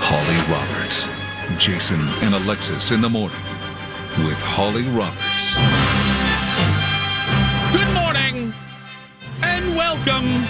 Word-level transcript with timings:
Holly 0.00 0.52
Roberts. 0.52 1.06
Jason 1.58 2.00
and 2.22 2.34
Alexis 2.34 2.90
in 2.92 3.00
the 3.00 3.08
morning 3.08 3.38
with 4.24 4.40
Holly 4.40 4.84
Roberts. 4.88 5.54
Good 7.72 7.92
morning 7.94 8.52
and 9.42 9.76
welcome 9.76 10.46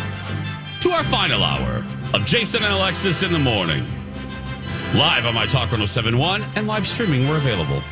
to 0.81 0.91
our 0.91 1.05
final 1.05 1.43
hour 1.43 1.85
of 2.15 2.27
Jason 2.27 2.63
and 2.63 2.73
Alexis 2.73 3.23
in 3.23 3.33
the 3.33 3.39
morning. 3.39 3.87
Live 4.95 5.27
on 5.27 5.35
My 5.35 5.47
Talk 5.47 5.73
1071 5.73 6.45
and 6.55 6.67
live 6.67 6.87
streaming, 6.87 7.29
we're 7.29 7.39
available. 7.39 7.83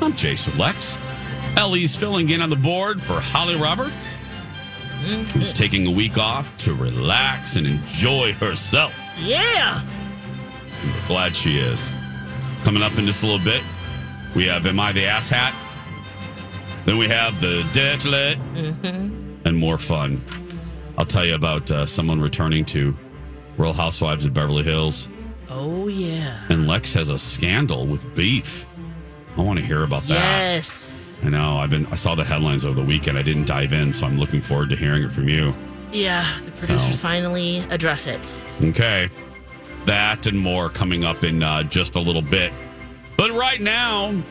I'm 0.00 0.14
Jason 0.14 0.52
with 0.52 0.60
Lex. 0.60 1.00
Ellie's 1.56 1.96
filling 1.96 2.30
in 2.30 2.40
on 2.40 2.50
the 2.50 2.56
board 2.56 3.02
for 3.02 3.20
Holly 3.20 3.56
Roberts, 3.56 4.16
who's 5.02 5.16
mm-hmm. 5.16 5.56
taking 5.56 5.86
a 5.86 5.90
week 5.90 6.18
off 6.18 6.56
to 6.58 6.74
relax 6.74 7.56
and 7.56 7.66
enjoy 7.66 8.32
herself. 8.34 8.94
Yeah. 9.18 9.82
We're 10.84 11.06
glad 11.06 11.36
she 11.36 11.58
is. 11.58 11.94
Coming 12.64 12.82
up 12.82 12.96
in 12.98 13.06
just 13.06 13.22
a 13.22 13.26
little 13.26 13.44
bit, 13.44 13.62
we 14.34 14.46
have 14.46 14.66
Am 14.66 14.78
I 14.80 14.92
the 14.92 15.06
Ass 15.06 15.28
Hat? 15.28 15.54
Then 16.84 16.98
we 16.98 17.08
have 17.08 17.40
the 17.40 17.62
Deadlet 17.72 18.36
and 19.44 19.56
more 19.56 19.78
fun. 19.78 20.22
I'll 20.98 21.06
tell 21.06 21.24
you 21.24 21.34
about 21.34 21.70
uh, 21.70 21.86
someone 21.86 22.20
returning 22.20 22.64
to 22.66 22.96
Real 23.56 23.72
Housewives 23.72 24.24
of 24.24 24.34
Beverly 24.34 24.62
Hills. 24.64 25.08
Oh 25.48 25.88
yeah. 25.88 26.40
And 26.48 26.66
Lex 26.68 26.94
has 26.94 27.10
a 27.10 27.18
scandal 27.18 27.86
with 27.86 28.14
beef. 28.14 28.66
I 29.36 29.42
want 29.42 29.58
to 29.58 29.64
hear 29.64 29.82
about 29.82 30.02
that. 30.04 30.14
Yes. 30.54 31.18
I 31.22 31.28
know. 31.28 31.56
I've 31.58 31.70
been. 31.70 31.86
I 31.86 31.96
saw 31.96 32.14
the 32.14 32.24
headlines 32.24 32.64
over 32.64 32.80
the 32.80 32.86
weekend. 32.86 33.18
I 33.18 33.22
didn't 33.22 33.46
dive 33.46 33.72
in, 33.72 33.92
so 33.92 34.06
I'm 34.06 34.18
looking 34.18 34.40
forward 34.40 34.70
to 34.70 34.76
hearing 34.76 35.02
it 35.02 35.12
from 35.12 35.28
you. 35.28 35.54
Yeah. 35.92 36.26
The 36.44 36.50
producers 36.52 36.82
So- 36.82 36.96
finally 36.96 37.58
address 37.70 38.06
it. 38.06 38.26
Okay. 38.64 39.08
That 39.90 40.28
and 40.28 40.38
more 40.38 40.70
coming 40.70 41.04
up 41.04 41.24
in 41.24 41.42
uh, 41.42 41.64
just 41.64 41.96
a 41.96 41.98
little 41.98 42.22
bit. 42.22 42.52
But 43.16 43.32
right 43.32 43.60
now, 43.60 44.22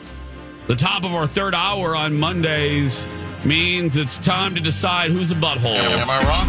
the 0.68 0.76
top 0.76 1.04
of 1.04 1.14
our 1.14 1.28
third 1.28 1.54
hour 1.54 1.98
on 1.98 2.14
Mondays 2.18 3.10
means 3.44 3.98
it's 3.98 4.18
time 4.20 4.56
to 4.56 4.62
decide 4.62 5.12
who's 5.12 5.34
a 5.34 5.36
butthole. 5.36 5.76
Am 5.76 6.10
I 6.10 6.24
wrong? 6.24 6.48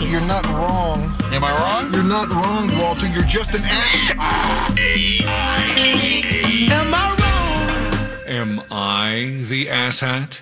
No, 0.00 0.06
you're 0.06 0.22
not 0.22 0.46
wrong. 0.46 1.02
Am 1.34 1.44
I 1.44 1.52
wrong? 1.52 1.92
You're 1.92 2.02
not 2.02 2.30
wrong, 2.30 2.70
Walter. 2.78 3.06
You're 3.08 3.24
just 3.24 3.52
an 3.54 3.60
ass. 3.62 4.12
Am 6.70 6.94
I 6.94 7.14
wrong? 7.18 8.26
Am 8.26 8.62
I 8.70 9.44
the 9.50 9.66
asshat? 9.66 10.40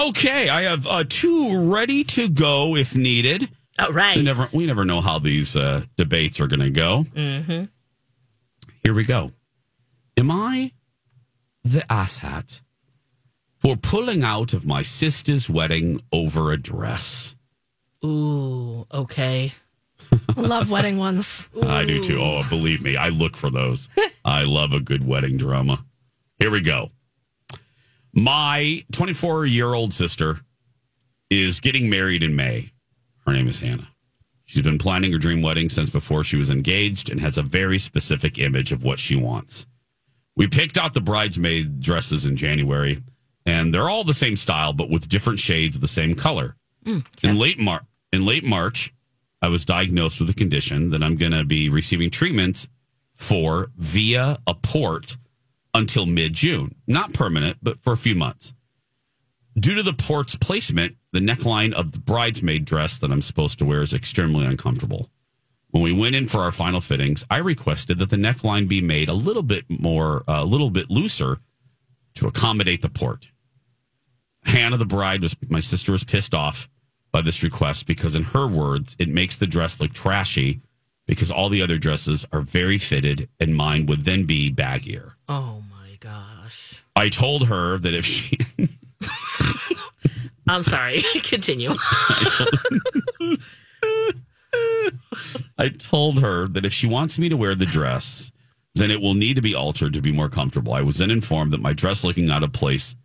Okay, 0.00 0.48
I 0.48 0.62
have 0.62 0.86
uh, 0.86 1.04
two 1.06 1.70
ready 1.70 2.04
to 2.04 2.30
go 2.30 2.74
if 2.74 2.96
needed. 2.96 3.50
All 3.78 3.92
right. 3.92 4.16
We 4.16 4.22
never, 4.22 4.46
we 4.52 4.66
never 4.66 4.84
know 4.84 5.00
how 5.00 5.18
these 5.18 5.56
uh, 5.56 5.82
debates 5.96 6.40
are 6.40 6.46
going 6.46 6.60
to 6.60 6.70
go. 6.70 7.04
Mm-hmm. 7.14 7.64
Here 8.82 8.94
we 8.94 9.04
go. 9.04 9.30
Am 10.16 10.30
I 10.30 10.72
the 11.64 11.80
asshat 11.90 12.60
for 13.58 13.76
pulling 13.76 14.22
out 14.22 14.52
of 14.52 14.64
my 14.66 14.82
sister's 14.82 15.50
wedding 15.50 16.00
over 16.12 16.52
a 16.52 16.56
dress? 16.56 17.34
Ooh. 18.04 18.86
Okay. 18.92 19.52
Love 20.36 20.70
wedding 20.70 20.98
ones. 20.98 21.48
I 21.62 21.84
do 21.84 22.02
too. 22.02 22.20
Oh, 22.20 22.42
believe 22.48 22.82
me, 22.82 22.96
I 22.96 23.08
look 23.08 23.36
for 23.36 23.50
those. 23.50 23.88
I 24.24 24.44
love 24.44 24.72
a 24.72 24.80
good 24.80 25.06
wedding 25.06 25.36
drama. 25.36 25.84
Here 26.38 26.50
we 26.50 26.60
go. 26.60 26.90
My 28.12 28.84
24 28.92 29.46
year 29.46 29.74
old 29.74 29.92
sister 29.92 30.40
is 31.30 31.60
getting 31.60 31.90
married 31.90 32.22
in 32.22 32.36
May. 32.36 32.73
Her 33.26 33.32
name 33.32 33.48
is 33.48 33.58
Hannah. 33.58 33.88
She's 34.44 34.62
been 34.62 34.78
planning 34.78 35.12
her 35.12 35.18
dream 35.18 35.42
wedding 35.42 35.68
since 35.68 35.90
before 35.90 36.22
she 36.22 36.36
was 36.36 36.50
engaged 36.50 37.10
and 37.10 37.20
has 37.20 37.38
a 37.38 37.42
very 37.42 37.78
specific 37.78 38.38
image 38.38 38.72
of 38.72 38.84
what 38.84 38.98
she 38.98 39.16
wants. 39.16 39.66
We 40.36 40.48
picked 40.48 40.76
out 40.76 40.94
the 40.94 41.00
bridesmaid 41.00 41.80
dresses 41.80 42.26
in 42.26 42.36
January, 42.36 43.02
and 43.46 43.72
they're 43.72 43.88
all 43.88 44.04
the 44.04 44.14
same 44.14 44.36
style, 44.36 44.72
but 44.72 44.90
with 44.90 45.08
different 45.08 45.38
shades 45.38 45.76
of 45.76 45.80
the 45.80 45.88
same 45.88 46.14
color. 46.14 46.56
Mm, 46.84 47.06
in 47.22 47.38
late 47.38 47.58
Mar- 47.58 47.86
in 48.12 48.26
late 48.26 48.44
March, 48.44 48.92
I 49.40 49.48
was 49.48 49.64
diagnosed 49.64 50.20
with 50.20 50.30
a 50.30 50.34
condition 50.34 50.90
that 50.90 51.02
I'm 51.02 51.16
going 51.16 51.32
to 51.32 51.44
be 51.44 51.68
receiving 51.68 52.10
treatments 52.10 52.68
for 53.14 53.70
via 53.76 54.38
a 54.46 54.54
port 54.54 55.16
until 55.72 56.06
mid 56.06 56.34
June. 56.34 56.74
Not 56.86 57.14
permanent, 57.14 57.58
but 57.62 57.82
for 57.82 57.92
a 57.92 57.96
few 57.96 58.14
months. 58.14 58.52
Due 59.58 59.74
to 59.76 59.82
the 59.82 59.92
port's 59.92 60.34
placement, 60.34 60.96
the 61.12 61.20
neckline 61.20 61.72
of 61.72 61.92
the 61.92 62.00
bridesmaid 62.00 62.64
dress 62.64 62.98
that 62.98 63.12
I'm 63.12 63.22
supposed 63.22 63.58
to 63.60 63.64
wear 63.64 63.82
is 63.82 63.94
extremely 63.94 64.44
uncomfortable. 64.44 65.10
When 65.70 65.82
we 65.82 65.92
went 65.92 66.16
in 66.16 66.28
for 66.28 66.40
our 66.40 66.52
final 66.52 66.80
fittings, 66.80 67.24
I 67.30 67.38
requested 67.38 67.98
that 67.98 68.10
the 68.10 68.16
neckline 68.16 68.68
be 68.68 68.80
made 68.80 69.08
a 69.08 69.14
little 69.14 69.42
bit 69.42 69.64
more, 69.68 70.24
uh, 70.28 70.42
a 70.42 70.44
little 70.44 70.70
bit 70.70 70.90
looser 70.90 71.38
to 72.14 72.26
accommodate 72.26 72.82
the 72.82 72.88
port. 72.88 73.28
Hannah, 74.44 74.76
the 74.76 74.84
bride, 74.84 75.22
was 75.22 75.36
my 75.48 75.60
sister 75.60 75.92
was 75.92 76.04
pissed 76.04 76.34
off 76.34 76.68
by 77.12 77.22
this 77.22 77.42
request 77.42 77.86
because, 77.86 78.14
in 78.16 78.24
her 78.24 78.46
words, 78.46 78.96
it 78.98 79.08
makes 79.08 79.36
the 79.36 79.46
dress 79.46 79.80
look 79.80 79.92
trashy 79.92 80.60
because 81.06 81.30
all 81.30 81.48
the 81.48 81.62
other 81.62 81.78
dresses 81.78 82.26
are 82.32 82.40
very 82.40 82.78
fitted 82.78 83.28
and 83.38 83.54
mine 83.54 83.86
would 83.86 84.04
then 84.04 84.24
be 84.24 84.52
baggier. 84.52 85.12
Oh 85.28 85.62
my 85.70 85.96
gosh. 86.00 86.82
I 86.96 87.08
told 87.08 87.48
her 87.48 87.78
that 87.78 87.94
if 87.94 88.04
she 88.04 88.38
I'm 90.48 90.62
sorry. 90.62 91.02
Continue. 91.22 91.70
I 95.58 95.68
told 95.68 96.20
her 96.20 96.46
that 96.48 96.64
if 96.64 96.72
she 96.72 96.86
wants 96.86 97.18
me 97.18 97.28
to 97.28 97.36
wear 97.36 97.54
the 97.54 97.66
dress, 97.66 98.30
then 98.74 98.90
it 98.90 99.00
will 99.00 99.14
need 99.14 99.36
to 99.36 99.42
be 99.42 99.54
altered 99.54 99.92
to 99.94 100.02
be 100.02 100.12
more 100.12 100.28
comfortable. 100.28 100.74
I 100.74 100.82
was 100.82 100.98
then 100.98 101.10
informed 101.10 101.52
that 101.52 101.60
my 101.60 101.72
dress 101.72 102.04
looking 102.04 102.30
out 102.30 102.42
of 102.42 102.52
place 102.52 102.96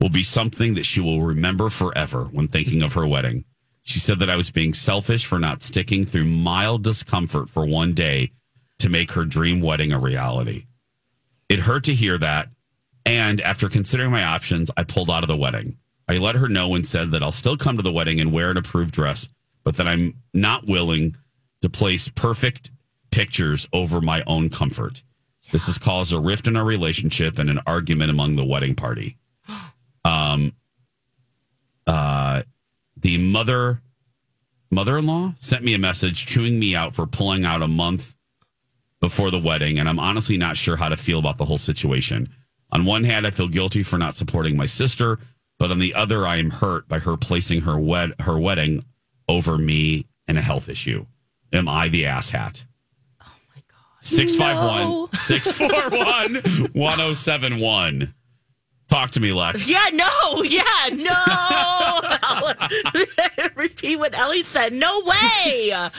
will 0.00 0.10
be 0.10 0.22
something 0.22 0.74
that 0.74 0.84
she 0.84 1.00
will 1.00 1.22
remember 1.22 1.70
forever 1.70 2.24
when 2.32 2.48
thinking 2.48 2.82
of 2.82 2.94
her 2.94 3.06
wedding. 3.06 3.44
She 3.82 3.98
said 3.98 4.18
that 4.18 4.30
I 4.30 4.36
was 4.36 4.50
being 4.50 4.74
selfish 4.74 5.24
for 5.24 5.38
not 5.38 5.62
sticking 5.62 6.04
through 6.04 6.24
mild 6.24 6.82
discomfort 6.82 7.48
for 7.48 7.64
one 7.64 7.92
day 7.92 8.32
to 8.78 8.88
make 8.88 9.12
her 9.12 9.24
dream 9.24 9.60
wedding 9.60 9.92
a 9.92 9.98
reality. 9.98 10.66
It 11.48 11.60
hurt 11.60 11.84
to 11.84 11.94
hear 11.94 12.18
that. 12.18 12.48
And 13.06 13.40
after 13.40 13.68
considering 13.68 14.10
my 14.10 14.24
options, 14.24 14.70
I 14.76 14.84
pulled 14.84 15.10
out 15.10 15.22
of 15.22 15.28
the 15.28 15.36
wedding. 15.36 15.76
I 16.08 16.18
let 16.18 16.36
her 16.36 16.48
know 16.48 16.74
and 16.74 16.86
said 16.86 17.10
that 17.10 17.22
I'll 17.22 17.32
still 17.32 17.56
come 17.56 17.76
to 17.76 17.82
the 17.82 17.92
wedding 17.92 18.20
and 18.20 18.32
wear 18.32 18.50
an 18.50 18.56
approved 18.56 18.94
dress, 18.94 19.28
but 19.62 19.76
that 19.76 19.88
I'm 19.88 20.14
not 20.32 20.66
willing 20.66 21.16
to 21.62 21.70
place 21.70 22.08
perfect 22.08 22.70
pictures 23.10 23.68
over 23.72 24.00
my 24.00 24.22
own 24.26 24.50
comfort. 24.50 25.02
This 25.52 25.66
has 25.66 25.78
caused 25.78 26.12
a 26.12 26.18
rift 26.18 26.46
in 26.48 26.56
our 26.56 26.64
relationship 26.64 27.38
and 27.38 27.48
an 27.48 27.60
argument 27.66 28.10
among 28.10 28.36
the 28.36 28.44
wedding 28.44 28.74
party. 28.74 29.16
Um, 30.06 30.52
uh, 31.86 32.42
the 32.98 33.16
mother 33.16 33.80
mother-in-law 34.70 35.32
sent 35.38 35.64
me 35.64 35.72
a 35.72 35.78
message 35.78 36.26
chewing 36.26 36.58
me 36.58 36.76
out 36.76 36.94
for 36.94 37.06
pulling 37.06 37.46
out 37.46 37.62
a 37.62 37.68
month 37.68 38.14
before 39.00 39.30
the 39.30 39.38
wedding, 39.38 39.78
and 39.78 39.88
I'm 39.88 39.98
honestly 39.98 40.36
not 40.36 40.58
sure 40.58 40.76
how 40.76 40.90
to 40.90 40.98
feel 40.98 41.18
about 41.18 41.38
the 41.38 41.46
whole 41.46 41.56
situation. 41.56 42.28
On 42.74 42.84
one 42.84 43.04
hand, 43.04 43.26
I 43.26 43.30
feel 43.30 43.48
guilty 43.48 43.82
for 43.82 43.98
not 43.98 44.16
supporting 44.16 44.56
my 44.56 44.66
sister, 44.66 45.18
but 45.58 45.70
on 45.70 45.78
the 45.78 45.94
other, 45.94 46.26
I 46.26 46.36
am 46.36 46.50
hurt 46.50 46.88
by 46.88 46.98
her 46.98 47.16
placing 47.16 47.62
her 47.62 47.78
wed- 47.78 48.14
her 48.20 48.38
wedding 48.38 48.84
over 49.28 49.56
me 49.56 50.06
and 50.26 50.36
a 50.36 50.42
health 50.42 50.68
issue. 50.68 51.06
Am 51.52 51.68
I 51.68 51.88
the 51.88 52.02
asshat? 52.04 52.64
Oh 53.22 53.32
my 53.54 53.62
god. 53.68 54.02
651 54.02 55.12
641 55.20 56.72
1071. 56.72 58.14
Talk 58.88 59.12
to 59.12 59.20
me, 59.20 59.32
Lex. 59.32 59.68
Yeah, 59.68 59.88
no, 59.92 60.42
yeah, 60.42 60.62
no. 60.92 62.02
Repeat 63.54 63.96
what 63.96 64.16
Ellie 64.18 64.42
said. 64.42 64.72
No 64.72 65.00
way. 65.00 65.72
I 65.72 65.90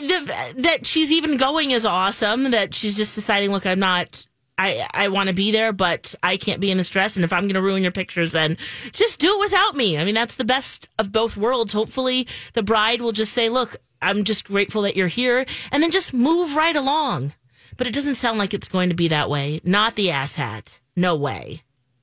the, 0.00 0.54
that 0.62 0.86
she's 0.86 1.10
even 1.10 1.36
going 1.36 1.72
is 1.72 1.84
awesome. 1.84 2.52
That 2.52 2.74
she's 2.74 2.96
just 2.96 3.14
deciding, 3.14 3.50
look, 3.50 3.66
I'm 3.66 3.80
not. 3.80 4.26
I 4.58 4.86
I 4.94 5.08
want 5.08 5.28
to 5.28 5.34
be 5.34 5.50
there, 5.50 5.72
but 5.72 6.14
I 6.22 6.36
can't 6.36 6.60
be 6.60 6.70
in 6.70 6.78
the 6.78 6.84
stress. 6.84 7.16
And 7.16 7.24
if 7.24 7.32
I'm 7.32 7.44
going 7.44 7.54
to 7.54 7.62
ruin 7.62 7.82
your 7.82 7.92
pictures, 7.92 8.32
then 8.32 8.56
just 8.92 9.20
do 9.20 9.28
it 9.28 9.40
without 9.40 9.76
me. 9.76 9.98
I 9.98 10.04
mean, 10.04 10.14
that's 10.14 10.36
the 10.36 10.44
best 10.44 10.88
of 10.98 11.12
both 11.12 11.36
worlds. 11.36 11.72
Hopefully, 11.72 12.26
the 12.52 12.62
bride 12.62 13.00
will 13.00 13.12
just 13.12 13.32
say, 13.32 13.48
look, 13.48 13.76
I'm 14.00 14.24
just 14.24 14.44
grateful 14.44 14.82
that 14.82 14.96
you're 14.96 15.08
here, 15.08 15.46
and 15.72 15.82
then 15.82 15.90
just 15.90 16.14
move 16.14 16.56
right 16.56 16.76
along. 16.76 17.34
But 17.76 17.86
it 17.86 17.94
doesn't 17.94 18.14
sound 18.14 18.38
like 18.38 18.54
it's 18.54 18.68
going 18.68 18.90
to 18.90 18.94
be 18.94 19.08
that 19.08 19.28
way. 19.28 19.60
Not 19.64 19.96
the 19.96 20.10
ass 20.10 20.36
hat. 20.36 20.80
No 20.94 21.16
way. 21.16 21.62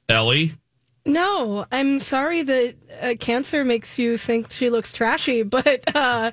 Ellie? 0.09 0.55
No, 1.05 1.65
I'm 1.71 1.99
sorry 1.99 2.43
that 2.43 2.75
uh, 3.01 3.13
cancer 3.19 3.63
makes 3.63 3.97
you 3.97 4.17
think 4.17 4.51
she 4.51 4.69
looks 4.69 4.91
trashy, 4.91 5.43
but 5.43 5.95
uh, 5.95 6.31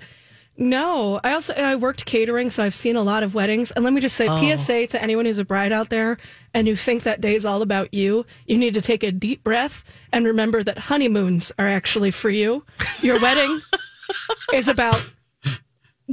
no. 0.59 1.21
I 1.25 1.33
also 1.33 1.55
I 1.55 1.77
worked 1.77 2.05
catering, 2.05 2.51
so 2.51 2.63
I've 2.63 2.75
seen 2.75 2.97
a 2.97 3.03
lot 3.03 3.23
of 3.23 3.35
weddings. 3.35 3.71
And 3.71 3.85
let 3.85 3.93
me 3.93 4.01
just 4.01 4.17
say, 4.17 4.27
oh. 4.29 4.57
PSA 4.57 4.89
to 4.89 5.03
anyone 5.03 5.25
who's 5.25 5.39
a 5.39 5.45
bride 5.45 5.73
out 5.73 5.89
there 5.89 6.19
and 6.53 6.67
you 6.67 6.77
think 6.77 7.05
that 7.05 7.21
day 7.21 7.35
is 7.35 7.47
all 7.47 7.63
about 7.63 7.95
you, 7.95 8.27
you 8.47 8.59
need 8.59 8.75
to 8.75 8.81
take 8.81 9.03
a 9.03 9.13
deep 9.13 9.45
breath 9.45 9.85
and 10.13 10.27
remember 10.27 10.63
that 10.63 10.79
honeymoons 10.79 11.53
are 11.59 11.69
actually 11.69 12.11
for 12.11 12.31
you. 12.31 12.65
Your 13.01 13.21
wedding 13.23 13.61
is 14.53 14.69
about 14.69 15.11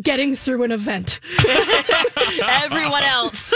getting 0.02 0.36
through 0.36 0.64
an 0.64 0.72
event. 0.72 1.20
Everyone 2.48 3.04
else. 3.04 3.54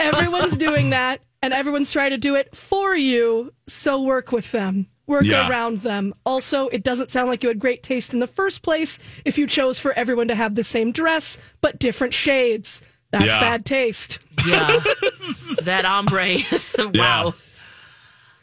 Everyone's 0.00 0.56
doing 0.56 0.90
that, 0.90 1.20
and 1.42 1.52
everyone's 1.52 1.92
trying 1.92 2.10
to 2.10 2.18
do 2.18 2.34
it 2.34 2.54
for 2.54 2.94
you. 2.96 3.52
So 3.68 4.02
work 4.02 4.32
with 4.32 4.52
them, 4.52 4.86
work 5.06 5.24
Yeah. 5.24 5.48
around 5.48 5.80
them. 5.80 6.14
Also, 6.24 6.68
it 6.68 6.82
doesn't 6.82 7.10
sound 7.10 7.28
like 7.28 7.42
you 7.42 7.48
had 7.48 7.58
great 7.58 7.82
taste 7.82 8.12
in 8.12 8.18
the 8.20 8.26
first 8.26 8.62
place 8.62 8.98
if 9.24 9.38
you 9.38 9.46
chose 9.46 9.78
for 9.78 9.92
everyone 9.92 10.28
to 10.28 10.34
have 10.34 10.54
the 10.54 10.64
same 10.64 10.92
dress 10.92 11.38
but 11.60 11.78
different 11.78 12.12
shades. 12.14 12.82
That's 13.12 13.26
Yeah. 13.26 13.40
bad 13.40 13.64
taste. 13.64 14.18
Yeah. 14.46 14.66
that 15.62 15.84
ombre 15.84 16.26
is 16.26 16.76
wow. 16.94 17.34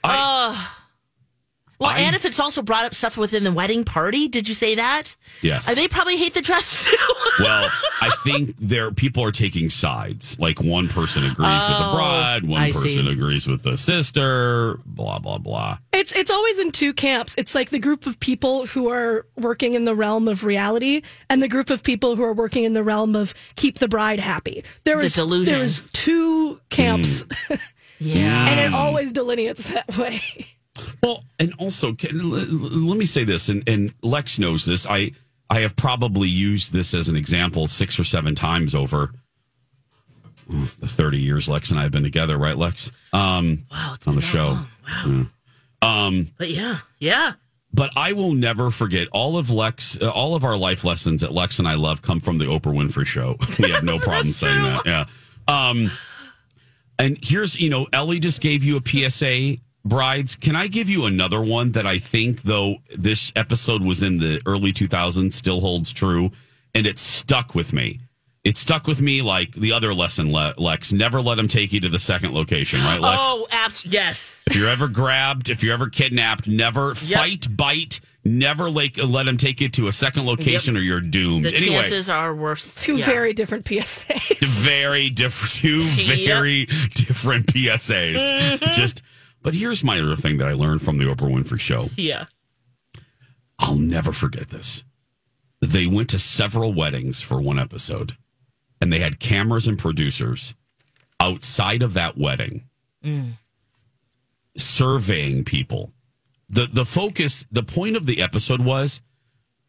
I, 0.03 0.72
Well, 1.79 1.89
I- 1.89 1.99
and 1.99 2.15
if 2.15 2.23
it's 2.25 2.39
also 2.39 2.61
brought 2.61 2.85
up 2.85 2.93
stuff 2.95 3.17
within 3.17 3.43
the 3.43 3.51
wedding 3.51 3.83
party, 3.83 4.27
did 4.27 4.47
you 4.47 4.55
say 4.55 4.75
that? 4.75 5.15
Yes. 5.41 5.67
Uh, 5.67 5.73
they 5.73 5.87
probably 5.87 6.17
hate 6.17 6.33
the 6.33 6.41
dress 6.41 6.85
too. 6.89 7.43
well, 7.43 7.69
I 8.01 8.11
think 8.23 8.55
there 8.59 8.91
people 8.91 9.23
are 9.23 9.31
taking 9.31 9.69
sides. 9.69 10.39
Like 10.39 10.61
one 10.61 10.87
person 10.87 11.23
agrees 11.23 11.37
with 11.67 11.77
the 11.77 11.91
bride, 11.93 12.45
one 12.47 12.61
I 12.61 12.71
person 12.71 12.89
see. 13.05 13.11
agrees 13.11 13.47
with 13.47 13.63
the 13.63 13.77
sister, 13.77 14.79
blah 14.85 15.19
blah 15.19 15.37
blah. 15.39 15.77
It's 15.91 16.11
it's 16.13 16.31
always 16.31 16.59
in 16.59 16.71
two 16.71 16.93
camps. 16.93 17.35
It's 17.37 17.53
like 17.55 17.69
the 17.69 17.79
group 17.79 18.05
of 18.05 18.19
people 18.19 18.65
who 18.67 18.89
are 18.89 19.25
working 19.35 19.73
in 19.73 19.85
the 19.85 19.95
realm 19.95 20.27
of 20.27 20.43
reality 20.43 21.01
and 21.29 21.41
the 21.43 21.47
group 21.49 21.69
of 21.69 21.83
people 21.83 22.15
who 22.15 22.23
are 22.23 22.33
working 22.33 22.63
in 22.63 22.73
the 22.73 22.83
realm 22.83 23.15
of 23.15 23.33
keep 23.55 23.79
the 23.79 23.87
bride 23.87 24.19
happy. 24.19 24.63
There 24.85 24.97
The 24.97 25.03
was 25.03 25.15
delusion. 25.15 25.51
there 25.53 25.61
was 25.61 25.81
two 25.91 26.61
camps 26.69 27.25
yeah. 27.99 28.47
and 28.49 28.59
it 28.59 28.73
always 28.73 29.11
delineates 29.11 29.67
that 29.73 29.97
way. 29.97 30.21
Well, 31.03 31.23
and 31.39 31.53
also, 31.59 31.93
can, 31.93 32.19
l- 32.19 32.35
l- 32.35 32.45
let 32.45 32.97
me 32.97 33.05
say 33.05 33.23
this, 33.23 33.49
and, 33.49 33.67
and 33.67 33.93
Lex 34.01 34.39
knows 34.39 34.65
this. 34.65 34.87
I 34.87 35.11
I 35.49 35.59
have 35.59 35.75
probably 35.75 36.29
used 36.29 36.73
this 36.73 36.93
as 36.93 37.09
an 37.09 37.15
example 37.15 37.67
six 37.67 37.99
or 37.99 38.03
seven 38.03 38.33
times 38.33 38.73
over 38.73 39.13
ooh, 40.51 40.65
the 40.79 40.87
thirty 40.87 41.19
years 41.19 41.47
Lex 41.47 41.69
and 41.69 41.79
I 41.79 41.83
have 41.83 41.91
been 41.91 42.03
together, 42.03 42.37
right, 42.37 42.57
Lex? 42.57 42.91
Um, 43.11 43.65
wow. 43.71 43.95
on 44.07 44.15
the 44.15 44.21
show. 44.21 44.57
Wow. 45.05 45.25
Um, 45.83 46.31
But 46.37 46.49
yeah, 46.49 46.77
yeah. 46.97 47.33
but 47.73 47.91
I 47.97 48.13
will 48.13 48.33
never 48.33 48.71
forget 48.71 49.07
all 49.11 49.37
of 49.37 49.49
Lex, 49.51 49.97
uh, 50.01 50.09
all 50.09 50.33
of 50.33 50.43
our 50.43 50.57
life 50.57 50.83
lessons 50.85 51.21
that 51.21 51.33
Lex 51.33 51.59
and 51.59 51.67
I 51.67 51.75
love 51.75 52.01
come 52.01 52.19
from 52.19 52.37
the 52.39 52.45
Oprah 52.45 52.73
Winfrey 52.73 53.05
Show. 53.05 53.37
We 53.59 53.69
have 53.71 53.83
no 53.83 53.99
problem 54.07 54.29
saying 54.29 54.63
that. 54.63 54.85
Yeah. 54.85 55.05
Um, 55.47 55.91
and 56.97 57.17
here's, 57.21 57.59
you 57.59 57.69
know, 57.69 57.85
Ellie 57.91 58.19
just 58.19 58.39
gave 58.41 58.63
you 58.63 58.77
a 58.77 58.81
PSA, 59.09 59.57
brides. 59.85 60.35
Can 60.35 60.55
I 60.55 60.67
give 60.67 60.89
you 60.89 61.05
another 61.05 61.41
one 61.41 61.71
that 61.73 61.85
I 61.85 61.99
think, 61.99 62.43
though 62.43 62.77
this 62.95 63.31
episode 63.35 63.81
was 63.81 64.03
in 64.03 64.17
the 64.19 64.41
early 64.45 64.73
2000s, 64.73 65.33
still 65.33 65.61
holds 65.61 65.91
true, 65.91 66.31
and 66.73 66.87
it 66.87 66.99
stuck 66.99 67.55
with 67.55 67.73
me. 67.73 67.99
It 68.43 68.57
stuck 68.57 68.87
with 68.87 69.01
me 69.01 69.21
like 69.21 69.53
the 69.53 69.71
other 69.71 69.93
lesson, 69.93 70.33
Le- 70.33 70.53
Lex. 70.57 70.91
Never 70.91 71.21
let 71.21 71.35
them 71.35 71.47
take 71.47 71.71
you 71.71 71.79
to 71.79 71.87
the 71.87 71.99
second 71.99 72.33
location, 72.33 72.81
right, 72.81 72.99
Lex? 72.99 73.21
Oh, 73.23 73.47
abs- 73.51 73.85
yes. 73.85 74.43
If 74.47 74.57
you're 74.57 74.67
ever 74.67 74.89
grabbed, 74.89 75.49
if 75.49 75.63
you're 75.63 75.73
ever 75.73 75.87
kidnapped, 75.87 76.45
never 76.45 76.93
fight, 76.93 77.47
bite, 77.55 78.01
never 78.25 78.69
like 78.69 78.97
let 78.97 79.23
them 79.23 79.37
take 79.37 79.61
you 79.61 79.69
to 79.69 79.87
a 79.87 79.93
second 79.93 80.25
location 80.25 80.75
or 80.75 80.81
you're 80.81 80.99
doomed. 80.99 81.45
The 81.45 81.55
anyway, 81.55 81.75
chances 81.75 82.09
are 82.09 82.35
worse. 82.35 82.75
Two 82.75 82.97
yeah. 82.97 83.05
very 83.05 83.31
different 83.31 83.63
PSAs. 83.63 84.39
very 84.65 85.09
different, 85.09 85.53
two 85.53 85.85
very 86.05 86.65
different 86.95 87.45
PSAs. 87.47 88.59
Just, 88.73 89.03
but 89.43 89.53
here's 89.53 89.83
my 89.83 89.99
other 89.99 90.15
thing 90.15 90.37
that 90.37 90.47
I 90.47 90.53
learned 90.53 90.81
from 90.81 90.97
the 90.97 91.05
Oprah 91.05 91.31
Winfrey 91.31 91.59
Show. 91.59 91.89
Yeah. 91.97 92.25
I'll 93.59 93.75
never 93.75 94.11
forget 94.11 94.49
this. 94.49 94.83
They 95.61 95.85
went 95.85 96.09
to 96.09 96.19
several 96.19 96.73
weddings 96.73 97.21
for 97.21 97.39
one 97.41 97.59
episode, 97.59 98.17
and 98.81 98.91
they 98.91 98.99
had 98.99 99.19
cameras 99.19 99.67
and 99.67 99.77
producers 99.77 100.55
outside 101.19 101.81
of 101.81 101.93
that 101.93 102.17
wedding 102.17 102.63
mm. 103.03 103.33
surveying 104.57 105.45
people. 105.45 105.91
The 106.49 106.67
the 106.67 106.85
focus, 106.85 107.45
the 107.51 107.63
point 107.63 107.95
of 107.95 108.05
the 108.05 108.21
episode 108.21 108.61
was 108.61 109.01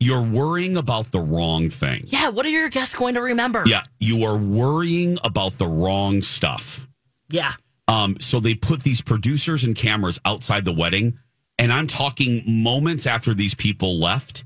you're 0.00 0.22
worrying 0.22 0.76
about 0.76 1.12
the 1.12 1.20
wrong 1.20 1.70
thing. 1.70 2.04
Yeah. 2.06 2.28
What 2.28 2.44
are 2.44 2.50
your 2.50 2.68
guests 2.68 2.94
going 2.94 3.14
to 3.14 3.22
remember? 3.22 3.62
Yeah, 3.66 3.84
you 4.00 4.24
are 4.24 4.36
worrying 4.36 5.18
about 5.22 5.58
the 5.58 5.68
wrong 5.68 6.22
stuff. 6.22 6.88
Yeah. 7.30 7.52
Um, 7.86 8.16
so 8.20 8.40
they 8.40 8.54
put 8.54 8.82
these 8.82 9.02
producers 9.02 9.64
and 9.64 9.76
cameras 9.76 10.18
outside 10.24 10.64
the 10.64 10.72
wedding, 10.72 11.18
and 11.58 11.72
I'm 11.72 11.86
talking 11.86 12.42
moments 12.46 13.06
after 13.06 13.34
these 13.34 13.54
people 13.54 13.98
left. 13.98 14.44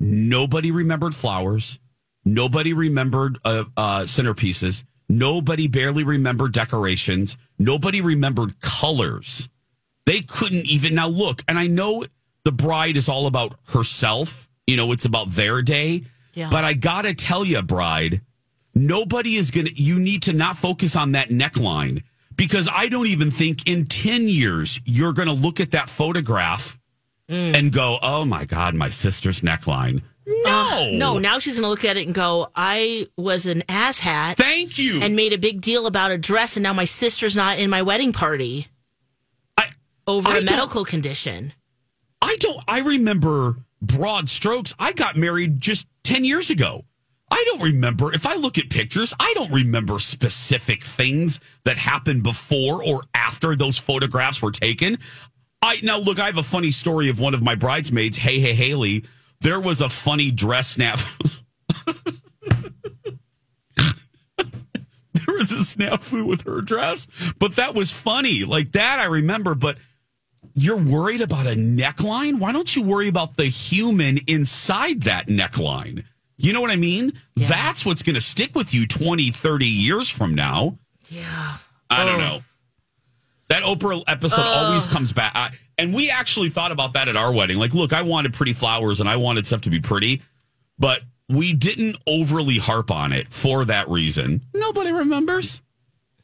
Nobody 0.00 0.70
remembered 0.70 1.14
flowers. 1.14 1.78
Nobody 2.24 2.72
remembered 2.72 3.38
uh, 3.44 3.64
uh, 3.76 4.00
centerpieces. 4.02 4.84
Nobody 5.08 5.68
barely 5.68 6.04
remembered 6.04 6.52
decorations. 6.52 7.36
Nobody 7.58 8.00
remembered 8.00 8.60
colors. 8.60 9.48
They 10.06 10.20
couldn't 10.20 10.66
even 10.66 10.94
now 10.94 11.08
look. 11.08 11.42
And 11.46 11.58
I 11.58 11.66
know 11.66 12.04
the 12.44 12.52
bride 12.52 12.96
is 12.96 13.08
all 13.08 13.26
about 13.26 13.54
herself. 13.68 14.50
You 14.66 14.76
know, 14.76 14.92
it's 14.92 15.04
about 15.04 15.30
their 15.30 15.60
day. 15.62 16.04
Yeah. 16.32 16.48
But 16.50 16.64
I 16.64 16.72
gotta 16.72 17.14
tell 17.14 17.44
you, 17.44 17.60
bride, 17.62 18.22
nobody 18.74 19.36
is 19.36 19.50
gonna. 19.50 19.70
You 19.74 19.98
need 19.98 20.22
to 20.22 20.32
not 20.32 20.56
focus 20.56 20.96
on 20.96 21.12
that 21.12 21.28
neckline 21.28 22.02
because 22.36 22.68
I 22.72 22.88
don't 22.88 23.06
even 23.06 23.30
think 23.30 23.68
in 23.68 23.86
ten 23.86 24.28
years 24.28 24.80
you're 24.84 25.12
gonna 25.12 25.32
look 25.32 25.60
at 25.60 25.72
that 25.72 25.90
photograph 25.90 26.78
mm. 27.28 27.56
and 27.56 27.72
go, 27.72 27.98
"Oh 28.02 28.24
my 28.24 28.44
god, 28.44 28.74
my 28.74 28.88
sister's 28.88 29.40
neckline." 29.40 30.02
Uh, 30.26 30.30
no, 30.46 30.90
No, 30.92 31.18
now 31.18 31.38
she's 31.38 31.58
going 31.58 31.64
to 31.64 31.68
look 31.68 31.84
at 31.84 31.98
it 31.98 32.06
and 32.06 32.14
go, 32.14 32.48
I 32.56 33.08
was 33.16 33.46
an 33.46 33.62
asshat 33.68 34.36
Thank 34.36 34.78
you. 34.78 35.02
and 35.02 35.14
made 35.14 35.34
a 35.34 35.38
big 35.38 35.60
deal 35.60 35.86
about 35.86 36.12
a 36.12 36.18
dress, 36.18 36.56
and 36.56 36.62
now 36.62 36.72
my 36.72 36.86
sister's 36.86 37.36
not 37.36 37.58
in 37.58 37.68
my 37.68 37.82
wedding 37.82 38.12
party 38.12 38.68
I, 39.58 39.68
over 40.06 40.28
I 40.28 40.38
a 40.38 40.42
medical 40.42 40.84
condition. 40.84 41.52
I 42.22 42.36
don't. 42.40 42.62
I 42.66 42.80
remember 42.80 43.56
broad 43.82 44.30
strokes. 44.30 44.72
I 44.78 44.92
got 44.92 45.16
married 45.16 45.60
just 45.60 45.86
ten 46.04 46.24
years 46.24 46.48
ago. 46.48 46.84
I 47.30 47.42
don't 47.46 47.62
remember. 47.62 48.12
If 48.12 48.26
I 48.26 48.36
look 48.36 48.58
at 48.58 48.70
pictures, 48.70 49.14
I 49.18 49.32
don't 49.34 49.50
remember 49.50 49.98
specific 49.98 50.82
things 50.82 51.40
that 51.64 51.76
happened 51.76 52.22
before 52.22 52.84
or 52.84 53.02
after 53.14 53.56
those 53.56 53.78
photographs 53.78 54.40
were 54.42 54.52
taken. 54.52 54.98
I 55.62 55.80
now 55.82 55.98
look. 55.98 56.18
I 56.18 56.26
have 56.26 56.38
a 56.38 56.42
funny 56.42 56.70
story 56.70 57.08
of 57.08 57.18
one 57.18 57.34
of 57.34 57.42
my 57.42 57.54
bridesmaids. 57.54 58.18
Hey, 58.18 58.38
hey, 58.38 58.54
Haley. 58.54 59.04
There 59.40 59.60
was 59.60 59.80
a 59.80 59.88
funny 59.88 60.30
dress 60.30 60.70
snap. 60.70 61.00
There 65.26 65.36
was 65.36 65.52
a 65.52 65.76
snafu 65.76 66.26
with 66.26 66.42
her 66.42 66.60
dress. 66.60 67.08
But 67.38 67.56
that 67.56 67.74
was 67.74 67.90
funny. 67.90 68.44
Like 68.44 68.72
that, 68.72 68.98
I 68.98 69.06
remember. 69.06 69.54
But 69.54 69.78
you're 70.54 70.76
worried 70.76 71.20
about 71.20 71.46
a 71.46 71.56
neckline? 71.56 72.38
Why 72.38 72.52
don't 72.52 72.74
you 72.74 72.82
worry 72.82 73.08
about 73.08 73.36
the 73.36 73.46
human 73.46 74.18
inside 74.26 75.02
that 75.02 75.28
neckline? 75.28 76.04
You 76.36 76.52
know 76.52 76.60
what 76.60 76.70
I 76.70 76.76
mean? 76.76 77.12
That's 77.36 77.86
what's 77.86 78.02
going 78.02 78.14
to 78.16 78.20
stick 78.20 78.54
with 78.54 78.74
you 78.74 78.86
20, 78.86 79.30
30 79.30 79.66
years 79.66 80.10
from 80.10 80.34
now. 80.34 80.78
Yeah. 81.08 81.56
I 81.90 82.04
don't 82.04 82.16
Oh. 82.16 82.18
know. 82.18 82.40
That 83.50 83.62
Oprah 83.62 84.02
episode 84.08 84.40
always 84.42 84.86
comes 84.86 85.12
back. 85.12 85.32
I, 85.34 85.50
and 85.78 85.92
we 85.94 86.10
actually 86.10 86.48
thought 86.50 86.72
about 86.72 86.94
that 86.94 87.08
at 87.08 87.16
our 87.16 87.32
wedding. 87.32 87.58
Like, 87.58 87.74
look, 87.74 87.92
I 87.92 88.02
wanted 88.02 88.32
pretty 88.32 88.52
flowers 88.54 89.00
and 89.00 89.08
I 89.08 89.16
wanted 89.16 89.46
stuff 89.46 89.60
to 89.62 89.70
be 89.70 89.80
pretty, 89.80 90.22
but 90.78 91.00
we 91.28 91.52
didn't 91.52 91.96
overly 92.06 92.58
harp 92.58 92.90
on 92.90 93.12
it 93.12 93.28
for 93.28 93.64
that 93.66 93.88
reason. 93.88 94.42
Nobody 94.54 94.92
remembers. 94.92 95.62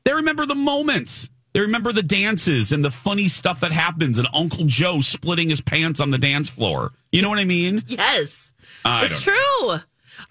They 0.04 0.12
remember 0.14 0.46
the 0.46 0.54
moments. 0.54 1.28
They 1.52 1.60
remember 1.60 1.92
the 1.92 2.02
dances 2.02 2.72
and 2.72 2.84
the 2.84 2.90
funny 2.90 3.28
stuff 3.28 3.60
that 3.60 3.72
happens 3.72 4.18
and 4.18 4.28
Uncle 4.32 4.64
Joe 4.64 5.00
splitting 5.02 5.50
his 5.50 5.60
pants 5.60 6.00
on 6.00 6.10
the 6.10 6.18
dance 6.18 6.48
floor. 6.48 6.92
You 7.12 7.22
know 7.22 7.28
what 7.28 7.38
I 7.38 7.44
mean? 7.44 7.82
Yes. 7.86 8.54
I 8.84 9.04
it's 9.04 9.22
don't 9.24 9.34
true. 9.34 9.78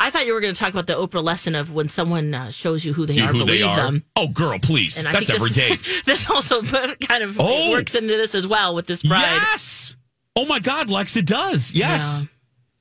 I 0.01 0.09
thought 0.11 0.25
you 0.25 0.33
were 0.33 0.39
going 0.39 0.53
to 0.53 0.59
talk 0.59 0.71
about 0.71 0.87
the 0.87 0.93
Oprah 0.93 1.21
lesson 1.23 1.55
of 1.55 1.73
when 1.73 1.89
someone 1.89 2.33
uh, 2.33 2.51
shows 2.51 2.85
you 2.85 2.93
who 2.93 3.05
they 3.05 3.15
You 3.15 3.23
are, 3.23 3.27
who 3.33 3.39
believe 3.39 3.47
they 3.59 3.61
are. 3.63 3.75
them. 3.75 4.05
Oh, 4.15 4.27
girl, 4.29 4.57
please. 4.59 4.97
And 4.97 5.13
That's 5.13 5.27
think 5.27 5.35
every 5.41 5.49
this, 5.49 5.83
day. 5.83 6.01
this 6.05 6.29
also 6.29 6.61
kind 7.07 7.23
of 7.23 7.37
Oh. 7.39 7.71
works 7.71 7.95
into 7.95 8.07
this 8.07 8.33
as 8.33 8.47
well 8.47 8.73
with 8.75 8.87
this 8.87 9.03
bride. 9.03 9.21
Yes. 9.21 9.95
Oh 10.35 10.45
my 10.45 10.59
God, 10.59 10.89
Lex, 10.89 11.15
it 11.17 11.25
does. 11.25 11.73
Yes. 11.73 12.25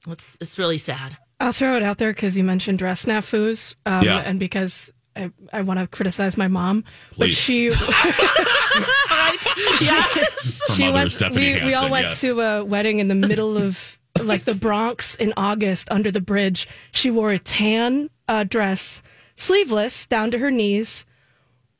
Yeah. 0.07 0.13
It's 0.13 0.39
it's 0.41 0.59
really 0.59 0.79
sad. 0.79 1.17
I'll 1.41 1.53
throw 1.53 1.77
it 1.77 1.83
out 1.83 1.99
there 1.99 2.13
because 2.13 2.37
you 2.39 2.45
mentioned 2.45 2.79
dress 2.79 3.05
snafus, 3.05 3.75
um, 3.85 4.05
Yeah. 4.05 4.19
and 4.19 4.39
because 4.39 4.91
I, 5.17 5.31
I 5.53 5.63
want 5.63 5.81
to 5.81 5.87
criticize 5.89 6.37
my 6.37 6.47
mom, 6.49 6.85
but 7.17 7.27
Please. 7.29 7.37
she 7.37 7.65
yes. 9.81 10.61
Her 10.69 10.75
she 10.75 10.89
went. 10.91 11.13
Stephanie 11.13 11.55
we, 11.55 11.65
we 11.67 11.75
all 11.75 11.91
went 11.91 12.07
yes. 12.09 12.21
to 12.23 12.41
a 12.41 12.65
wedding 12.65 12.99
in 13.01 13.09
the 13.09 13.15
middle 13.15 13.57
of 13.57 13.98
like 14.27 14.45
the 14.45 14.55
Bronx 14.55 15.15
in 15.15 15.33
August 15.37 15.89
under 15.91 16.11
the 16.11 16.21
bridge. 16.21 16.69
She 16.93 17.11
wore 17.11 17.31
a 17.33 17.39
tan 17.39 18.11
uh, 18.27 18.45
dress, 18.45 19.03
sleeveless 19.37 20.07
down 20.07 20.31
to 20.33 20.39
her 20.39 20.51
knees. 20.51 21.05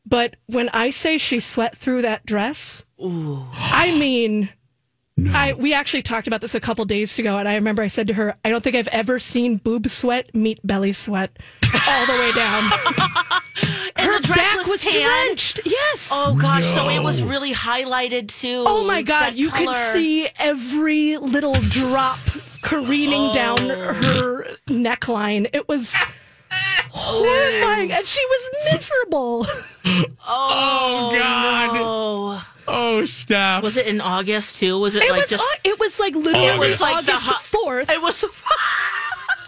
But 0.07 0.37
when 0.47 0.71
I 0.71 0.91
say 0.91 1.19
she 1.19 1.41
sweat 1.41 1.77
through 1.77 2.03
that 2.03 2.25
dress, 2.25 2.85
I 3.01 3.97
mean. 3.99 4.51
I, 5.33 5.53
we 5.55 5.75
actually 5.75 6.03
talked 6.03 6.29
about 6.29 6.41
this 6.43 6.55
a 6.55 6.61
couple 6.61 6.85
days 6.85 7.19
ago, 7.19 7.39
and 7.39 7.49
I 7.49 7.57
remember 7.57 7.83
I 7.83 7.89
said 7.89 8.07
to 8.07 8.15
her, 8.15 8.37
"I 8.45 8.51
don't 8.51 8.63
think 8.63 8.77
I've 8.77 8.87
ever 8.89 9.19
seen 9.19 9.57
boob 9.57 9.89
sweat 9.89 10.33
meet 10.33 10.61
belly 10.65 10.93
sweat 10.93 11.37
all 11.89 12.07
the 12.07 12.13
way 12.13 12.31
down." 12.33 12.63
Her 13.97 14.21
the 14.21 14.23
dress 14.23 14.49
back 14.49 14.57
was, 14.59 14.69
was, 14.69 14.83
tan. 14.83 14.93
drenched. 15.03 15.48
Yes. 15.99 16.11
Oh 16.13 16.37
gosh, 16.41 16.65
so 16.65 16.89
it 16.89 17.03
was 17.03 17.23
really 17.25 17.53
highlighted 17.53 18.29
too. 18.29 18.65
Oh 18.67 18.87
my 18.87 19.03
god, 19.03 19.21
that 19.33 19.37
you 19.37 19.51
could 19.51 19.75
see 19.93 20.29
every 20.39 21.17
little 21.17 21.55
drop 21.55 22.17
careening 22.63 23.33
down 23.33 23.59
her 23.69 24.47
neckline. 24.69 25.51
It 25.53 25.67
was 25.69 25.97
horrifying, 26.91 27.91
and 27.93 28.07
she 28.07 28.25
was 28.25 28.73
miserable. 28.73 29.47
Oh, 30.31 31.11
oh, 31.11 31.17
God. 31.19 31.71
Oh, 31.81 32.47
Oh, 32.71 33.05
Steph. 33.07 33.63
was 33.63 33.79
it 33.79 33.87
in 33.87 34.03
August 34.03 34.57
too? 34.57 34.79
Was 34.79 34.95
it, 34.97 35.03
It 35.05 35.11
like 35.11 35.23
was 35.23 35.31
just? 35.31 35.43
au- 35.43 35.61
it 35.65 35.81
was 35.81 35.99
like 35.99 36.15
literally 36.15 36.49
August. 36.51 36.83
August, 36.83 37.09
Like 37.09 37.25
the 37.25 37.33
fourth. 37.49 37.91
it 37.91 38.03
was. 38.03 38.23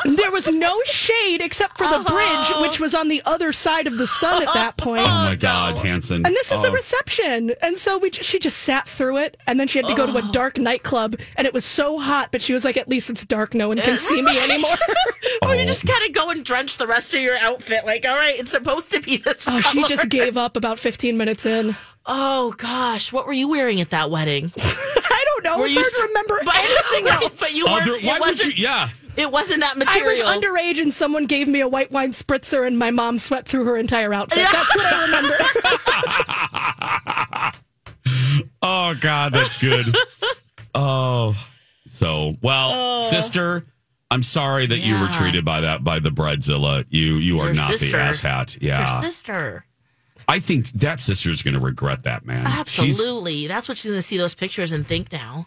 There 0.04 0.30
was 0.30 0.48
no 0.50 0.80
shade 0.84 1.40
except 1.42 1.78
for 1.78 1.86
the 1.86 1.96
uh-huh. 1.96 2.08
bridge, 2.54 2.62
which 2.62 2.80
was 2.80 2.94
on 2.94 3.08
the 3.08 3.22
other 3.26 3.52
side 3.52 3.86
of 3.86 3.98
the 3.98 4.06
sun 4.06 4.42
at 4.42 4.52
that 4.54 4.74
oh, 4.80 4.82
point. 4.84 5.02
Oh, 5.04 5.24
my 5.24 5.36
God, 5.36 5.78
Hanson. 5.78 6.24
And 6.26 6.34
this 6.34 6.50
is 6.52 6.62
the 6.62 6.68
Oh. 6.68 6.72
reception. 6.72 7.52
And 7.62 7.76
so 7.76 7.98
we, 7.98 8.10
j- 8.10 8.22
she 8.22 8.38
just 8.38 8.58
sat 8.58 8.88
through 8.88 9.18
it. 9.18 9.36
And 9.46 9.58
then 9.60 9.68
she 9.68 9.78
had 9.78 9.88
to 9.88 9.94
go 9.94 10.06
to 10.06 10.16
a 10.16 10.32
dark 10.32 10.58
nightclub. 10.58 11.16
And 11.36 11.46
it 11.46 11.52
was 11.54 11.64
so 11.64 11.98
hot, 11.98 12.30
but 12.32 12.40
she 12.42 12.52
was 12.52 12.64
like, 12.64 12.76
at 12.76 12.88
least 12.88 13.10
it's 13.10 13.24
dark. 13.24 13.54
No 13.54 13.68
one 13.68 13.78
can 13.78 13.98
see 14.10 14.22
me 14.22 14.38
anymore. 14.38 14.70
Or 15.42 15.54
you 15.54 15.64
just 15.64 15.88
oh. 15.88 15.92
kind 15.92 16.06
of 16.08 16.14
go 16.14 16.30
and 16.30 16.44
drench 16.44 16.76
the 16.76 16.86
rest 16.86 17.14
of 17.14 17.20
your 17.20 17.36
outfit. 17.38 17.86
Like, 17.86 18.04
all 18.06 18.16
right, 18.16 18.38
it's 18.38 18.50
supposed 18.50 18.90
to 18.90 19.00
be 19.00 19.16
this. 19.16 19.46
oh, 19.48 19.60
she 19.60 19.78
color. 19.78 19.88
just 19.88 20.08
gave 20.08 20.36
up 20.36 20.56
about 20.56 20.78
15 20.78 21.16
minutes 21.16 21.46
in. 21.46 21.76
Oh 22.06 22.52
gosh, 22.58 23.12
what 23.12 23.26
were 23.26 23.32
you 23.32 23.48
wearing 23.48 23.80
at 23.80 23.90
that 23.90 24.10
wedding? 24.10 24.52
I 24.58 25.24
don't 25.26 25.44
know. 25.44 25.58
Were 25.58 25.66
it's 25.66 25.76
you 25.76 25.82
hard 25.82 25.94
to 25.94 26.02
remember 26.08 26.40
but, 26.44 26.56
anything 26.56 27.08
else. 27.08 27.40
But 27.40 27.54
you 27.54 27.66
Other- 27.68 27.92
weren't. 27.92 28.04
why 28.04 28.16
it 28.16 28.20
would 28.20 28.44
you? 28.44 28.52
Yeah. 28.56 28.88
It 29.16 29.30
wasn't 29.30 29.60
that 29.60 29.76
material. 29.76 30.26
I 30.26 30.36
was 30.36 30.44
underage 30.44 30.80
and 30.80 30.92
someone 30.94 31.26
gave 31.26 31.48
me 31.48 31.60
a 31.60 31.68
white 31.68 31.90
wine 31.90 32.12
spritzer 32.12 32.66
and 32.66 32.78
my 32.78 32.90
mom 32.90 33.18
sweat 33.18 33.46
through 33.46 33.64
her 33.64 33.76
entire 33.76 34.12
outfit. 34.14 34.46
That's 34.50 34.76
what 34.76 34.86
I 34.86 35.04
remember. 35.06 35.36
Oh, 38.62 38.94
God, 39.00 39.32
that's 39.32 39.56
good. 39.56 39.94
oh. 40.74 41.34
So, 41.86 42.36
well, 42.42 42.70
oh. 42.72 42.98
sister, 43.10 43.62
I'm 44.10 44.22
sorry 44.22 44.66
that 44.66 44.78
you 44.78 44.94
were 44.98 45.08
Oh. 45.08 45.12
Treated 45.12 45.44
by 45.44 45.60
that 45.62 45.82
by 45.84 45.98
the 45.98 46.10
bridezilla. 46.10 46.84
You 46.88 47.14
you 47.16 47.40
are 47.40 47.46
Your 47.46 47.54
not 47.54 47.70
sister. 47.72 47.90
the 47.92 47.96
asshat. 47.96 48.60
Your 48.60 48.70
Yeah. 48.70 49.00
sister. 49.00 49.64
I 50.28 50.38
think 50.40 50.70
that 50.72 51.00
sister's 51.00 51.42
going 51.42 51.54
to 51.54 51.60
regret 51.60 52.04
that, 52.04 52.24
man. 52.24 52.46
She's 52.66 52.90
Absolutely. 53.00 53.46
That's 53.48 53.68
what 53.68 53.78
she's 53.78 53.90
going 53.90 53.98
to 53.98 54.06
see 54.06 54.16
those 54.18 54.34
pictures 54.34 54.72
and 54.72 54.86
think 54.86 55.10
now. 55.12 55.46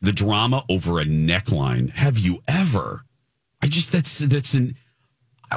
The 0.00 0.12
drama 0.12 0.64
over 0.68 1.00
a 1.00 1.04
neckline. 1.04 1.90
Have 1.90 2.18
you 2.18 2.42
ever? 2.46 3.04
I 3.60 3.66
just 3.66 3.90
that's 3.90 4.18
that's 4.18 4.54
an 4.54 4.76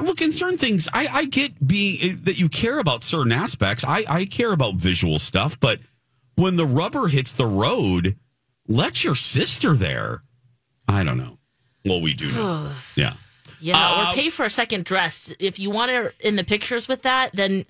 look 0.01 0.21
in 0.21 0.31
certain 0.31 0.57
things. 0.57 0.87
I 0.93 1.07
I 1.07 1.25
get 1.25 1.65
being 1.65 1.99
eh, 2.01 2.15
that 2.23 2.39
you 2.39 2.49
care 2.49 2.79
about 2.79 3.03
certain 3.03 3.31
aspects. 3.31 3.83
I 3.87 4.03
I 4.07 4.25
care 4.25 4.51
about 4.51 4.75
visual 4.75 5.19
stuff, 5.19 5.59
but 5.59 5.79
when 6.35 6.55
the 6.55 6.65
rubber 6.65 7.07
hits 7.07 7.33
the 7.33 7.45
road, 7.45 8.15
let 8.67 9.03
your 9.03 9.15
sister 9.15 9.75
there. 9.75 10.23
I 10.87 11.03
don't 11.03 11.17
know. 11.17 11.37
Well, 11.85 12.01
we 12.01 12.13
do 12.13 12.31
know. 12.31 12.71
yeah. 12.95 13.13
Yeah, 13.59 13.75
Uh, 13.77 14.09
or 14.11 14.15
pay 14.15 14.31
for 14.31 14.43
a 14.43 14.49
second 14.49 14.85
dress. 14.85 15.31
If 15.39 15.59
you 15.59 15.69
want 15.69 15.91
her 15.91 16.13
in 16.19 16.35
the 16.35 16.43
pictures 16.43 16.87
with 16.87 17.03
that, 17.03 17.29
then 17.33 17.65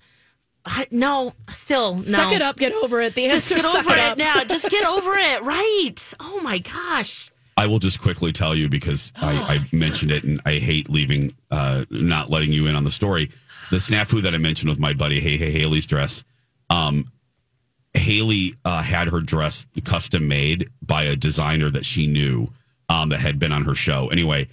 no, 0.92 1.34
still 1.50 1.96
no. 1.96 2.04
Suck 2.04 2.34
it 2.34 2.42
up, 2.42 2.58
get 2.58 2.74
over 2.74 3.02
it. 3.02 3.16
The 3.16 3.28
Just 3.28 3.52
answer 3.52 3.56
get 3.56 3.66
suck 3.66 3.86
over 3.86 3.96
it 3.96 4.00
it 4.00 4.12
up. 4.12 4.18
now. 4.18 4.44
Just 4.48 4.70
get 4.70 4.86
over 4.86 5.14
it. 5.16 5.42
Right. 5.44 6.14
Oh 6.20 6.40
my 6.44 6.60
gosh. 6.60 7.32
I 7.58 7.68
will 7.68 7.80
just 7.80 8.02
quickly 8.02 8.32
tell 8.32 8.56
you 8.56 8.70
because 8.70 9.12
I, 9.16 9.34
I 9.74 9.76
mentioned 9.76 10.12
it 10.12 10.24
and 10.24 10.42
I 10.46 10.54
hate 10.56 10.90
leaving, 10.90 11.36
uh, 11.52 11.86
not 11.90 12.30
letting 12.30 12.52
you 12.52 12.68
in 12.68 12.76
on 12.76 12.84
the 12.86 12.92
story. 12.92 13.30
The 13.70 13.78
snafu 13.78 14.22
that 14.24 14.34
I 14.34 14.38
mentioned 14.38 14.70
with 14.70 14.80
my 14.80 14.94
buddy, 14.94 15.20
Hey 15.20 15.38
Hey 15.38 15.52
Haley's 15.52 15.86
dress. 15.86 16.24
Um, 16.70 17.12
Haley 17.94 18.56
uh, 18.64 18.82
had 18.82 19.10
her 19.10 19.20
dress 19.20 19.66
custom 19.84 20.28
made 20.28 20.70
by 20.82 21.04
a 21.04 21.16
designer 21.16 21.70
that 21.70 21.86
she 21.86 22.08
knew 22.08 22.48
um, 22.88 23.10
that 23.10 23.20
had 23.20 23.38
been 23.38 23.52
on 23.52 23.66
her 23.66 23.76
show. 23.76 24.08
Anyway, 24.10 24.48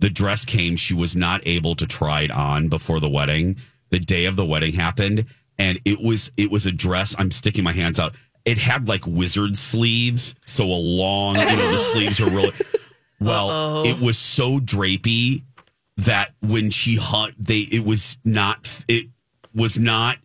the 0.00 0.10
dress 0.10 0.44
came. 0.44 0.76
She 0.76 0.94
was 0.94 1.14
not 1.14 1.40
able 1.46 1.74
to 1.76 1.86
try 1.86 2.22
it 2.22 2.30
on 2.30 2.68
before 2.68 2.98
the 3.00 3.08
wedding. 3.08 3.56
The 3.90 4.00
day 4.00 4.24
of 4.24 4.36
the 4.36 4.44
wedding 4.44 4.72
happened, 4.72 5.26
and 5.60 5.78
it 5.84 6.00
was 6.00 6.32
it 6.36 6.50
was 6.50 6.66
a 6.66 6.72
dress. 6.72 7.14
I'm 7.18 7.30
sticking 7.30 7.62
my 7.62 7.72
hands 7.72 8.00
out. 8.00 8.16
It 8.46 8.56
had 8.56 8.88
like 8.88 9.06
wizard 9.06 9.56
sleeves, 9.56 10.34
so 10.42 10.64
a 10.64 10.74
long, 10.74 11.36
you 11.36 11.44
know, 11.44 11.72
the 11.72 11.78
sleeves 11.92 12.20
are 12.20 12.30
really 12.30 12.52
well. 13.20 13.84
It 13.84 14.00
was 14.00 14.16
so 14.18 14.58
drapey 14.58 15.42
that 15.98 16.32
when 16.40 16.70
she 16.70 16.96
hung, 16.96 17.32
they 17.38 17.60
it 17.60 17.84
was 17.84 18.18
not 18.24 18.84
it 18.88 19.06
was 19.54 19.78
not 19.78 20.16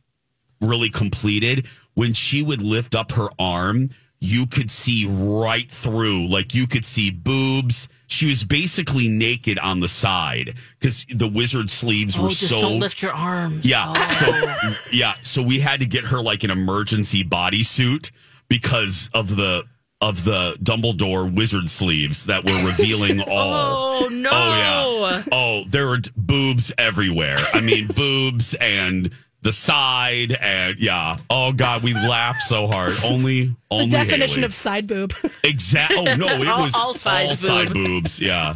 really 0.61 0.89
completed. 0.89 1.67
When 1.95 2.13
she 2.13 2.41
would 2.41 2.61
lift 2.61 2.95
up 2.95 3.11
her 3.13 3.29
arm, 3.37 3.89
you 4.19 4.45
could 4.47 4.71
see 4.71 5.05
right 5.07 5.69
through, 5.69 6.27
like 6.27 6.53
you 6.55 6.67
could 6.67 6.85
see 6.85 7.11
boobs. 7.11 7.87
She 8.07 8.27
was 8.27 8.43
basically 8.43 9.07
naked 9.07 9.57
on 9.59 9.79
the 9.79 9.87
side 9.89 10.55
because 10.79 11.05
the 11.13 11.27
wizard 11.27 11.69
sleeves 11.69 12.17
Oh, 12.17 12.23
were 12.23 12.29
just 12.29 12.49
so. 12.49 12.61
don't 12.61 12.79
lift 12.79 13.01
your 13.01 13.13
arms. 13.13 13.65
Yeah. 13.65 13.85
Oh. 13.87 14.73
So 14.81 14.95
yeah. 14.95 15.15
So 15.23 15.41
we 15.41 15.59
had 15.59 15.79
to 15.81 15.85
get 15.87 16.05
her 16.05 16.21
like 16.21 16.43
an 16.43 16.51
emergency 16.51 17.23
bodysuit 17.23 18.11
because 18.47 19.09
of 19.13 19.35
the 19.35 19.63
of 20.01 20.23
the 20.23 20.55
Dumbledore 20.61 21.33
wizard 21.33 21.69
sleeves 21.69 22.25
that 22.25 22.43
were 22.45 22.65
revealing 22.69 23.21
all. 23.27 24.03
Oh 24.03 24.07
no. 24.11 24.29
Oh 24.31 25.09
yeah. 25.15 25.23
Oh, 25.31 25.63
there 25.67 25.87
were 25.87 25.99
boobs 26.15 26.71
everywhere. 26.77 27.37
I 27.53 27.61
mean, 27.61 27.87
boobs 27.95 28.53
and 28.55 29.09
the 29.45 29.53
side 29.53 30.33
and 30.41 30.79
yeah. 30.79 31.17
Oh 31.29 31.51
god, 31.53 31.83
we 31.83 31.93
laughed 31.93 32.41
so 32.41 32.65
hard. 32.65 32.91
Only 33.05 33.55
only 33.71 33.85
The 33.85 33.91
definition 33.91 34.37
Haley. 34.37 34.45
of 34.45 34.53
side 34.53 34.87
boob. 34.87 35.13
Exactly. 35.43 35.97
Oh 35.99 36.15
no, 36.15 36.25
it 36.27 36.47
All- 36.47 36.63
was 36.63 36.73
all 36.75 36.93
sides 36.95 37.39
side 37.39 37.67
boob. 37.71 37.85
boobs. 38.03 38.19
Yeah. 38.19 38.55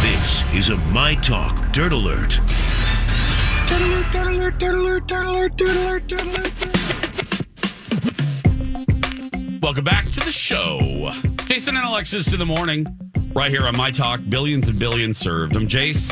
This 0.00 0.54
is 0.54 0.68
a 0.70 0.76
My 0.92 1.16
Talk 1.16 1.72
Dirt 1.72 1.92
Alert. 1.92 2.38
Welcome 9.60 9.84
back 9.84 10.06
to 10.12 10.20
the 10.20 10.32
show. 10.32 10.80
Jason 11.46 11.76
and 11.76 11.86
Alexis 11.86 12.32
in 12.32 12.38
the 12.38 12.46
morning, 12.46 12.86
right 13.34 13.50
here 13.50 13.66
on 13.66 13.76
My 13.76 13.90
Talk. 13.90 14.20
Billions 14.28 14.68
and 14.70 14.78
billions 14.78 15.18
served. 15.18 15.56
I'm 15.56 15.68
Jace 15.68 16.10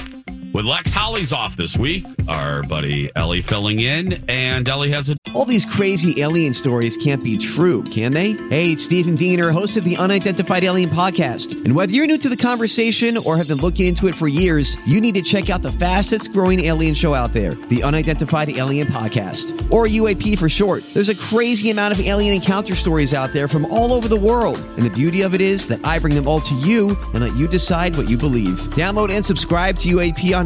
With 0.53 0.65
Lex 0.65 0.93
Holly's 0.93 1.33
off 1.35 1.55
this 1.55 1.77
week, 1.77 2.07
our 2.29 2.63
buddy 2.63 3.11
Ellie 3.15 3.43
filling 3.43 3.81
in, 3.81 4.23
and 4.29 4.67
Ellie 4.67 4.91
has 4.91 5.11
a 5.11 5.17
All 5.35 5.45
these 5.45 5.67
crazy 5.67 6.23
alien 6.23 6.55
stories 6.55 6.97
can't 6.97 7.23
be 7.23 7.37
true, 7.37 7.83
can 7.83 8.15
they? 8.15 8.33
Hey, 8.49 8.69
it's 8.73 8.85
Stephen 8.85 9.17
Diener, 9.17 9.51
host 9.51 9.77
of 9.77 9.85
the 9.85 9.99
Unidentified 9.99 10.65
Alien 10.65 10.89
Podcast. 10.89 11.63
And 11.65 11.75
whether 11.75 11.93
you're 11.93 12.07
new 12.07 12.17
to 12.17 12.29
the 12.31 12.37
conversation 12.37 13.17
or 13.27 13.37
have 13.37 13.49
been 13.49 13.59
looking 13.59 13.87
into 13.87 14.09
it 14.09 14.15
for 14.15 14.29
years, 14.29 14.77
you 14.91 15.01
need 15.01 15.15
to 15.17 15.23
check 15.23 15.51
out 15.51 15.61
the 15.61 15.73
fastest 15.73 16.33
growing 16.33 16.61
alien 16.61 16.95
show 16.95 17.13
out 17.13 17.35
there, 17.35 17.55
the 17.55 17.83
Unidentified 17.83 18.49
Alien 18.49 18.87
Podcast, 18.87 19.71
or 19.71 19.87
UAP 19.87 20.39
for 20.39 20.49
short. 20.49 20.83
There's 20.95 21.11
a 21.11 21.17
crazy 21.17 21.71
amount 21.71 21.93
of 21.93 22.01
alien 22.01 22.35
encounter 22.35 22.75
stories 22.75 23.13
out 23.13 23.31
there 23.31 23.47
from 23.49 23.67
all 23.67 23.93
over 23.93 24.09
the 24.09 24.19
world. 24.19 24.57
And 24.77 24.87
the 24.87 24.91
beauty 24.91 25.21
of 25.21 25.35
it 25.35 25.43
is 25.43 25.69
that 25.69 25.85
I 25.85 25.99
bring 25.99 26.15
them 26.15 26.27
all 26.27 26.41
to 26.41 26.55
you 26.57 26.97
and 27.13 27.23
let 27.23 27.37
you 27.37 27.47
decide 27.47 27.95
what 27.97 28.09
you 28.09 28.17
believe. 28.17 28.59
Download 28.71 29.15
and 29.15 29.25
subscribe 29.25 29.77
to 29.79 29.91
UAP 29.91 30.35
on 30.37 30.46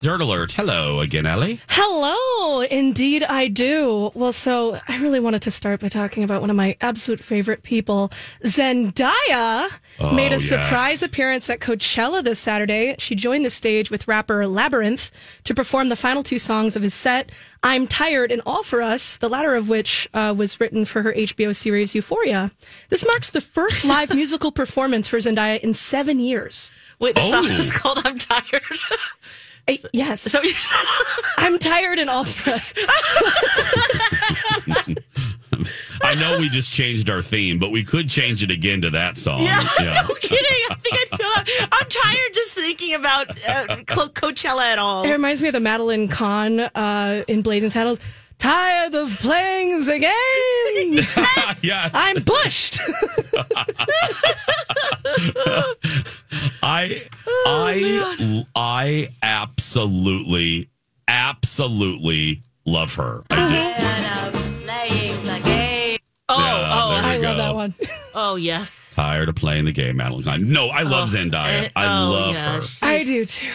Dirt 0.00 0.20
Alert. 0.20 0.52
Hello 0.52 1.00
again, 1.00 1.26
Ellie. 1.26 1.60
Hello, 1.70 2.60
indeed 2.60 3.24
I 3.24 3.48
do. 3.48 4.12
Well, 4.14 4.32
so 4.32 4.78
I 4.86 5.02
really 5.02 5.18
wanted 5.18 5.42
to 5.42 5.50
start 5.50 5.80
by 5.80 5.88
talking 5.88 6.22
about 6.22 6.40
one 6.40 6.50
of 6.50 6.56
my 6.56 6.76
absolute 6.80 7.18
favorite 7.18 7.64
people, 7.64 8.12
Zendaya. 8.44 9.68
Oh, 9.98 10.12
made 10.14 10.32
a 10.32 10.36
yes. 10.36 10.48
surprise 10.48 11.02
appearance 11.02 11.50
at 11.50 11.58
Coachella 11.58 12.22
this 12.22 12.38
Saturday. 12.38 12.94
She 13.00 13.16
joined 13.16 13.44
the 13.44 13.50
stage 13.50 13.90
with 13.90 14.06
rapper 14.06 14.44
Labrinth 14.44 15.10
to 15.42 15.52
perform 15.52 15.88
the 15.88 15.96
final 15.96 16.22
two 16.22 16.38
songs 16.38 16.76
of 16.76 16.82
his 16.84 16.94
set, 16.94 17.30
I'm 17.64 17.88
Tired 17.88 18.30
and 18.30 18.40
All 18.46 18.62
For 18.62 18.80
Us, 18.80 19.16
the 19.16 19.28
latter 19.28 19.56
of 19.56 19.68
which 19.68 20.08
uh, 20.14 20.32
was 20.36 20.60
written 20.60 20.84
for 20.84 21.02
her 21.02 21.12
HBO 21.12 21.56
series 21.56 21.96
Euphoria. 21.96 22.52
This 22.88 23.04
marks 23.04 23.30
the 23.30 23.40
first 23.40 23.84
live 23.84 24.10
musical 24.14 24.52
performance 24.52 25.08
for 25.08 25.16
Zendaya 25.18 25.58
in 25.58 25.74
seven 25.74 26.20
years. 26.20 26.70
Wait, 27.00 27.16
the 27.16 27.22
song 27.22 27.46
Oh. 27.48 27.56
is 27.56 27.72
called 27.72 28.00
I'm 28.04 28.16
Tired. 28.18 28.62
yes. 29.92 30.22
So 30.22 30.40
you're 30.42 30.52
I'm 31.38 31.58
tired 31.58 31.98
and 31.98 32.08
all 32.10 32.24
for 32.24 32.50
us. 32.50 32.74
I 36.00 36.14
know 36.14 36.38
we 36.38 36.48
just 36.48 36.72
changed 36.72 37.10
our 37.10 37.22
theme, 37.22 37.58
but 37.58 37.70
we 37.70 37.82
could 37.82 38.08
change 38.08 38.42
it 38.42 38.50
again 38.50 38.80
to 38.82 38.90
that 38.90 39.16
song. 39.18 39.42
Yeah, 39.42 39.58
no 40.08 40.14
kidding. 40.14 40.46
I 40.70 40.74
think 40.76 40.94
I'd 40.94 41.18
feel. 41.18 41.66
I'm 41.72 41.88
tired 41.88 42.34
just 42.34 42.54
thinking 42.54 42.94
about 42.94 43.30
uh, 43.48 43.76
Co- 43.86 44.08
Coachella 44.08 44.62
at 44.72 44.78
all. 44.78 45.04
It 45.04 45.10
reminds 45.10 45.42
me 45.42 45.48
of 45.48 45.54
the 45.54 45.60
Madeline 45.60 46.08
Kahn 46.08 46.60
uh, 46.60 47.24
in 47.26 47.42
Blazing 47.42 47.70
Saddles. 47.70 47.98
Tired 48.38 48.94
of 48.94 49.10
playing 49.18 49.84
the 49.84 49.98
game. 49.98 50.94
yes. 51.62 51.90
I'm 51.92 52.22
pushed. 52.22 52.78
I 56.62 57.08
Oh, 57.26 57.66
I 57.66 58.44
I 58.54 59.08
absolutely 59.22 60.68
absolutely 61.08 62.42
love 62.64 62.94
her. 62.94 63.24
I 63.30 63.48
do. 63.48 63.54
Playing 64.66 65.24
the 65.24 65.40
game. 65.44 65.98
Oh, 66.28 66.36
oh, 66.38 66.90
there 66.90 67.02
we 67.02 67.08
I 67.08 67.20
go. 67.20 67.28
love 67.28 67.36
that 67.38 67.54
one. 67.54 67.74
oh, 68.14 68.36
yes. 68.36 68.92
Tired 68.94 69.28
of 69.28 69.34
playing 69.34 69.64
the 69.64 69.72
game, 69.72 69.96
Madeline 69.96 70.52
No, 70.52 70.68
I 70.68 70.82
love 70.82 71.12
Oh, 71.14 71.18
Zendaya. 71.18 71.64
eh, 71.64 71.68
I 71.74 71.86
oh, 71.86 72.10
love 72.10 72.34
yeah, 72.34 72.54
her. 72.54 72.60
she's- 72.60 72.78
I 72.82 73.04
do 73.04 73.24
too. 73.24 73.48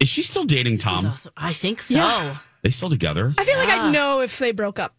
Is 0.00 0.08
she 0.08 0.22
still 0.22 0.44
dating 0.44 0.78
Tom? 0.78 1.06
awesome. 1.06 1.32
I 1.36 1.52
think 1.52 1.80
so. 1.80 1.94
Yeah. 1.94 2.36
They 2.64 2.70
still 2.70 2.88
together? 2.90 3.32
I 3.38 3.44
feel 3.44 3.58
like 3.58 3.68
I'd 3.68 3.92
know 3.92 4.20
if 4.22 4.38
they 4.38 4.50
broke 4.50 4.78
up. 4.80 4.96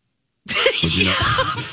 Would 0.83 0.95
you 0.95 1.03
know? 1.05 1.11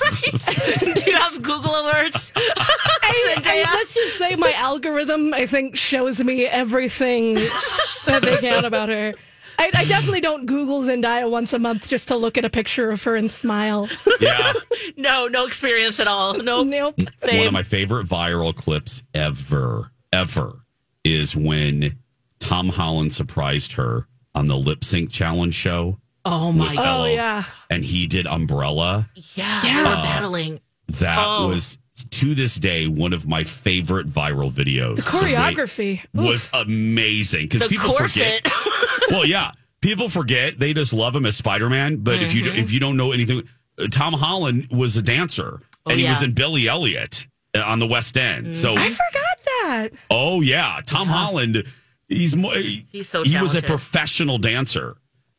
right. 0.00 0.22
Do 1.04 1.10
you 1.10 1.16
have 1.18 1.42
Google 1.42 1.70
alerts? 1.72 2.32
I, 2.36 3.36
I- 3.44 3.74
let's 3.74 3.94
just 3.94 4.16
say 4.18 4.34
my 4.34 4.52
algorithm, 4.56 5.34
I 5.34 5.44
think, 5.46 5.76
shows 5.76 6.22
me 6.24 6.46
everything 6.46 7.34
that 7.34 8.20
they 8.22 8.38
can 8.38 8.64
about 8.64 8.88
her. 8.88 9.12
I, 9.58 9.70
I 9.74 9.84
definitely 9.84 10.22
don't 10.22 10.46
Google 10.46 10.80
Zendaya 10.80 11.30
once 11.30 11.52
a 11.52 11.58
month 11.58 11.86
just 11.90 12.08
to 12.08 12.16
look 12.16 12.38
at 12.38 12.44
a 12.46 12.50
picture 12.50 12.90
of 12.90 13.02
her 13.04 13.14
and 13.14 13.30
smile. 13.30 13.86
yeah. 14.18 14.54
no, 14.96 15.26
no 15.28 15.44
experience 15.46 16.00
at 16.00 16.08
all. 16.08 16.32
Nope. 16.38 16.68
Nope. 16.68 16.98
One 17.20 17.46
of 17.48 17.52
my 17.52 17.62
favorite 17.62 18.06
viral 18.06 18.56
clips 18.56 19.02
ever, 19.12 19.92
ever 20.10 20.64
is 21.04 21.36
when 21.36 21.98
Tom 22.40 22.70
Holland 22.70 23.12
surprised 23.12 23.72
her 23.74 24.08
on 24.34 24.46
the 24.46 24.56
lip 24.56 24.84
sync 24.84 25.10
challenge 25.10 25.54
show. 25.54 25.98
Oh 26.24 26.52
my 26.52 26.74
god. 26.74 27.00
Oh, 27.00 27.04
yeah. 27.06 27.44
And 27.68 27.84
he 27.84 28.06
did 28.06 28.26
Umbrella. 28.26 29.08
Yeah, 29.34 29.60
Yeah. 29.64 29.82
they 29.84 29.90
Uh, 29.90 30.02
battling. 30.02 30.60
That 31.00 31.18
Oh. 31.18 31.48
was 31.48 31.78
to 32.10 32.34
this 32.34 32.54
day 32.56 32.86
one 32.86 33.12
of 33.12 33.26
my 33.26 33.44
favorite 33.44 34.08
viral 34.08 34.50
videos. 34.52 34.96
The 35.10 35.16
way- 35.24 35.32
choreography. 35.34 36.00
was 36.14 36.48
amazing 36.52 37.48
because 37.48 37.66
people 37.68 37.92
corset. 37.94 38.42
forget. 38.46 39.10
well, 39.10 39.26
yeah, 39.26 39.50
people 39.80 40.08
forget 40.08 40.58
they 40.58 40.72
just 40.72 40.92
love 40.92 41.14
him 41.14 41.26
as 41.26 41.36
Spider 41.36 41.68
Man. 41.68 41.96
But 41.96 42.22
if 42.22 42.34
you 42.34 42.44
Mm-hmm. 42.44 42.56
if 42.58 42.72
you 42.72 42.80
don't 42.80 42.96
know 42.96 43.12
anything, 43.12 43.42
uh, 43.78 43.86
Tom 43.90 44.12
Holland 44.14 44.68
was 44.70 44.96
a 44.96 45.02
dancer 45.02 45.60
Oh, 45.84 45.90
and 45.90 45.98
he 46.00 46.08
was 46.08 46.22
in 46.22 46.32
Billy 46.32 46.68
Elliot 46.68 47.26
uh, 47.56 47.60
on 47.60 47.78
the 47.80 47.86
West 47.86 48.16
End. 48.16 48.56
So 48.56 48.74
I 48.76 48.88
forgot 48.88 49.38
that. 49.44 49.88
oh 50.10 50.40
yeah, 50.40 50.80
Tom 50.86 51.08
Holland. 51.08 51.64
He's 52.12 52.36
more. 52.36 52.54
He's 52.54 53.08
so 53.08 53.22
he 53.24 53.38
was 53.40 53.54
a 53.54 53.62
professional 53.62 54.38
dancer, 54.38 54.96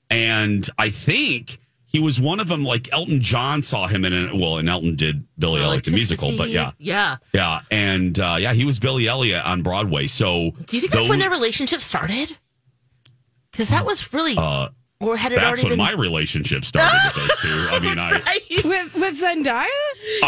and 0.10 0.68
I 0.78 0.90
think. 0.90 1.60
He 1.86 2.00
was 2.00 2.20
one 2.20 2.40
of 2.40 2.48
them. 2.48 2.64
Like 2.66 2.92
Elton 2.92 3.22
John 3.22 3.62
saw 3.62 3.86
him 3.86 4.04
in, 4.04 4.14
a, 4.14 4.36
well, 4.36 4.58
and 4.58 4.68
Elton 4.68 4.96
did 4.96 5.28
Billy 5.38 5.62
Elliot 5.62 5.84
the 5.84 5.92
musical, 5.92 6.36
but 6.36 6.50
yeah, 6.50 6.72
Yeah. 6.80 7.18
yeah, 7.36 7.62
and 7.70 8.20
uh, 8.20 8.38
yeah, 8.40 8.54
he 8.54 8.66
was 8.66 8.80
Billy 8.80 9.08
Elliot 9.08 9.46
on 9.46 9.62
Broadway. 9.62 10.08
So 10.08 10.54
Do 10.66 10.76
you 10.76 10.82
think 10.82 10.92
that's 10.92 11.08
when 11.08 11.20
their 11.20 11.30
relationship 11.30 11.82
started? 11.82 12.36
Because 13.52 13.70
that 13.70 13.86
was 13.86 14.12
really, 14.12 14.36
Uh, 14.36 14.70
or 15.00 15.16
had 15.16 15.34
it 15.34 15.36
that's 15.36 15.46
already 15.46 15.62
when 15.64 15.70
been? 15.74 15.78
my 15.78 15.92
relationship 15.92 16.66
started 16.66 16.98
with 17.06 17.16
those 17.28 17.38
two. 17.44 17.68
I 17.76 17.80
mean, 17.80 18.00
I 18.00 18.12
Right? 18.26 18.42
With, 18.66 18.96
with 18.96 19.22
Zendaya? 19.22 19.68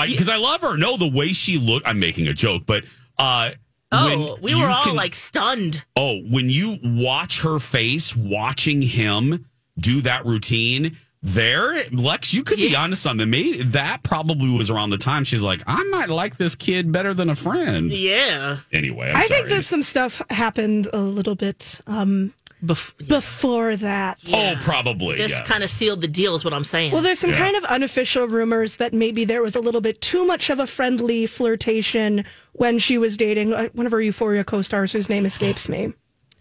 because 0.07 0.29
I, 0.29 0.35
love 0.35 0.61
her. 0.61 0.77
No, 0.77 0.97
the 0.97 1.09
way 1.09 1.33
she 1.33 1.57
looked. 1.57 1.87
I'm 1.87 1.99
making 1.99 2.27
a 2.27 2.33
joke, 2.33 2.63
but 2.67 2.83
uh, 3.17 3.51
Oh, 3.97 4.33
when 4.39 4.41
we 4.41 4.55
were 4.61 4.67
all 4.69 4.83
can- 4.83 4.95
like 4.95 5.15
stunned. 5.15 5.83
oh, 5.95 6.19
when 6.29 6.49
you 6.49 6.77
watch 6.83 7.41
her 7.41 7.59
face, 7.59 8.15
watching 8.15 8.81
him 8.81 9.45
do 9.79 10.01
that 10.01 10.25
routine. 10.25 10.97
There, 11.27 11.83
Lex, 11.89 12.35
you 12.35 12.43
could 12.43 12.57
be 12.57 12.75
honest 12.75 13.07
on 13.07 13.17
the 13.17 13.25
me. 13.25 13.59
That 13.63 14.03
probably 14.03 14.47
was 14.49 14.69
around 14.69 14.91
the 14.91 14.99
time 14.99 15.23
she's 15.23 15.41
like, 15.41 15.63
I 15.65 15.83
might 15.85 16.09
like 16.09 16.37
this 16.37 16.53
kid 16.53 16.91
better 16.91 17.15
than 17.15 17.31
a 17.31 17.35
friend. 17.35 17.91
Yeah. 17.91 18.57
Anyway, 18.71 19.09
I'm 19.09 19.15
I 19.15 19.25
sorry. 19.25 19.39
think 19.39 19.49
that 19.49 19.63
some 19.63 19.81
stuff 19.81 20.21
happened 20.29 20.87
a 20.93 20.99
little 20.99 21.33
bit 21.33 21.79
um, 21.87 22.31
before 22.65 23.75
that. 23.77 24.19
Oh, 24.33 24.55
probably. 24.61 25.17
This 25.17 25.31
yes. 25.31 25.47
kind 25.47 25.63
of 25.63 25.69
sealed 25.69 26.01
the 26.01 26.07
deal, 26.07 26.35
is 26.35 26.43
what 26.43 26.53
I'm 26.53 26.63
saying. 26.63 26.91
Well, 26.91 27.01
there's 27.01 27.19
some 27.19 27.31
Yeah. 27.31 27.37
kind 27.37 27.55
of 27.55 27.63
unofficial 27.65 28.27
rumors 28.27 28.77
that 28.77 28.93
maybe 28.93 29.25
there 29.25 29.41
was 29.41 29.55
a 29.55 29.59
little 29.59 29.81
bit 29.81 30.01
too 30.01 30.25
much 30.25 30.49
of 30.49 30.59
a 30.59 30.67
friendly 30.67 31.25
flirtation 31.25 32.25
when 32.53 32.79
she 32.79 32.97
was 32.97 33.17
dating 33.17 33.53
uh, 33.53 33.69
one 33.73 33.85
of 33.85 33.91
her 33.91 34.01
Euphoria 34.01 34.43
co-stars 34.43 34.91
whose 34.91 35.09
name 35.09 35.25
escapes 35.25 35.67
me. 35.69 35.93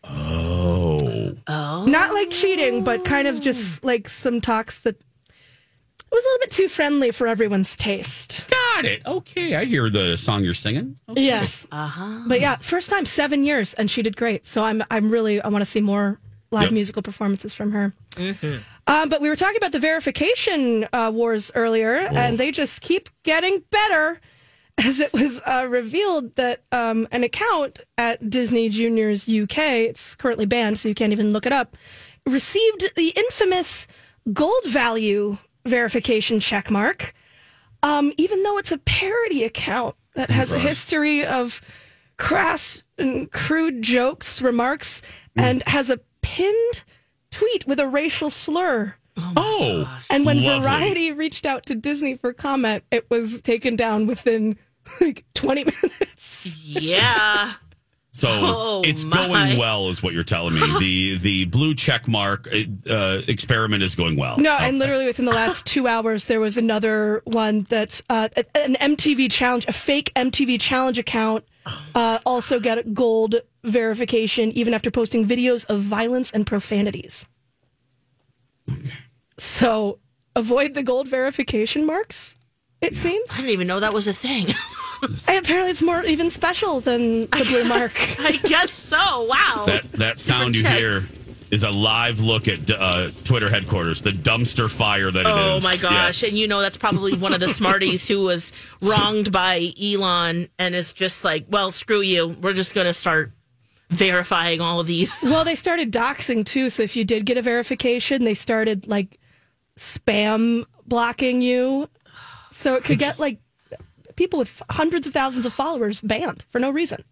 Oh. 0.04 1.34
Oh. 1.46 1.84
Not 1.86 2.12
like 2.14 2.30
cheating, 2.30 2.84
but 2.84 3.04
kind 3.04 3.26
of 3.28 3.40
just 3.40 3.84
like 3.84 4.08
some 4.08 4.40
talks 4.40 4.80
that 4.80 4.96
it 4.96 6.10
was 6.10 6.24
a 6.24 6.28
little 6.28 6.40
bit 6.40 6.50
too 6.52 6.68
friendly 6.68 7.10
for 7.10 7.26
everyone's 7.26 7.74
taste. 7.74 8.48
Got 8.74 8.84
it. 8.84 9.06
Okay, 9.06 9.54
I 9.54 9.64
hear 9.64 9.88
the 9.90 10.16
song 10.16 10.42
you're 10.44 10.54
singing. 10.54 10.96
Okay. 11.08 11.22
Yes. 11.24 11.66
Uh-huh. 11.70 12.24
But 12.26 12.40
yeah, 12.40 12.56
first 12.56 12.90
time 12.90 13.06
seven 13.06 13.44
years, 13.44 13.74
and 13.74 13.90
she 13.90 14.02
did 14.02 14.16
great. 14.16 14.44
So 14.46 14.62
I'm 14.62 14.82
I'm 14.90 15.10
really 15.10 15.40
I 15.40 15.48
want 15.48 15.62
to 15.62 15.70
see 15.70 15.80
more 15.80 16.18
live 16.50 16.64
Yep. 16.64 16.72
musical 16.72 17.02
performances 17.02 17.52
from 17.54 17.72
her. 17.72 17.92
Mm-hmm. 18.16 18.58
Um, 18.86 19.08
but 19.08 19.20
we 19.20 19.28
were 19.28 19.36
talking 19.36 19.56
about 19.56 19.72
the 19.72 19.78
verification 19.78 20.86
uh, 20.92 21.10
wars 21.12 21.50
earlier, 21.54 21.94
and 21.96 22.38
they 22.38 22.50
just 22.50 22.80
keep 22.80 23.08
getting 23.22 23.62
better. 23.70 24.20
As 24.76 24.98
it 24.98 25.12
was 25.12 25.40
uh, 25.46 25.66
revealed 25.70 26.34
that 26.34 26.62
um, 26.72 27.06
an 27.12 27.22
account 27.22 27.78
at 27.96 28.28
Disney 28.28 28.68
Juniors 28.68 29.28
UK, 29.28 29.58
it's 29.88 30.16
currently 30.16 30.46
banned, 30.46 30.80
so 30.80 30.88
you 30.88 30.96
can't 30.96 31.12
even 31.12 31.32
look 31.32 31.46
it 31.46 31.52
up, 31.52 31.76
received 32.26 32.90
the 32.96 33.10
infamous 33.10 33.86
gold 34.32 34.66
value 34.66 35.38
verification 35.64 36.40
checkmark, 36.40 37.12
um, 37.84 38.12
even 38.16 38.42
though 38.42 38.58
it's 38.58 38.72
a 38.72 38.78
parody 38.78 39.44
account 39.44 39.94
that 40.14 40.30
has 40.30 40.50
a 40.50 40.58
history 40.58 41.24
of 41.24 41.60
crass 42.16 42.82
and 42.98 43.30
crude 43.30 43.82
jokes, 43.82 44.40
remarks, 44.42 45.02
and 45.36 45.62
has 45.66 45.90
a 45.90 46.00
pinned 46.22 46.82
tweet 47.30 47.66
with 47.66 47.78
a 47.78 47.86
racial 47.86 48.30
slur. 48.30 48.94
Oh, 49.16 50.00
And 50.10 50.24
when 50.26 50.42
lovely. 50.42 50.60
Variety 50.60 51.12
reached 51.12 51.46
out 51.46 51.66
to 51.66 51.74
Disney 51.74 52.14
for 52.16 52.32
comment, 52.32 52.82
it 52.90 53.08
was 53.10 53.40
taken 53.40 53.76
down 53.76 54.06
within 54.06 54.56
like 55.00 55.24
20 55.34 55.64
minutes. 55.82 56.56
Yeah. 56.58 57.52
So 58.16 58.28
Oh, 58.30 58.82
it's 58.84 59.04
my. 59.04 59.26
going 59.26 59.58
well, 59.58 59.88
is 59.88 60.00
what 60.00 60.12
you're 60.14 60.22
telling 60.22 60.54
me. 60.54 60.60
the 60.78 61.18
The 61.18 61.44
blue 61.46 61.74
check 61.74 62.06
mark 62.06 62.46
uh, 62.88 63.22
experiment 63.26 63.82
is 63.82 63.96
going 63.96 64.14
well. 64.16 64.38
No, 64.38 64.56
and 64.56 64.78
literally 64.78 65.06
within 65.06 65.24
the 65.24 65.32
last 65.32 65.66
two 65.66 65.88
hours, 65.88 66.24
there 66.24 66.38
was 66.38 66.56
another 66.56 67.22
one 67.24 67.62
that 67.70 68.00
uh, 68.08 68.28
an 68.54 68.76
MTV 68.76 69.32
challenge, 69.32 69.66
a 69.66 69.72
fake 69.72 70.12
MTV 70.14 70.60
challenge 70.60 70.96
account, 70.96 71.44
uh, 71.96 72.20
also 72.24 72.60
got 72.60 72.78
a 72.78 72.84
gold 72.84 73.40
verification 73.64 74.52
even 74.52 74.74
after 74.74 74.92
posting 74.92 75.26
videos 75.26 75.66
of 75.68 75.80
violence 75.80 76.30
and 76.30 76.46
profanities. 76.46 77.26
Okay. 78.70 78.92
So 79.38 79.98
avoid 80.36 80.74
the 80.74 80.84
gold 80.84 81.08
verification 81.08 81.84
marks. 81.84 82.36
It 82.80 82.96
seems. 82.96 83.32
I 83.32 83.36
didn't 83.38 83.50
even 83.50 83.66
know 83.66 83.80
that 83.80 83.92
was 83.92 84.06
a 84.06 84.12
thing. 84.12 84.46
And 85.28 85.38
apparently, 85.38 85.70
it's 85.70 85.82
more 85.82 86.02
even 86.04 86.30
special 86.30 86.80
than 86.80 87.22
the 87.22 87.44
blue 87.48 87.64
mark. 87.68 87.92
I 88.20 88.32
guess 88.44 88.70
so. 88.72 88.96
Wow. 89.24 89.64
That 89.66 89.82
that 89.92 90.20
sound 90.20 90.56
you 90.56 90.62
checks. 90.62 90.78
hear 90.78 91.00
is 91.50 91.62
a 91.62 91.70
live 91.70 92.18
look 92.20 92.48
at 92.48 92.68
uh, 92.70 93.10
Twitter 93.22 93.48
headquarters, 93.48 94.02
the 94.02 94.10
dumpster 94.10 94.68
fire 94.74 95.10
that 95.10 95.20
it 95.26 95.30
Oh 95.30 95.56
is. 95.58 95.64
my 95.64 95.76
gosh. 95.76 96.22
Yes. 96.22 96.30
And 96.30 96.32
you 96.38 96.48
know, 96.48 96.60
that's 96.60 96.76
probably 96.78 97.14
one 97.16 97.32
of 97.32 97.38
the 97.40 97.48
smarties 97.60 98.08
who 98.08 98.22
was 98.22 98.52
wronged 98.80 99.30
by 99.30 99.70
Elon 99.80 100.48
and 100.58 100.74
is 100.74 100.92
just 100.92 101.22
like, 101.22 101.44
well, 101.48 101.70
screw 101.70 102.00
you. 102.00 102.28
We're 102.28 102.54
just 102.54 102.74
going 102.74 102.86
to 102.86 102.94
start 102.94 103.30
verifying 103.90 104.60
all 104.60 104.80
of 104.80 104.86
these. 104.88 105.20
Well, 105.22 105.44
they 105.44 105.54
started 105.54 105.92
doxing 105.92 106.44
too. 106.44 106.70
So 106.70 106.82
if 106.82 106.96
you 106.96 107.04
did 107.04 107.24
get 107.26 107.38
a 107.38 107.42
verification, 107.42 108.24
they 108.24 108.34
started 108.34 108.88
like 108.88 109.20
spam 109.78 110.64
blocking 110.86 111.42
you. 111.42 111.88
So 112.50 112.74
it 112.74 112.84
could 112.84 112.98
get 112.98 113.18
like 113.18 113.38
people 114.16 114.38
with 114.38 114.62
hundreds 114.70 115.06
of 115.06 115.12
thousands 115.12 115.44
of 115.46 115.52
followers 115.52 116.00
banned 116.00 116.44
for 116.48 116.58
no 116.58 116.70
reason. 116.70 117.04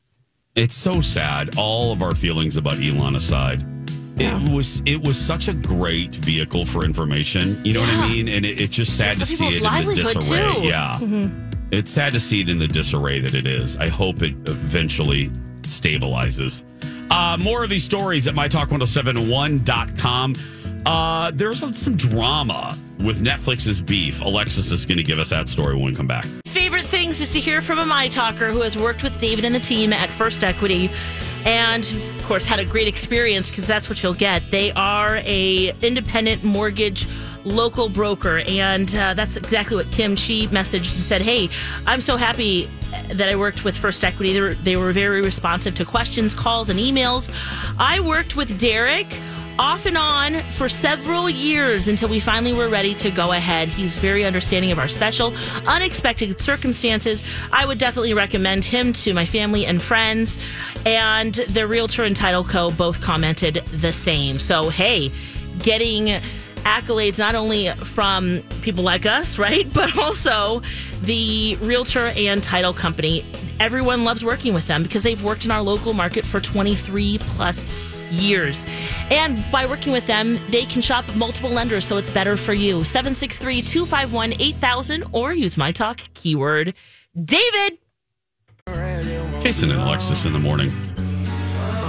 It's 0.54 0.74
so 0.74 1.00
sad. 1.00 1.56
All 1.56 1.92
of 1.92 2.02
our 2.02 2.14
feelings 2.14 2.56
about 2.56 2.78
Elon 2.80 3.16
aside, 3.16 3.64
it 4.20 4.50
was 4.50 4.82
it 4.86 5.06
was 5.06 5.18
such 5.18 5.48
a 5.48 5.54
great 5.54 6.14
vehicle 6.14 6.64
for 6.66 6.84
information. 6.84 7.64
You 7.64 7.72
know 7.74 7.80
what 7.80 7.88
I 7.90 8.08
mean? 8.08 8.28
And 8.28 8.44
it, 8.44 8.60
it's 8.60 8.76
just 8.76 8.96
sad 8.96 9.16
It's 9.16 9.20
to 9.20 9.26
see 9.36 9.46
it 9.46 9.62
in 9.62 9.86
the 9.88 9.94
disarray. 9.94 10.54
too. 10.54 10.60
Yeah, 10.62 10.98
it's 11.70 11.90
sad 11.90 12.12
to 12.12 12.20
see 12.20 12.42
it 12.42 12.50
in 12.50 12.58
the 12.58 12.68
disarray 12.68 13.18
that 13.20 13.34
it 13.34 13.46
is. 13.46 13.76
I 13.78 13.88
hope 13.88 14.22
it 14.22 14.34
eventually 14.46 15.30
stabilizes. 15.62 16.64
Uh, 17.10 17.38
more 17.38 17.64
of 17.64 17.70
these 17.70 17.84
stories 17.84 18.26
at 18.28 18.34
mytalk1071.com. 18.34 20.34
Uh, 20.86 21.30
there's 21.34 21.60
some, 21.60 21.96
drama 21.96 22.76
with 22.98 23.20
Netflix's 23.20 23.80
beef. 23.80 24.20
Alexis 24.20 24.70
is 24.70 24.86
going 24.86 24.98
to 24.98 25.04
give 25.04 25.18
us 25.18 25.30
that 25.30 25.48
story 25.48 25.74
when 25.74 25.84
we 25.84 25.94
come 25.94 26.06
back. 26.06 26.24
Favorite 26.46 26.82
things 26.82 27.20
is 27.20 27.32
to 27.32 27.40
hear 27.40 27.60
from 27.60 27.78
a 27.78 27.86
My 27.86 28.08
Talker 28.08 28.50
who 28.50 28.60
has 28.62 28.76
worked 28.76 29.02
with 29.02 29.18
David 29.18 29.44
and 29.44 29.54
the 29.54 29.60
team 29.60 29.92
at 29.92 30.10
First 30.10 30.42
Equity 30.42 30.90
and 31.44 31.84
of 31.84 32.24
course 32.26 32.44
had 32.44 32.60
a 32.60 32.64
great 32.64 32.86
experience 32.88 33.50
because 33.50 33.66
that's 33.66 33.88
what 33.88 34.02
you'll 34.02 34.14
get. 34.14 34.50
They 34.50 34.72
are 34.72 35.16
a 35.24 35.72
independent 35.82 36.44
mortgage 36.44 37.06
local 37.44 37.88
broker 37.88 38.42
and 38.46 38.94
uh, 38.94 39.14
that's 39.14 39.36
exactly 39.36 39.76
what 39.76 39.90
Kim 39.90 40.14
she 40.14 40.46
messaged 40.48 40.94
and 40.94 41.02
said, 41.02 41.22
"Hey, 41.22 41.48
I'm 41.86 42.00
so 42.00 42.16
happy 42.16 42.68
that 43.08 43.28
I 43.28 43.36
worked 43.36 43.64
with 43.64 43.76
First 43.76 44.04
Equity. 44.04 44.32
They 44.32 44.40
were, 44.40 44.54
they 44.54 44.76
were 44.76 44.92
very 44.92 45.22
responsive 45.22 45.74
to 45.76 45.84
questions, 45.84 46.34
calls 46.34 46.70
and 46.70 46.78
emails. 46.78 47.30
I 47.78 48.00
worked 48.00 48.36
with 48.36 48.58
Derek 48.60 49.08
off 49.58 49.86
and 49.86 49.96
on 49.96 50.42
for 50.52 50.68
several 50.68 51.28
years 51.28 51.88
until 51.88 52.08
we 52.08 52.20
finally 52.20 52.52
were 52.52 52.68
ready 52.68 52.94
to 52.94 53.10
go 53.10 53.32
ahead. 53.32 53.68
He's 53.68 53.96
very 53.96 54.24
understanding 54.24 54.72
of 54.72 54.78
our 54.78 54.88
special, 54.88 55.34
unexpected 55.66 56.40
circumstances. 56.40 57.22
I 57.52 57.66
would 57.66 57.78
definitely 57.78 58.14
recommend 58.14 58.64
him 58.64 58.92
to 58.94 59.14
my 59.14 59.24
family 59.24 59.66
and 59.66 59.80
friends. 59.80 60.38
And 60.86 61.34
the 61.34 61.66
Realtor 61.66 62.04
and 62.04 62.16
Title 62.16 62.44
Co. 62.44 62.70
both 62.70 63.00
commented 63.00 63.56
the 63.66 63.92
same. 63.92 64.38
So, 64.38 64.68
hey, 64.68 65.10
getting 65.58 66.20
accolades 66.64 67.18
not 67.18 67.34
only 67.34 67.68
from 67.70 68.40
people 68.62 68.84
like 68.84 69.04
us, 69.06 69.38
right? 69.38 69.66
But 69.72 69.96
also 69.98 70.62
the 71.02 71.56
Realtor 71.60 72.12
and 72.16 72.42
Title 72.42 72.72
Company. 72.72 73.24
Everyone 73.60 74.04
loves 74.04 74.24
working 74.24 74.54
with 74.54 74.66
them 74.66 74.82
because 74.82 75.02
they've 75.02 75.22
worked 75.22 75.44
in 75.44 75.50
our 75.50 75.62
local 75.62 75.92
market 75.92 76.24
for 76.24 76.40
23 76.40 77.18
plus 77.20 77.91
years. 78.12 78.64
And 79.10 79.44
by 79.50 79.66
working 79.66 79.92
with 79.92 80.06
them, 80.06 80.38
they 80.50 80.64
can 80.64 80.82
shop 80.82 81.04
multiple 81.16 81.50
lenders, 81.50 81.84
so 81.84 81.96
it's 81.96 82.10
better 82.10 82.36
for 82.36 82.52
you. 82.52 82.84
763 82.84 83.62
251 83.62 84.34
8000 84.40 85.04
or 85.12 85.32
use 85.32 85.56
my 85.58 85.72
talk 85.72 86.00
keyword 86.14 86.74
David. 87.24 87.78
Jason 89.42 89.70
and 89.70 89.80
Alexis 89.80 90.24
in 90.24 90.32
the 90.32 90.38
morning. 90.38 90.70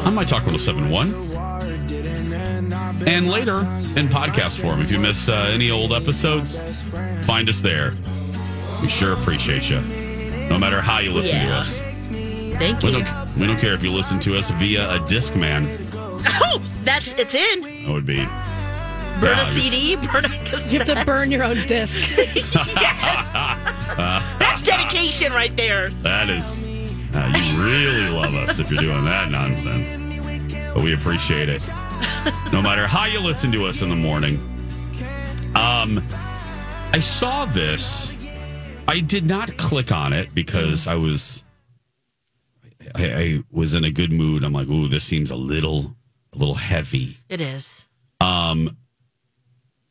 On 0.06 0.14
my 0.16 0.24
Talk 0.26 0.46
1071. 0.46 1.14
And 3.08 3.30
later 3.30 3.60
in 3.98 4.08
podcast 4.08 4.60
form. 4.60 4.82
If 4.82 4.92
you 4.92 5.00
miss 5.00 5.30
uh, 5.30 5.50
any 5.54 5.70
old 5.72 5.94
episodes, 5.94 6.58
find 7.26 7.48
us 7.48 7.62
there. 7.62 7.94
We 8.82 8.90
sure 8.90 9.14
appreciate 9.14 9.70
you. 9.70 9.82
No 10.50 10.58
matter 10.58 10.82
how 10.82 11.00
you 11.00 11.12
listen 11.12 11.40
to 11.40 11.54
us. 11.54 11.82
Thank 11.82 12.82
We 12.82 12.90
you. 12.90 13.04
don't, 13.04 13.36
we 13.38 13.48
don't 13.48 13.60
care 13.60 13.74
if 13.74 13.84
you 13.84 13.92
listen 13.92 14.20
to 14.22 14.38
us 14.38 14.50
via 14.52 14.90
a 14.96 15.00
Discman. 15.00 15.93
Oh, 16.26 16.62
that's 16.84 17.14
it's 17.14 17.36
in. 17.36 17.62
That 17.62 17.94
would 17.94 18.06
be. 18.06 18.26
Burn 19.20 19.38
Yeah, 19.38 19.42
a 19.42 19.46
CD, 19.46 19.96
burn 19.96 20.26
a 20.26 20.30
You 20.70 20.80
have 20.80 20.88
to 20.88 21.04
burn 21.06 21.32
your 21.32 21.44
own 21.44 21.66
disc. 21.68 22.02
That's 23.96 24.62
dedication 24.62 25.32
right 25.34 25.56
there. 25.56 25.90
That 25.90 26.30
is. 26.30 26.68
Uh, 27.14 27.32
you 27.36 27.64
really 27.64 28.10
love 28.10 28.34
us 28.34 28.58
if 28.58 28.72
you're 28.72 28.82
doing 28.82 29.06
that 29.06 29.30
nonsense. 29.30 29.98
But 30.74 30.84
we 30.84 30.94
appreciate 30.94 31.48
it. 31.48 31.66
No 32.52 32.62
matter 32.62 32.88
how 32.88 33.06
you 33.06 33.20
listen 33.20 33.52
to 33.52 33.66
us 33.66 33.82
in 33.82 33.90
the 33.90 33.96
morning. 33.96 34.38
Um, 35.56 36.04
I 36.92 37.00
saw 37.00 37.46
this. 37.46 38.18
I 38.88 39.00
did 39.00 39.26
not 39.26 39.58
click 39.58 39.92
on 39.92 40.12
it 40.14 40.34
because 40.34 40.88
I 40.88 40.96
was. 40.96 41.44
I, 42.96 43.14
I 43.14 43.44
was 43.52 43.76
in 43.76 43.84
a 43.86 43.92
good 43.92 44.12
mood. 44.12 44.44
I'm 44.44 44.54
like, 44.54 44.68
ooh, 44.68 44.88
this 44.88 45.04
seems 45.04 45.32
a 45.32 45.36
little, 45.36 45.96
a 46.34 46.38
little 46.38 46.56
heavy. 46.56 47.18
It 47.30 47.42
is. 47.42 47.86
Um, 48.22 48.78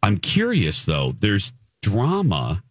I'm 0.03 0.19
curious 0.19 0.85
though. 0.85 1.13
There's 1.13 1.53
drama. 1.83 2.63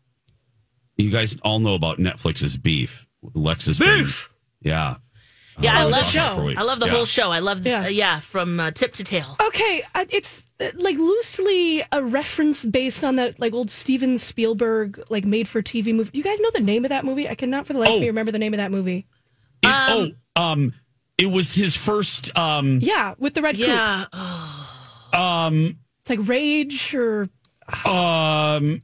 You 0.98 1.10
guys 1.12 1.38
all 1.44 1.60
know 1.60 1.74
about 1.76 1.98
Netflix's 1.98 2.58
beef. 2.58 3.08
Lexus 3.24 3.80
Beef. 3.80 4.30
yeah. 4.62 4.96
Yeah, 5.60 5.78
I 5.78 5.82
Uh, 5.84 5.90
love 5.90 6.02
talked 6.02 6.16
about 6.16 6.32
it 6.32 6.36
for 6.38 6.44
weeks. 6.46 6.60
I 6.60 6.64
love 6.64 6.80
the 6.80 6.86
Yeah. 6.88 6.92
whole 6.94 7.06
show. 7.06 7.32
I 7.32 7.40
love 7.40 7.62
the, 7.64 7.70
Yeah. 7.70 7.82
yeah, 7.84 7.90
yeah 7.90 8.20
from 8.20 8.60
uh, 8.60 8.72
tip 8.72 8.94
to 8.96 9.04
tail. 9.04 9.36
Okay, 9.48 9.84
I- 9.94 10.08
it's 10.10 10.48
uh, 10.60 10.72
like 10.76 10.98
loosely 10.98 11.84
a 11.92 12.02
reference 12.04 12.66
based 12.66 13.04
on 13.04 13.18
that 13.18 13.40
like 13.40 13.54
old 13.54 13.70
Steven 13.70 14.18
Spielberg 14.18 15.00
like 15.10 15.24
made 15.26 15.48
for 15.48 15.62
TV 15.62 15.94
movie. 15.94 16.10
Do 16.12 16.18
you 16.18 16.24
guys 16.24 16.40
know 16.40 16.50
the 16.52 16.62
name 16.62 16.84
of 16.86 16.90
that 16.90 17.06
movie? 17.06 17.30
I 17.30 17.36
cannot 17.36 17.68
for 17.68 17.74
the 17.74 17.80
life 17.80 17.90
Oh. 17.90 17.96
of 17.96 18.02
me 18.02 18.08
remember 18.08 18.32
the 18.32 18.40
name 18.40 18.54
of 18.54 18.58
that 18.58 18.72
movie. 18.72 19.06
It- 19.64 19.68
oh, 19.68 20.12
um, 20.36 20.74
it 21.22 21.28
was 21.32 21.54
his 21.56 21.76
first. 21.76 22.36
Um, 22.38 22.80
Yeah, 22.82 23.14
with 23.18 23.34
the 23.36 23.42
red 23.42 23.58
Yeah. 23.58 24.06
coupe. 24.12 25.20
um, 25.20 25.78
It's 26.02 26.10
like 26.10 26.20
Rage 26.28 26.94
or 26.96 27.30
um. 27.86 28.82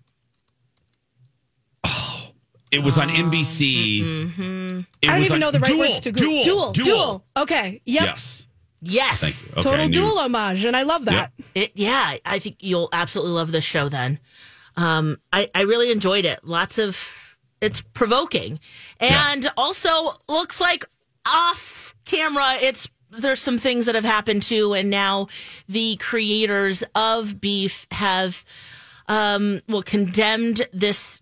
oh, 1.84 2.32
it 2.71 2.84
was 2.84 2.97
on 2.97 3.10
NBC. 3.10 4.02
Mm-hmm. 4.04 4.80
I 5.04 5.08
don't 5.08 5.15
was 5.17 5.26
even 5.26 5.34
on- 5.36 5.39
know 5.39 5.52
the 5.52 5.60
right 5.60 5.67
Duel, 5.71 5.80
words 5.80 6.00
to 6.02 6.12
Google. 6.12 6.43
Duel, 6.43 6.71
duel, 6.73 6.86
duel. 6.86 7.26
Okay, 7.38 7.82
yep. 7.86 8.04
Yes. 8.06 8.47
Yes. 8.82 9.52
Okay, 9.54 9.63
Total 9.63 9.86
knew- 9.88 9.93
duel 9.93 10.19
homage, 10.19 10.63
and 10.63 10.76
I 10.78 10.84
love 10.84 11.06
that. 11.06 11.32
It, 11.56 11.71
yeah, 11.76 12.17
I 12.26 12.39
think 12.39 12.58
you'll 12.60 12.89
absolutely 12.93 13.34
love 13.34 13.52
this 13.52 13.65
show 13.65 13.89
then. 13.89 14.19
Um, 14.76 15.17
I, 15.34 15.47
I 15.56 15.62
really 15.62 15.91
enjoyed 15.91 16.26
it. 16.26 16.41
Lots 16.43 16.78
of, 16.78 17.36
it's 17.60 17.82
provoking. 17.82 18.60
And 19.00 19.47
also 19.58 19.89
looks 20.30 20.62
like 20.62 20.86
off 21.26 21.95
camera, 22.08 22.56
it's, 22.62 22.89
there's 23.12 23.41
some 23.41 23.58
things 23.58 23.86
that 23.86 23.96
have 23.96 24.06
happened 24.06 24.43
too. 24.43 24.74
And 24.74 24.89
now 24.89 25.28
the 25.67 25.98
creators 25.98 26.84
of 26.96 27.39
Beef 27.39 27.88
have, 27.91 28.43
um, 29.08 29.62
well, 29.67 29.84
condemned 29.84 30.67
this 30.74 31.22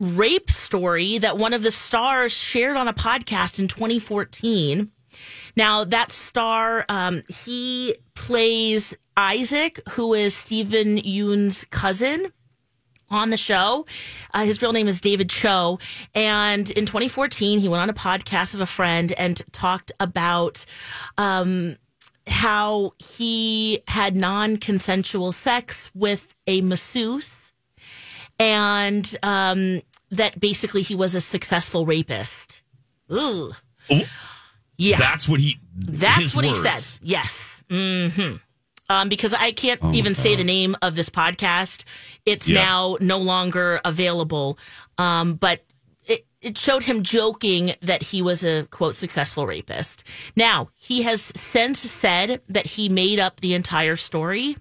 rape 0.00 0.50
story 0.50 1.18
that 1.18 1.38
one 1.38 1.52
of 1.52 1.62
the 1.62 1.70
stars 1.70 2.32
shared 2.32 2.76
on 2.76 2.88
a 2.88 2.92
podcast 2.92 3.58
in 3.58 3.68
2014. 3.68 4.90
Now, 5.56 5.84
that 5.84 6.12
star, 6.12 6.84
um, 6.88 7.22
he 7.44 7.96
plays 8.14 8.96
Isaac, 9.16 9.80
who 9.90 10.14
is 10.14 10.36
Steven 10.36 10.98
Yeun's 10.98 11.64
cousin. 11.66 12.26
On 13.10 13.30
the 13.30 13.36
show. 13.38 13.86
Uh, 14.34 14.44
his 14.44 14.60
real 14.60 14.72
name 14.72 14.86
is 14.86 15.00
David 15.00 15.30
Choe. 15.30 15.78
And 16.14 16.68
in 16.70 16.84
2014, 16.84 17.58
he 17.60 17.68
went 17.68 17.82
on 17.82 17.88
a 17.88 17.94
podcast 17.94 18.54
of 18.54 18.60
a 18.60 18.66
friend 18.66 19.12
and 19.12 19.40
talked 19.52 19.92
about 19.98 20.66
um, 21.16 21.76
how 22.26 22.92
he 22.98 23.82
had 23.88 24.14
non 24.14 24.58
consensual 24.58 25.32
sex 25.32 25.90
with 25.94 26.34
a 26.46 26.60
masseuse 26.60 27.48
and 28.38 29.16
um, 29.22 29.80
that 30.10 30.38
basically 30.38 30.82
he 30.82 30.94
was 30.94 31.14
a 31.14 31.20
successful 31.20 31.86
rapist. 31.86 32.62
Ooh. 33.12 33.52
Yeah. 34.76 34.96
That's 34.96 35.28
what 35.28 35.40
he. 35.40 35.58
That's 35.74 36.34
what 36.36 36.44
he 36.44 36.52
words. 36.52 36.84
said. 36.84 37.00
Yes. 37.02 37.64
hmm 37.70 38.36
Um, 38.90 39.08
because 39.10 39.34
I 39.34 39.52
can't 39.52 39.80
Oh 39.82 39.88
my 39.88 39.94
even 39.94 40.14
say 40.14 40.34
the 40.34 40.44
name 40.44 40.74
of 40.80 40.94
this 40.94 41.10
podcast. 41.10 41.84
It's 42.24 42.48
Yeah. 42.48 42.62
now 42.62 42.96
no 43.00 43.18
longer 43.18 43.80
available. 43.84 44.58
Um, 44.96 45.34
but 45.34 45.62
it, 46.06 46.26
it 46.40 46.56
showed 46.56 46.84
him 46.84 47.02
joking 47.02 47.74
that 47.82 48.02
he 48.02 48.22
was 48.22 48.44
a 48.44 48.64
quote 48.70 48.94
successful 48.96 49.46
rapist. 49.46 50.04
Now 50.36 50.70
he 50.74 51.02
has 51.02 51.20
since 51.20 51.80
said 51.80 52.40
that 52.48 52.66
he 52.66 52.88
made 52.88 53.18
up 53.18 53.40
the 53.40 53.52
entire 53.52 53.96
story 53.96 54.56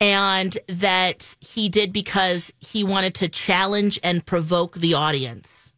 and 0.00 0.56
that 0.68 1.36
he 1.40 1.68
did 1.68 1.92
because 1.92 2.54
he 2.58 2.84
wanted 2.84 3.14
to 3.16 3.28
challenge 3.28 3.98
and 4.02 4.24
provoke 4.24 4.76
the 4.76 4.94
audience. 4.94 5.72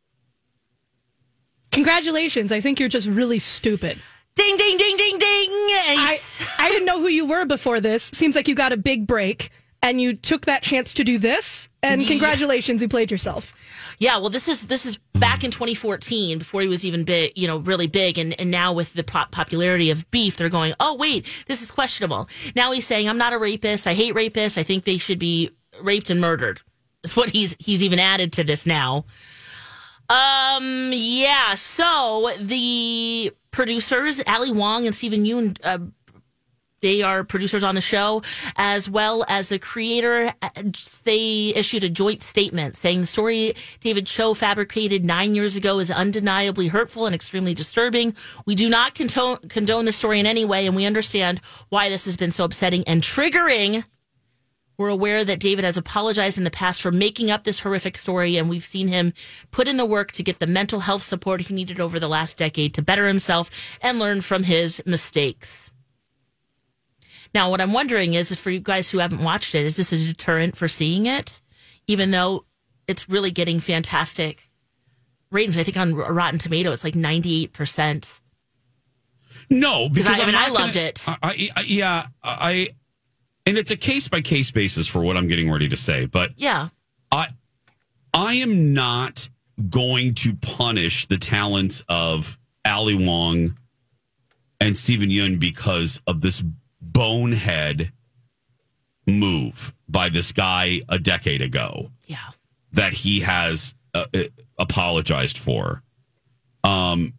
Congratulations. 1.73 2.51
I 2.51 2.61
think 2.61 2.81
you're 2.81 2.89
just 2.89 3.09
really 3.09 3.39
stupid. 3.39 3.99
Ding, 4.39 4.57
ding, 4.57 4.79
ding, 4.79 4.97
ding, 4.97 5.19
ding. 5.19 5.51
I, 5.99 6.17
I 6.59 6.71
didn't 6.71 6.87
know 6.87 7.01
who 7.01 7.09
you 7.09 7.27
were 7.27 7.45
before 7.45 7.81
this. 7.81 8.05
Seems 8.05 8.37
like 8.37 8.47
you 8.49 8.55
got 8.55 8.73
a 8.73 8.77
big 8.77 9.07
break 9.07 9.51
and 9.83 10.01
you 10.01 10.15
took 10.15 10.47
that 10.47 10.63
chance 10.63 10.95
to 10.95 11.05
do 11.05 11.19
this. 11.19 11.69
And 11.83 12.01
Yeah. 12.03 12.09
congratulations, 12.09 12.81
you 12.81 12.89
played 12.89 13.11
yourself. 13.11 13.53
Yeah, 14.01 14.19
well, 14.19 14.31
this 14.31 14.47
is 14.47 14.69
this 14.69 14.87
is 14.87 14.97
back 15.15 15.43
in 15.43 15.51
2014 15.51 16.39
before 16.39 16.61
he 16.61 16.69
was 16.69 16.85
even 16.85 17.03
big, 17.03 17.33
you 17.35 17.49
know, 17.49 17.57
really 17.57 17.89
big, 17.89 18.17
and 18.17 18.39
and 18.41 18.49
now 18.49 18.73
with 18.73 18.93
the 18.95 19.03
pop- 19.03 19.33
popularity 19.33 19.91
of 19.91 20.09
beef, 20.13 20.37
they're 20.37 20.49
going, 20.49 20.73
oh 20.79 20.95
wait, 20.95 21.27
this 21.49 21.63
is 21.63 21.71
questionable. 21.73 22.29
Now 22.55 22.71
he's 22.71 22.87
saying, 22.87 23.09
I'm 23.09 23.19
not 23.19 23.33
a 23.33 23.39
rapist. 23.39 23.89
I 23.89 23.95
hate 23.95 24.15
rapists. 24.15 24.57
I 24.57 24.63
think 24.63 24.85
they 24.85 24.99
should 24.99 25.19
be 25.19 25.51
raped 25.83 26.11
and 26.11 26.21
murdered. 26.21 26.61
Is 27.03 27.17
what 27.17 27.29
he's 27.31 27.57
he's 27.59 27.83
even 27.83 27.99
added 27.99 28.33
to 28.35 28.45
this 28.45 28.67
now. 28.67 29.05
Um, 30.09 30.91
yeah. 30.93 31.55
So 31.57 32.31
the 32.41 33.33
producers, 33.59 34.23
Ali 34.29 34.53
Wong 34.53 34.87
and 34.87 34.95
Steven 34.95 35.25
Yeun, 35.25 35.59
uh, 35.65 35.79
they 36.81 37.03
are 37.03 37.25
producers 37.25 37.65
on 37.65 37.75
the 37.75 37.81
show, 37.81 38.23
as 38.55 38.89
well 38.89 39.25
as 39.29 39.49
the 39.49 39.59
creator. 39.59 40.33
uh, 40.41 40.49
They 41.03 41.53
issued 41.57 41.83
a 41.83 41.89
joint 41.89 42.23
statement 42.23 42.77
saying 42.77 43.01
the 43.01 43.09
story 43.09 43.55
David 43.81 44.07
Choe 44.07 44.33
fabricated 44.35 45.05
nine 45.05 45.35
years 45.35 45.57
ago 45.57 45.81
is 45.81 45.91
undeniably 45.91 46.69
hurtful 46.69 47.05
and 47.07 47.17
extremely 47.17 47.53
disturbing. 47.53 48.15
We 48.47 48.55
do 48.55 48.69
not 48.69 48.95
condone, 48.95 49.39
condone 49.49 49.87
the 49.87 49.93
story 49.93 50.21
in 50.21 50.27
any 50.27 50.45
way, 50.45 50.65
and 50.69 50.77
we 50.77 50.87
understand 50.87 51.41
why 51.69 51.89
this 51.89 52.05
has 52.05 52.17
been 52.17 52.31
so 52.31 52.45
upsetting 52.45 52.85
and 52.87 53.03
triggering. 53.03 53.83
We're 54.79 54.89
aware 54.89 55.25
that 55.25 55.41
David 55.41 55.65
has 55.65 55.77
apologized 55.77 56.39
in 56.39 56.45
the 56.45 56.53
past 56.53 56.81
for 56.81 56.93
making 56.93 57.33
up 57.33 57.43
this 57.43 57.59
horrific 57.61 57.97
story, 57.97 58.37
and 58.37 58.49
we've 58.49 58.65
seen 58.65 58.87
him 58.87 59.13
put 59.51 59.67
in 59.67 59.77
the 59.77 59.85
work 59.85 60.13
to 60.13 60.23
get 60.23 60.39
the 60.39 60.47
mental 60.47 60.79
health 60.81 61.03
support 61.03 61.41
he 61.41 61.53
needed 61.55 61.81
over 61.81 61.99
the 61.99 62.09
last 62.09 62.37
decade 62.39 62.75
to 62.75 62.83
better 62.83 63.09
himself 63.09 63.51
and 63.83 63.99
learn 63.99 64.21
from 64.21 64.45
his 64.45 64.81
mistakes. 64.87 65.73
Now, 67.35 67.51
what 67.51 67.61
I'm 67.61 67.73
wondering 67.73 68.15
is 68.15 68.33
for 68.39 68.51
you 68.51 68.61
guys 68.61 68.89
who 68.89 68.99
haven't 68.99 69.23
watched 69.23 69.57
it, 69.57 69.67
is 69.67 69.77
this 69.77 69.93
a 69.93 69.99
deterrent 69.99 70.57
for 70.57 70.69
seeing 70.69 71.07
it? 71.07 71.41
Even 71.89 72.13
though 72.13 72.45
it's 72.87 73.09
really 73.09 73.33
getting 73.33 73.59
fantastic 73.59 74.49
ratings. 75.33 75.59
I 75.59 75.65
think 75.65 75.77
on 75.77 75.95
Rotten 75.95 76.39
Tomato, 76.39 76.71
it's 76.71 76.85
like 76.85 76.95
98%. 76.95 78.21
No, 79.51 79.89
because 79.89 80.07
I 80.07 80.21
I'm 80.23 80.27
mean, 80.27 80.37
I 80.37 80.49
loved 80.49 80.75
gonna- 80.75 80.87
it. 80.87 81.05
I, 81.09 81.17
I, 81.23 81.51
I- 81.57 81.61
yeah, 81.67 82.07
I, 82.23 82.69
and 83.49 83.57
it's 83.57 83.71
a 83.71 83.77
case 83.77 84.09
by 84.09 84.21
case 84.21 84.51
basis 84.51 84.87
for 84.87 85.03
what 85.03 85.17
I'm 85.17 85.27
getting 85.27 85.51
ready 85.51 85.69
to 85.69 85.77
say, 85.77 86.05
but 86.05 86.33
Yeah. 86.37 86.69
I, 87.11 87.29
I 88.13 88.35
am 88.35 88.75
not 88.75 89.29
going 89.71 90.15
to 90.17 90.35
punish 90.35 91.07
the 91.07 91.17
talents 91.17 91.83
of 91.89 92.39
Ali 92.67 92.95
Wong 92.95 93.57
and 94.61 94.77
Steven 94.77 95.09
Yeun 95.09 95.41
because 95.41 96.01
of 96.07 96.21
this 96.21 96.45
bonehead 96.81 97.91
move 99.07 99.73
by 99.89 100.11
this 100.11 100.33
guy 100.33 100.83
a 100.91 100.99
decade 100.99 101.41
ago. 101.41 101.91
Yeah. 102.07 102.19
that 102.73 102.93
he 102.93 103.21
has 103.21 103.75
uh, 103.95 104.05
uh, 104.15 104.25
apologized 104.59 105.39
for. 105.39 105.83
Um, 106.65 107.15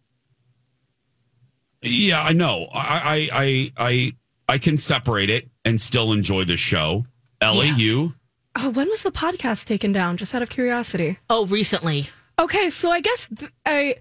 yeah, 1.81 2.21
I 2.21 2.33
know. 2.33 2.67
I, 2.71 2.79
I, 2.79 3.29
I, 3.33 3.71
I, 3.77 4.13
I 4.47 4.57
can 4.59 4.77
separate 4.77 5.29
it 5.31 5.49
and 5.69 5.79
still 5.79 6.11
enjoy 6.11 6.43
the 6.43 6.57
show. 6.57 7.05
Ellie, 7.39 7.67
Yeah. 7.67 7.77
you? 7.77 8.13
Oh, 8.55 8.69
when 8.69 8.89
was 8.89 9.03
the 9.03 9.11
podcast 9.11 9.65
taken 9.65 9.91
down? 9.93 10.17
Just 10.17 10.33
out 10.33 10.41
of 10.41 10.49
curiosity. 10.49 11.19
Oh, 11.29 11.45
recently. 11.45 12.09
Okay, 12.37 12.69
so 12.69 12.91
I 12.91 12.99
guess 12.99 13.27
th- 13.37 13.51
I 13.65 13.95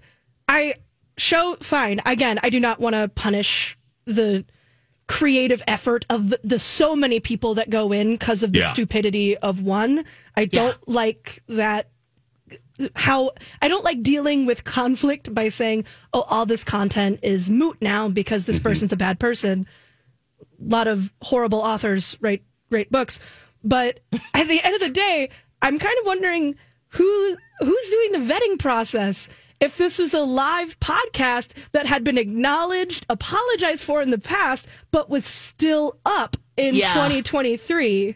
I 0.47 0.73
show 1.17 1.55
fine. 1.61 2.01
Again, 2.05 2.39
I 2.41 2.49
do 2.49 2.59
not 2.59 2.79
want 2.79 2.95
to 2.95 3.07
punish 3.09 3.77
the 4.05 4.43
creative 5.07 5.61
effort 5.67 6.05
of 6.09 6.29
the, 6.31 6.39
the 6.43 6.59
so 6.59 6.95
many 6.95 7.19
people 7.19 7.53
that 7.55 7.69
go 7.69 7.91
in 7.91 8.13
because 8.13 8.41
of 8.43 8.51
the 8.51 8.59
Yeah. 8.59 8.73
stupidity 8.73 9.37
of 9.37 9.61
one. 9.61 10.05
I 10.35 10.45
don't 10.45 10.77
like 10.87 11.43
that 11.47 11.89
how 12.95 13.31
I 13.61 13.67
don't 13.67 13.83
like 13.83 14.01
dealing 14.01 14.45
with 14.45 14.63
conflict 14.63 15.33
by 15.33 15.49
saying, 15.49 15.85
"Oh, 16.13 16.25
all 16.29 16.45
this 16.45 16.63
content 16.63 17.19
is 17.21 17.49
moot 17.49 17.77
now 17.81 18.09
because 18.09 18.45
this 18.45 18.57
mm-hmm. 18.57 18.63
person's 18.63 18.93
a 18.93 18.97
bad 18.97 19.19
person." 19.19 19.67
A 20.61 20.69
lot 20.69 20.87
of 20.87 21.13
horrible 21.21 21.59
authors 21.59 22.17
write 22.21 22.43
write 22.69 22.91
books, 22.91 23.19
but 23.63 23.99
at 24.33 24.47
the 24.47 24.61
end 24.63 24.75
of 24.75 24.81
the 24.81 24.89
day, 24.89 25.29
I'm 25.61 25.79
kind 25.79 25.97
of 25.99 26.05
wondering 26.05 26.55
who 26.89 27.37
who's 27.59 27.89
doing 27.89 28.11
the 28.13 28.33
vetting 28.33 28.59
process. 28.59 29.29
If 29.59 29.77
this 29.77 29.99
was 29.99 30.13
a 30.13 30.21
live 30.21 30.79
podcast 30.79 31.51
that 31.73 31.85
had 31.85 32.05
been 32.05 32.17
acknowledged, 32.17 33.05
apologized 33.09 33.83
for 33.83 34.01
in 34.01 34.09
the 34.09 34.17
past, 34.17 34.67
but 34.91 35.09
was 35.09 35.25
still 35.25 35.99
up 36.05 36.37
in 36.55 36.75
Yeah. 36.75 36.93
2023. 36.93 38.15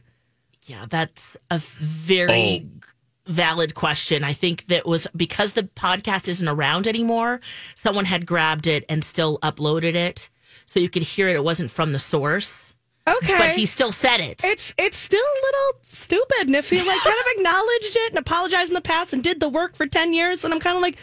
Yeah, 0.67 0.85
that's 0.89 1.35
a 1.51 1.59
very 1.59 2.65
oh. 2.65 2.87
valid 3.27 3.75
question. 3.75 4.23
I 4.23 4.31
think 4.31 4.67
that 4.67 4.85
was 4.85 5.05
because 5.13 5.51
the 5.53 5.63
podcast 5.63 6.29
isn't 6.29 6.47
around 6.47 6.87
anymore, 6.87 7.41
someone 7.75 8.05
had 8.05 8.25
grabbed 8.25 8.65
it 8.65 8.85
and 8.87 9.03
still 9.03 9.37
uploaded 9.39 9.95
it 9.95 10.29
so 10.65 10.79
you 10.79 10.89
could 10.89 11.03
hear 11.03 11.27
it. 11.29 11.35
It 11.35 11.43
wasn't 11.43 11.71
from 11.71 11.91
the 11.91 11.99
source. 11.99 12.73
Okay. 13.05 13.37
But 13.37 13.49
he 13.51 13.65
still 13.65 13.91
said 13.91 14.19
it. 14.21 14.41
It's 14.45 14.73
it's 14.77 14.97
still 14.97 15.19
a 15.21 15.39
little 15.45 15.79
stupid. 15.81 16.47
And 16.47 16.55
if 16.55 16.69
he 16.69 16.77
like 16.77 17.01
kind 17.01 17.15
of 17.19 17.25
acknowledged 17.37 17.95
it 17.95 18.09
and 18.11 18.17
apologized 18.19 18.69
in 18.69 18.75
the 18.75 18.81
past 18.81 19.11
and 19.13 19.21
did 19.23 19.39
the 19.39 19.49
work 19.49 19.75
for 19.75 19.85
ten 19.85 20.13
years, 20.13 20.43
and 20.45 20.53
I'm 20.53 20.59
kind 20.61 20.77
of 20.77 20.81
like, 20.81 20.97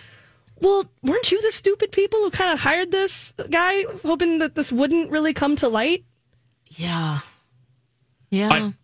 well, 0.60 0.84
weren't 1.02 1.30
you 1.30 1.42
the 1.42 1.52
stupid 1.52 1.92
people 1.92 2.20
who 2.20 2.30
kind 2.30 2.52
of 2.52 2.60
hired 2.60 2.90
this 2.90 3.34
guy, 3.50 3.84
hoping 4.02 4.38
that 4.38 4.54
this 4.54 4.72
wouldn't 4.72 5.10
really 5.10 5.34
come 5.34 5.56
to 5.56 5.68
light? 5.68 6.04
Yeah. 6.70 7.20
Yeah. 8.30 8.48
I- 8.50 8.74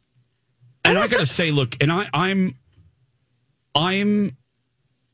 and 0.84 0.98
I, 0.98 1.08
gotta 1.08 1.26
say, 1.26 1.50
look, 1.50 1.76
and 1.80 1.90
I, 1.90 2.08
I'm, 2.14 2.54
I'm, 3.74 4.36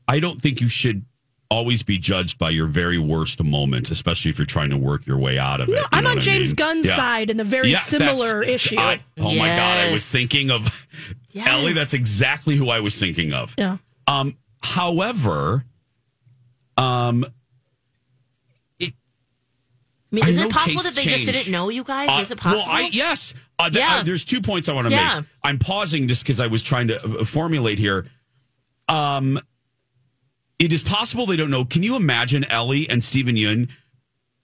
I 0.07 0.19
don't 0.19 0.39
think 0.39 0.61
you 0.61 0.67
should 0.69 1.03
always 1.53 1.83
be 1.83 1.97
judged 1.97 2.37
by 2.39 2.49
your 2.49 2.65
very 2.67 2.97
worst 2.97 3.41
moment, 3.43 3.91
especially 3.91 4.31
if 4.31 4.39
you're 4.39 4.45
trying 4.45 4.71
to 4.71 4.77
work 4.77 5.05
your 5.05 5.17
way 5.19 5.37
out 5.37 5.61
of 5.61 5.69
it. 5.69 5.73
No, 5.73 5.81
You 5.81 5.85
I'm 5.91 6.05
on 6.07 6.15
what 6.15 6.17
I 6.23 6.25
James 6.25 6.49
mean? 6.49 6.55
Gunn's 6.55 6.87
Yeah. 6.87 6.95
side 6.95 7.29
in 7.29 7.37
the 7.37 7.43
very 7.43 7.71
Yeah, 7.71 7.77
similar 7.77 8.41
issue. 8.43 8.77
I- 8.79 8.99
oh 9.19 9.35
my 9.35 9.47
god, 9.49 9.77
I 9.87 9.91
was 9.91 10.09
thinking 10.09 10.49
of 10.51 10.67
Ellie. 11.35 11.73
That's 11.73 11.93
exactly 11.93 12.55
who 12.55 12.69
I 12.69 12.79
was 12.79 12.97
thinking 12.99 13.33
of. 13.33 13.53
Yeah. 13.57 13.77
Um. 14.07 14.35
However, 14.61 15.65
um, 16.77 17.25
I 18.81 18.91
mean, 20.11 20.27
is 20.27 20.37
know 20.37 20.45
it 20.45 20.51
possible 20.51 20.83
that 20.83 20.93
tastes 20.93 21.05
they 21.05 21.11
just 21.11 21.25
didn't 21.25 21.51
know 21.51 21.69
you 21.69 21.83
guys? 21.83 22.07
Uh, 22.09 22.21
is 22.21 22.31
it 22.31 22.37
possible? 22.39 22.71
Well, 22.71 22.85
I, 22.85 22.89
yes. 22.91 23.33
Uh, 23.57 23.69
th- 23.69 23.79
Yeah. 23.83 23.95
uh, 23.97 24.03
there's 24.03 24.23
two 24.23 24.41
points 24.41 24.69
I 24.69 24.73
want 24.73 24.87
to 24.87 24.93
Yeah. 24.93 25.21
make. 25.21 25.25
I'm 25.43 25.57
pausing 25.59 26.07
just 26.07 26.23
because 26.23 26.39
I 26.39 26.47
was 26.47 26.61
trying 26.61 26.87
to 26.89 27.03
uh, 27.03 27.25
formulate 27.25 27.79
here. 27.79 28.05
Um, 28.87 29.39
it 30.59 30.71
is 30.71 30.83
possible 30.83 31.25
they 31.25 31.35
don't 31.35 31.49
know. 31.49 31.65
Can 31.65 31.83
you 31.83 31.95
imagine 31.95 32.43
Ellie 32.45 32.89
and 32.89 33.03
Steven 33.03 33.35
Yeun 33.35 33.69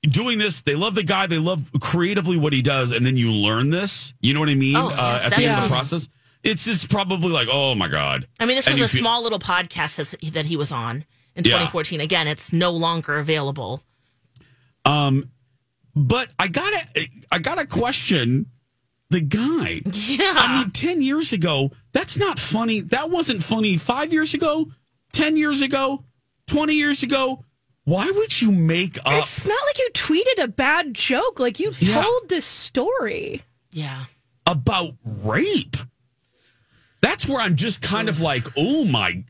doing 0.03 0.37
this? 0.39 0.61
They 0.61 0.75
love 0.75 0.95
the 0.95 1.03
guy. 1.03 1.27
They 1.27 1.37
love 1.39 1.69
creatively 1.81 2.37
what 2.37 2.53
he 2.53 2.61
does, 2.61 2.91
and 2.91 3.05
then 3.05 3.15
you 3.17 3.31
learn 3.31 3.69
this. 3.69 4.13
You 4.21 4.33
know 4.33 4.39
what 4.39 4.49
I 4.49 4.55
mean? 4.55 4.75
Oh, 4.75 4.89
uh, 4.89 5.19
at 5.23 5.29
the 5.29 5.43
end 5.45 5.57
of 5.57 5.63
the 5.63 5.69
process, 5.69 6.09
it's 6.43 6.65
just 6.65 6.89
probably 6.89 7.29
like, 7.31 7.47
oh 7.51 7.75
my 7.75 7.87
god. 7.87 8.27
I 8.39 8.45
mean, 8.45 8.55
this 8.55 8.67
And 8.67 8.73
was 8.79 8.81
a 8.81 8.87
feel- 8.93 9.01
small 9.01 9.23
little 9.23 9.39
podcast 9.39 10.31
that 10.31 10.45
he 10.45 10.57
was 10.57 10.71
on 10.71 11.05
in 11.35 11.43
Yeah. 11.45 11.51
2014. 11.53 12.01
Again, 12.01 12.27
it's 12.27 12.51
no 12.53 12.71
longer 12.71 13.17
available. 13.17 13.83
Um, 14.85 15.29
but 15.95 16.29
I 16.39 16.47
gotta, 16.47 16.87
I 17.31 17.39
gotta 17.39 17.65
question 17.65 18.47
the 19.09 19.21
guy. 19.21 19.81
Yeah. 19.93 20.33
I 20.35 20.59
mean, 20.61 20.71
ten 20.71 21.01
years 21.01 21.33
ago, 21.33 21.71
That's 21.91 22.17
not 22.17 22.39
funny. 22.39 22.81
That 22.81 23.09
wasn't 23.09 23.43
funny 23.43 23.77
five 23.77 24.13
years 24.13 24.33
ago, 24.33 24.71
10 25.11 25.37
years 25.37 25.61
ago, 25.61 26.03
20 26.47 26.73
years 26.73 27.03
ago. 27.03 27.43
Why 27.85 28.09
would 28.11 28.39
you 28.41 28.51
make 28.51 28.97
up? 28.99 29.23
It's 29.23 29.47
not 29.47 29.57
like 29.65 29.79
you 29.79 29.89
tweeted 29.93 30.43
a 30.43 30.47
bad 30.47 30.93
joke. 30.93 31.39
Like 31.39 31.59
you 31.59 31.73
Yeah. 31.79 32.01
told 32.03 32.29
this 32.29 32.45
story. 32.45 33.43
Yeah. 33.71 34.05
about 34.45 34.95
rape. 35.03 35.77
That's 37.01 37.27
where 37.27 37.39
I'm 37.39 37.55
just 37.55 37.81
kind 37.81 38.09
of 38.09 38.19
like, 38.19 38.45
oh 38.57 38.83
my. 38.85 39.23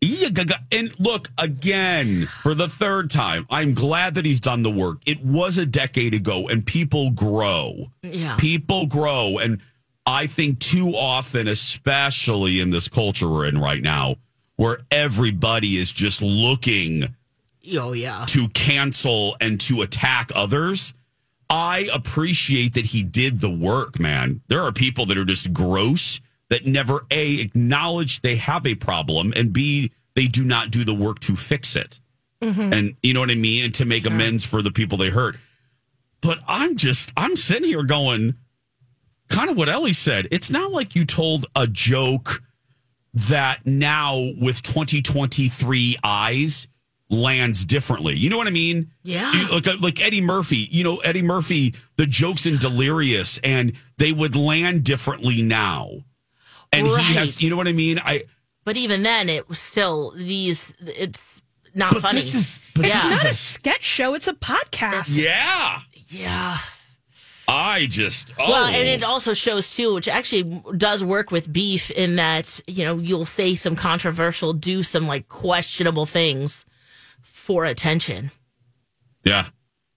yeah. 0.00 0.28
And 0.72 0.98
look, 0.98 1.30
again, 1.38 2.26
for 2.42 2.54
the 2.54 2.68
third 2.68 3.10
time, 3.10 3.46
I'm 3.50 3.74
glad 3.74 4.14
that 4.16 4.24
he's 4.24 4.40
done 4.40 4.62
the 4.62 4.70
work. 4.70 4.98
It 5.06 5.24
was 5.24 5.56
a 5.58 5.66
decade 5.66 6.14
ago, 6.14 6.48
and 6.48 6.64
people 6.66 7.10
grow. 7.10 7.92
Yeah. 8.02 8.36
People 8.36 8.86
grow. 8.86 9.38
And 9.38 9.60
I 10.06 10.26
think 10.26 10.58
too 10.60 10.94
often, 10.96 11.46
especially 11.48 12.60
in 12.60 12.70
this 12.70 12.88
culture 12.88 13.28
we're 13.28 13.44
in 13.46 13.58
right 13.58 13.82
now, 13.82 14.16
where 14.56 14.78
everybody 14.90 15.76
is 15.76 15.90
just 15.90 16.22
looking 16.22 17.14
Oh 17.72 17.92
yeah. 17.92 18.24
to 18.28 18.48
cancel 18.48 19.36
and 19.40 19.60
to 19.62 19.82
attack 19.82 20.30
others. 20.34 20.94
I 21.50 21.88
appreciate 21.92 22.74
that 22.74 22.86
he 22.86 23.02
did 23.02 23.40
the 23.40 23.50
work, 23.50 23.98
man. 23.98 24.40
There 24.48 24.62
are 24.62 24.72
people 24.72 25.06
that 25.06 25.18
are 25.18 25.24
just 25.24 25.52
gross 25.52 26.20
that 26.50 26.66
never 26.66 27.06
A, 27.10 27.40
acknowledge 27.40 28.20
they 28.20 28.36
have 28.36 28.66
a 28.66 28.74
problem, 28.74 29.32
and 29.36 29.52
B, 29.52 29.92
they 30.14 30.26
do 30.26 30.44
not 30.44 30.70
do 30.70 30.84
the 30.84 30.94
work 30.94 31.20
to 31.20 31.36
fix 31.36 31.76
it. 31.76 32.00
Mm-hmm. 32.40 32.72
And 32.72 32.96
you 33.02 33.14
know 33.14 33.20
what 33.20 33.30
I 33.30 33.34
mean? 33.36 33.64
And 33.64 33.74
to 33.74 33.84
make 33.84 34.06
amends 34.06 34.44
for 34.44 34.62
the 34.62 34.70
people 34.70 34.98
they 34.98 35.10
hurt. 35.10 35.36
But 36.20 36.40
I'm 36.46 36.76
just, 36.76 37.12
I'm 37.16 37.36
sitting 37.36 37.68
here 37.68 37.82
going, 37.82 38.34
kind 39.28 39.50
of 39.50 39.56
what 39.56 39.68
Ellie 39.68 39.92
said. 39.92 40.28
It's 40.30 40.50
not 40.50 40.70
like 40.70 40.94
you 40.94 41.04
told 41.04 41.46
a 41.56 41.66
joke 41.66 42.42
that 43.14 43.64
now 43.66 44.18
with 44.38 44.62
2023 44.62 45.96
eyes 46.02 46.66
lands 47.10 47.64
differently. 47.64 48.16
You 48.16 48.30
know 48.30 48.36
what 48.38 48.46
I 48.46 48.50
mean? 48.50 48.90
Yeah. 49.02 49.32
You- 49.32 49.48
like 49.60 49.66
like 49.80 50.00
Eddie 50.00 50.20
Murphy. 50.20 50.68
You 50.70 50.84
know 50.84 50.96
Eddie 50.98 51.22
Murphy. 51.22 51.74
The 51.96 52.06
jokes 52.06 52.46
in 52.46 52.56
Delirious, 52.58 53.38
and 53.44 53.72
they 53.98 54.10
would 54.12 54.34
land 54.36 54.84
differently 54.84 55.42
now. 55.42 55.90
And 56.72 56.88
Right. 56.88 57.04
he 57.04 57.14
has. 57.14 57.40
You 57.42 57.50
know 57.50 57.56
what 57.56 57.68
I 57.68 57.72
mean? 57.72 58.00
I. 58.04 58.24
But 58.64 58.76
even 58.76 59.02
then, 59.02 59.28
it 59.28 59.48
was 59.48 59.58
still 59.60 60.12
these. 60.16 60.74
It's 60.80 61.40
not 61.74 61.92
But 61.92 62.02
funny. 62.02 62.14
this 62.20 62.34
is. 62.34 62.66
But 62.74 62.86
Yeah. 62.86 62.96
It's 62.96 63.08
this 63.10 63.22
not 63.24 63.32
a 63.32 63.34
sketch 63.36 63.84
show. 63.84 64.14
It's 64.14 64.26
a 64.26 64.32
podcast. 64.34 65.22
yeah. 65.22 65.80
yeah. 66.08 66.58
I 67.46 67.86
just. 67.86 68.32
Oh. 68.38 68.48
Well, 68.50 68.64
and 68.66 68.88
it 68.88 69.02
also 69.02 69.34
shows 69.34 69.74
too, 69.74 69.94
which 69.94 70.08
actually 70.08 70.62
does 70.76 71.04
work 71.04 71.30
with 71.30 71.52
beef 71.52 71.90
in 71.90 72.16
that 72.16 72.60
you 72.66 72.84
know 72.84 72.96
you'll 72.96 73.26
say 73.26 73.54
some 73.54 73.76
controversial, 73.76 74.52
do 74.52 74.82
some 74.82 75.06
like 75.06 75.28
questionable 75.28 76.06
things 76.06 76.64
for 77.22 77.64
attention, 77.66 78.30
yeah. 79.24 79.48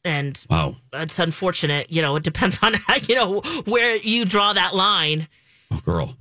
and 0.03 0.45
Wow. 0.49 0.75
it's 0.93 1.17
unfortunate. 1.19 1.89
You 1.91 2.01
know, 2.01 2.15
it 2.17 2.23
depends 2.23 2.59
on 2.61 2.73
how 2.73 2.95
you 3.07 3.15
know 3.15 3.39
where 3.65 3.95
you 3.95 4.25
draw 4.25 4.51
that 4.53 4.75
line, 4.75 5.27
Oh, 5.71 5.79
girl. 5.85 6.17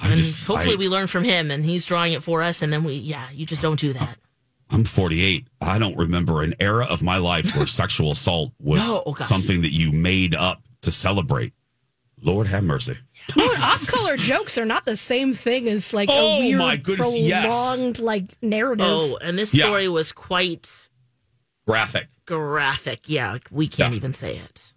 I 0.00 0.08
and 0.08 0.16
just. 0.16 0.46
hopefully 0.46 0.74
I- 0.74 0.78
we 0.78 0.88
learn 0.88 1.08
from 1.08 1.24
him, 1.24 1.50
and 1.50 1.64
he's 1.64 1.84
drawing 1.84 2.12
it 2.12 2.22
for 2.22 2.42
us, 2.42 2.62
and 2.62 2.72
then 2.72 2.84
we, 2.84 2.94
yeah, 2.94 3.28
you 3.32 3.44
just 3.44 3.60
don't 3.62 3.78
do 3.78 3.92
that. 3.94 4.16
I'm 4.70 4.84
48. 4.84 5.48
I 5.60 5.78
don't 5.78 5.96
remember 5.96 6.42
an 6.42 6.54
era 6.60 6.84
of 6.86 7.02
my 7.02 7.16
life 7.18 7.56
where 7.56 7.66
sexual 7.82 8.10
assault 8.12 8.52
was 8.60 8.80
No, 8.86 9.02
oh 9.06 9.14
something 9.14 9.62
that 9.62 9.72
you 9.72 9.90
made 9.92 10.34
up 10.34 10.62
to 10.82 10.92
celebrate. 10.92 11.52
Lord 12.22 12.46
have 12.48 12.64
mercy. 12.64 12.96
Oh, 13.36 13.56
off-color 13.62 14.16
jokes 14.16 14.56
are 14.58 14.64
not 14.64 14.84
the 14.86 14.96
same 14.96 15.34
thing 15.34 15.68
as 15.68 15.92
like 15.92 16.08
Oh, 16.10 16.36
a 16.36 16.38
weird, 16.40 16.58
my 16.58 16.76
goodness, 16.76 17.14
yes. 17.14 17.44
prolonged 17.44 17.98
like 18.00 18.24
narrative. 18.42 18.86
Oh, 18.88 19.18
and 19.20 19.38
this 19.38 19.54
Yeah. 19.54 19.66
story 19.66 19.88
was 19.88 20.10
quite 20.12 20.70
Graphic. 21.66 22.08
graphic. 22.26 23.08
Yeah, 23.08 23.38
we 23.50 23.68
can't 23.68 23.92
Yeah. 23.92 23.96
even 23.98 24.14
say 24.14 24.36
it. 24.36 24.72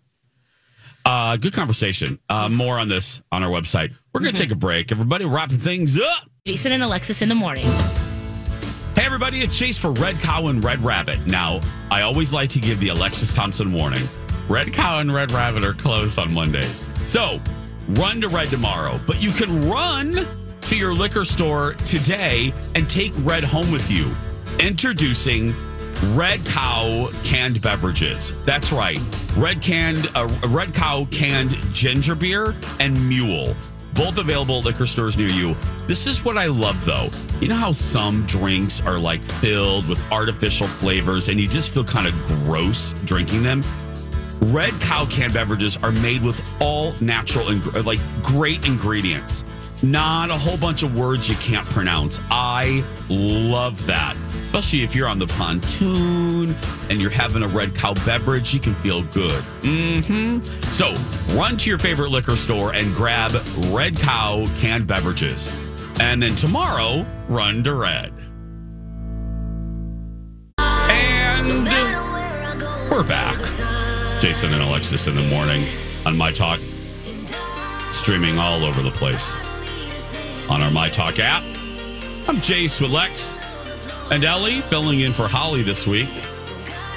Uh, 1.06 1.38
good 1.38 1.54
conversation. 1.54 2.20
Uh, 2.30 2.48
more 2.50 2.78
on 2.80 2.90
this 2.90 3.22
on 3.32 3.44
our 3.44 3.50
website. 3.50 3.94
We're 4.14 4.22
going 4.22 4.34
to 4.36 4.42
take 4.42 4.52
a 4.52 4.56
break. 4.56 4.92
Everybody, 4.92 5.26
wrapping 5.26 5.58
things 5.58 6.00
up. 6.00 6.30
Jason 6.46 6.72
and 6.74 6.84
Alexis 6.84 7.22
in 7.22 7.30
the 7.30 7.36
morning. 7.36 7.66
Everybody, 9.14 9.42
it's 9.42 9.62
Jace 9.62 9.80
for 9.80 9.92
Red 9.92 10.16
Cow 10.22 10.48
and 10.48 10.64
Red 10.64 10.84
Rabbit. 10.84 11.28
Now, 11.28 11.62
I 11.92 12.02
always 12.02 12.34
like 12.34 12.50
to 12.50 12.60
give 12.60 12.80
the 12.80 12.88
Alexis 12.88 13.32
Thompson 13.32 13.72
warning 13.72 14.02
Red 14.50 14.74
Cow 14.74 15.02
and 15.02 15.14
Red 15.14 15.32
Rabbit 15.32 15.64
are 15.64 15.74
closed 15.74 16.18
on 16.18 16.34
Mondays. 16.34 16.84
So, 16.96 17.40
run 17.90 18.22
to 18.22 18.28
Red 18.28 18.48
tomorrow, 18.48 19.00
but 19.06 19.22
you 19.22 19.30
can 19.30 19.70
run 19.70 20.26
to 20.62 20.76
your 20.76 20.96
liquor 20.96 21.26
store 21.26 21.74
today 21.86 22.52
and 22.74 22.90
take 22.90 23.14
Red 23.18 23.44
home 23.44 23.72
with 23.72 23.92
you. 23.92 24.12
Introducing 24.66 25.54
Red 26.16 26.44
Cow 26.48 27.08
canned 27.24 27.62
beverages. 27.62 28.44
That's 28.46 28.72
right. 28.72 29.00
Red 29.38 29.62
canned, 29.62 30.10
uh, 30.16 30.28
Red 30.48 30.74
Cow 30.74 31.06
canned 31.12 31.52
ginger 31.72 32.16
beer 32.16 32.56
and 32.80 33.08
mule. 33.08 33.56
Both 33.94 34.18
available 34.18 34.60
at 34.60 34.66
liquor 34.66 34.88
stores 34.88 35.18
near 35.18 35.30
you. 35.30 35.56
This 35.88 36.08
is 36.08 36.26
what 36.26 36.38
I 36.38 36.48
love 36.48 36.84
though. 36.86 37.10
You 37.40 37.48
know 37.48 37.56
how 37.56 37.72
some 37.72 38.26
drinks 38.26 38.86
are 38.86 38.98
like 38.98 39.22
filled 39.22 39.88
with 39.88 40.12
artificial 40.12 40.68
flavors 40.68 41.30
and 41.30 41.40
you 41.40 41.48
just 41.48 41.72
feel 41.72 41.84
kind 41.84 42.08
of 42.08 42.14
gross 42.28 42.94
drinking 43.06 43.44
them? 43.44 43.62
Red 44.42 44.74
Cow 44.82 45.06
canned 45.06 45.34
beverages 45.34 45.78
are 45.78 45.92
made 45.92 46.22
with 46.22 46.44
all 46.60 46.94
natural 47.02 47.50
and 47.50 47.86
like 47.86 48.00
great 48.22 48.66
ingredients. 48.66 49.44
Not 49.84 50.32
a 50.32 50.36
whole 50.36 50.56
bunch 50.56 50.82
of 50.82 50.98
words 50.98 51.28
you 51.28 51.36
can't 51.36 51.66
pronounce. 51.66 52.22
I 52.32 52.86
love 53.10 53.86
that. 53.88 54.16
Especially 54.30 54.82
if 54.82 54.96
you're 54.96 55.10
on 55.10 55.20
the 55.20 55.28
pontoon 55.28 56.56
and 56.90 57.02
you're 57.02 57.10
having 57.10 57.44
a 57.44 57.50
Red 57.50 57.76
Cow 57.76 57.94
beverage, 58.06 58.54
you 58.54 58.62
can 58.62 58.74
feel 58.76 59.04
good. 59.12 59.44
hmm 59.62 60.40
So 60.72 60.96
run 61.38 61.58
to 61.58 61.70
your 61.70 61.78
favorite 61.78 62.12
liquor 62.12 62.38
store 62.38 62.74
and 62.74 62.94
grab 62.96 63.34
Red 63.72 64.00
Cow 64.00 64.46
canned 64.62 64.88
beverages. 64.88 65.50
And 66.00 66.24
then 66.24 66.36
tomorrow, 66.36 67.06
run 67.28 67.62
to 67.66 67.74
Red. 67.74 68.14
And 70.60 71.66
we're 72.90 73.06
back. 73.06 73.38
Jason 74.22 74.54
and 74.54 74.64
Alexis 74.64 75.08
in 75.08 75.16
the 75.16 75.24
morning 75.24 75.68
on 76.06 76.16
My 76.16 76.32
Talk, 76.32 76.62
streaming 77.90 78.40
all 78.40 78.64
over 78.64 78.82
the 78.82 78.92
place 78.92 79.38
on 80.50 80.62
our 80.62 80.72
My 80.72 80.90
Talk 80.90 81.20
app. 81.20 81.44
I'm 82.28 82.38
Jace 82.38 82.80
with 82.82 82.92
Lex 82.92 83.36
and 84.12 84.24
Ellie 84.24 84.62
filling 84.62 85.02
in 85.02 85.14
for 85.14 85.28
Holly 85.28 85.64
this 85.64 85.88
week. 85.88 86.10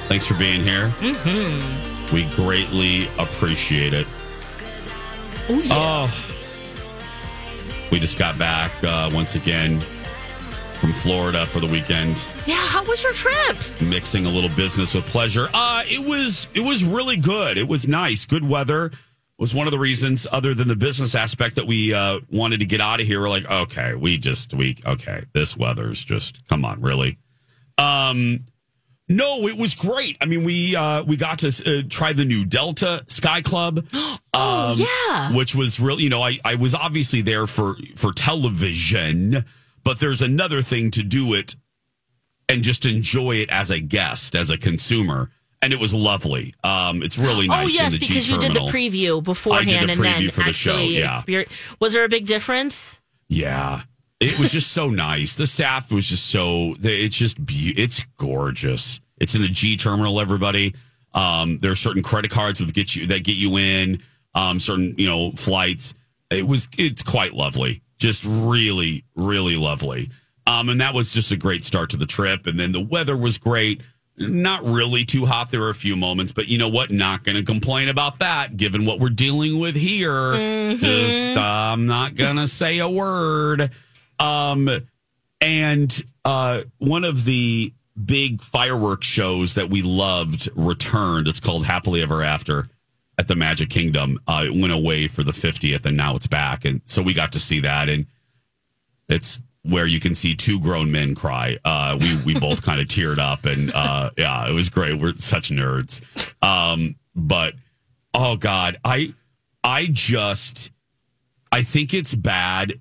Thanks 0.09 0.27
for 0.27 0.35
being 0.35 0.63
here. 0.63 0.89
Mm-hmm. 0.89 2.15
We 2.15 2.25
greatly 2.37 3.09
appreciate 3.19 3.93
it. 3.95 4.07
Oh 5.49 5.61
yeah. 5.61 5.69
Oh, 5.73 6.37
we 7.91 7.99
just 8.01 8.19
got 8.19 8.39
back 8.39 8.73
uh, 8.85 9.11
once 9.13 9.35
again 9.35 9.81
from 10.81 10.93
Florida 10.93 11.47
for 11.47 11.61
the 11.61 11.67
weekend 11.67 12.27
yeah. 12.47 12.55
How 12.57 12.85
was 12.85 13.03
your 13.03 13.13
trip? 13.13 13.57
mixing 13.81 14.27
a 14.27 14.29
little 14.31 14.51
business 14.51 14.95
with 14.95 15.05
pleasure. 15.07 15.49
Uh 15.53 15.83
it 15.89 16.05
was 16.05 16.47
it 16.55 16.61
was 16.61 16.85
really 16.85 17.17
good. 17.17 17.59
It 17.59 17.67
was 17.67 17.89
nice. 17.89 18.25
Good 18.25 18.47
weather 18.49 18.93
was 19.39 19.55
one 19.55 19.67
of 19.67 19.71
the 19.71 19.79
reasons 19.79 20.27
other 20.31 20.55
than 20.55 20.69
the 20.69 20.77
business 20.77 21.15
aspect 21.15 21.57
that 21.57 21.67
we 21.67 21.93
uh 21.93 22.21
wanted 22.31 22.61
to 22.61 22.67
get 22.67 22.81
out 22.81 23.01
of 23.01 23.07
here. 23.07 23.21
We're 23.21 23.29
like, 23.29 23.49
okay, 23.51 23.95
we 23.95 24.17
just 24.19 24.55
we 24.55 24.77
okay, 24.85 25.25
this 25.33 25.57
weather's 25.57 26.05
just 26.05 26.47
come 26.49 26.65
on, 26.65 26.81
really. 26.81 27.19
Um 27.79 28.45
no, 29.09 29.47
it 29.47 29.57
was 29.57 29.77
great. 29.77 30.17
I 30.21 30.25
mean, 30.25 30.43
we 30.43 30.75
uh, 30.75 31.05
we 31.05 31.17
got 31.17 31.39
to 31.41 31.49
uh, 31.49 31.83
try 31.89 32.13
the 32.13 32.25
new 32.25 32.45
Delta 32.45 33.05
Sky 33.09 33.43
Club. 33.43 33.87
Oh, 34.39 34.73
um, 34.73 34.79
yeah. 34.79 35.35
which 35.35 35.55
was 35.55 35.81
really 35.81 36.03
you 36.03 36.11
know 36.11 36.23
I 36.23 36.39
I 36.45 36.57
was 36.57 36.75
obviously 36.75 37.23
there 37.23 37.47
for 37.47 37.77
for 37.95 38.13
television, 38.13 39.47
but 39.83 39.99
there's 39.99 40.21
another 40.21 40.61
thing 40.61 40.91
to 40.91 41.03
do 41.03 41.33
it 41.33 41.57
and 42.47 42.63
just 42.63 42.85
enjoy 42.85 43.37
it 43.37 43.49
as 43.49 43.71
a 43.71 43.81
guest, 43.81 44.37
as 44.37 44.51
a 44.51 44.59
consumer. 44.59 45.31
And 45.67 45.73
it 45.73 45.81
was 45.81 45.93
lovely. 45.93 46.55
Um, 46.63 47.03
it's 47.03 47.19
really 47.19 47.49
nice. 47.49 47.65
oh 47.65 47.67
yes, 47.67 47.95
in 47.95 47.99
the 47.99 48.07
G 48.07 48.15
because 48.15 48.31
you 48.31 48.39
did 48.39 48.55
the 48.55 48.61
preview 48.61 49.21
beforehand, 49.21 49.69
I 49.69 49.81
did 49.81 49.89
the 49.89 49.93
and 49.95 50.05
then 50.05 50.31
for 50.31 50.45
the 50.45 50.53
show, 50.53 50.77
yeah. 50.79 51.23
Was 51.81 51.93
there 51.93 52.05
a 52.05 52.09
big 52.09 52.25
difference? 52.25 53.01
Yeah. 53.27 53.83
It 54.21 54.39
was 54.39 54.53
just 54.53 54.71
so 54.71 54.89
nice. 55.09 55.35
The 55.35 55.49
staff 55.49 55.91
was 55.91 56.09
just 56.09 56.27
so 56.31 56.77
it's 56.81 57.17
just 57.19 57.45
be- 57.45 57.75
it's 57.77 58.05
gorgeous. 58.17 59.01
It's 59.19 59.35
in 59.35 59.43
the 59.43 59.49
G 59.49 59.77
terminal 59.77 60.21
everybody. 60.21 60.73
Um 61.15 61.59
there 61.59 61.73
are 61.73 61.75
certain 61.75 62.05
credit 62.05 62.31
cards 62.31 62.61
that 62.61 62.73
get 62.73 62.95
you 62.95 63.09
that 63.09 63.25
get 63.25 63.35
you 63.35 63.57
in 63.57 64.03
um 64.37 64.61
certain, 64.61 64.95
you 64.97 65.09
know, 65.09 65.33
flights. 65.33 65.95
It 66.31 66.47
was 66.47 66.69
it's 66.79 67.03
quite 67.03 67.35
lovely. 67.35 67.83
Just 67.99 68.23
really 68.25 69.03
really 69.17 69.57
lovely. 69.57 70.11
Um 70.47 70.69
and 70.69 70.81
that 70.81 70.95
was 70.95 71.11
just 71.11 71.33
a 71.33 71.37
great 71.37 71.65
start 71.65 71.91
to 71.91 71.97
the 71.97 72.07
trip 72.07 72.47
and 72.47 72.57
then 72.61 72.71
the 72.71 72.81
weather 72.85 73.17
was 73.17 73.37
great. 73.37 73.83
Not 74.19 74.65
really 74.65 75.05
too 75.05 75.27
hot. 75.27 75.51
There 75.51 75.61
were 75.61 75.71
a 75.71 75.75
few 75.75 75.97
moments, 75.97 76.33
but 76.33 76.49
you 76.49 76.59
know 76.59 76.69
what? 76.69 76.91
Not 76.91 77.25
going 77.25 77.37
to 77.37 77.43
complain 77.43 77.89
about 77.89 78.21
that 78.21 78.57
given 78.57 78.87
what 78.87 78.99
we're 78.99 79.11
dealing 79.11 79.59
with 79.59 79.75
here. 79.75 80.33
Just, 80.77 81.37
uh, 81.37 81.41
I'm 81.41 81.87
not 81.87 82.15
going 82.15 82.37
to 82.37 82.49
say 82.49 82.79
a 82.79 82.89
word. 82.89 83.71
Um, 84.19 84.71
and 85.41 86.03
uh, 86.25 86.63
one 86.79 87.05
of 87.05 87.25
the 87.25 87.73
big 88.03 88.43
fireworks 88.43 89.07
shows 89.07 89.55
that 89.55 89.71
we 89.71 89.83
loved 89.83 90.49
returned. 90.55 91.29
It's 91.29 91.41
called 91.41 91.65
Happily 91.65 92.03
Ever 92.03 92.23
After 92.23 92.69
at 93.19 93.29
the 93.29 93.37
Magic 93.37 93.71
Kingdom. 93.71 94.19
Uh, 94.27 94.45
it 94.47 94.55
went 94.59 94.73
away 94.73 95.09
for 95.09 95.23
the 95.23 95.33
50th 95.33 95.85
and 95.87 95.97
now 95.97 96.17
it's 96.17 96.27
back. 96.27 96.65
And 96.65 96.81
so 96.85 97.03
we 97.03 97.15
got 97.15 97.33
to 97.33 97.41
see 97.41 97.61
that. 97.61 97.89
And 97.89 98.07
it's 99.09 99.41
where 99.69 99.87
you 99.87 100.01
can 100.01 100.15
see 100.15 100.35
two 100.35 100.61
grown 100.61 100.91
men 100.93 101.15
cry. 101.15 101.59
Uh, 101.65 101.97
we 102.01 102.17
we 102.25 102.41
both 102.41 102.63
kind 102.63 102.81
of 102.81 102.87
teared 102.89 103.19
up, 103.19 103.45
and 103.47 103.73
uh, 103.73 104.11
yeah, 104.17 104.49
it 104.49 104.53
was 104.53 104.69
great. 104.69 104.99
We're 104.99 105.15
such 105.17 105.51
nerds. 105.51 106.03
Um, 106.43 106.97
but 107.15 107.55
oh 108.15 108.37
god, 108.37 108.79
I 108.85 109.15
I 109.65 109.87
just 109.87 110.71
I 111.53 111.63
think 111.63 111.95
it's 111.95 112.15
bad 112.15 112.81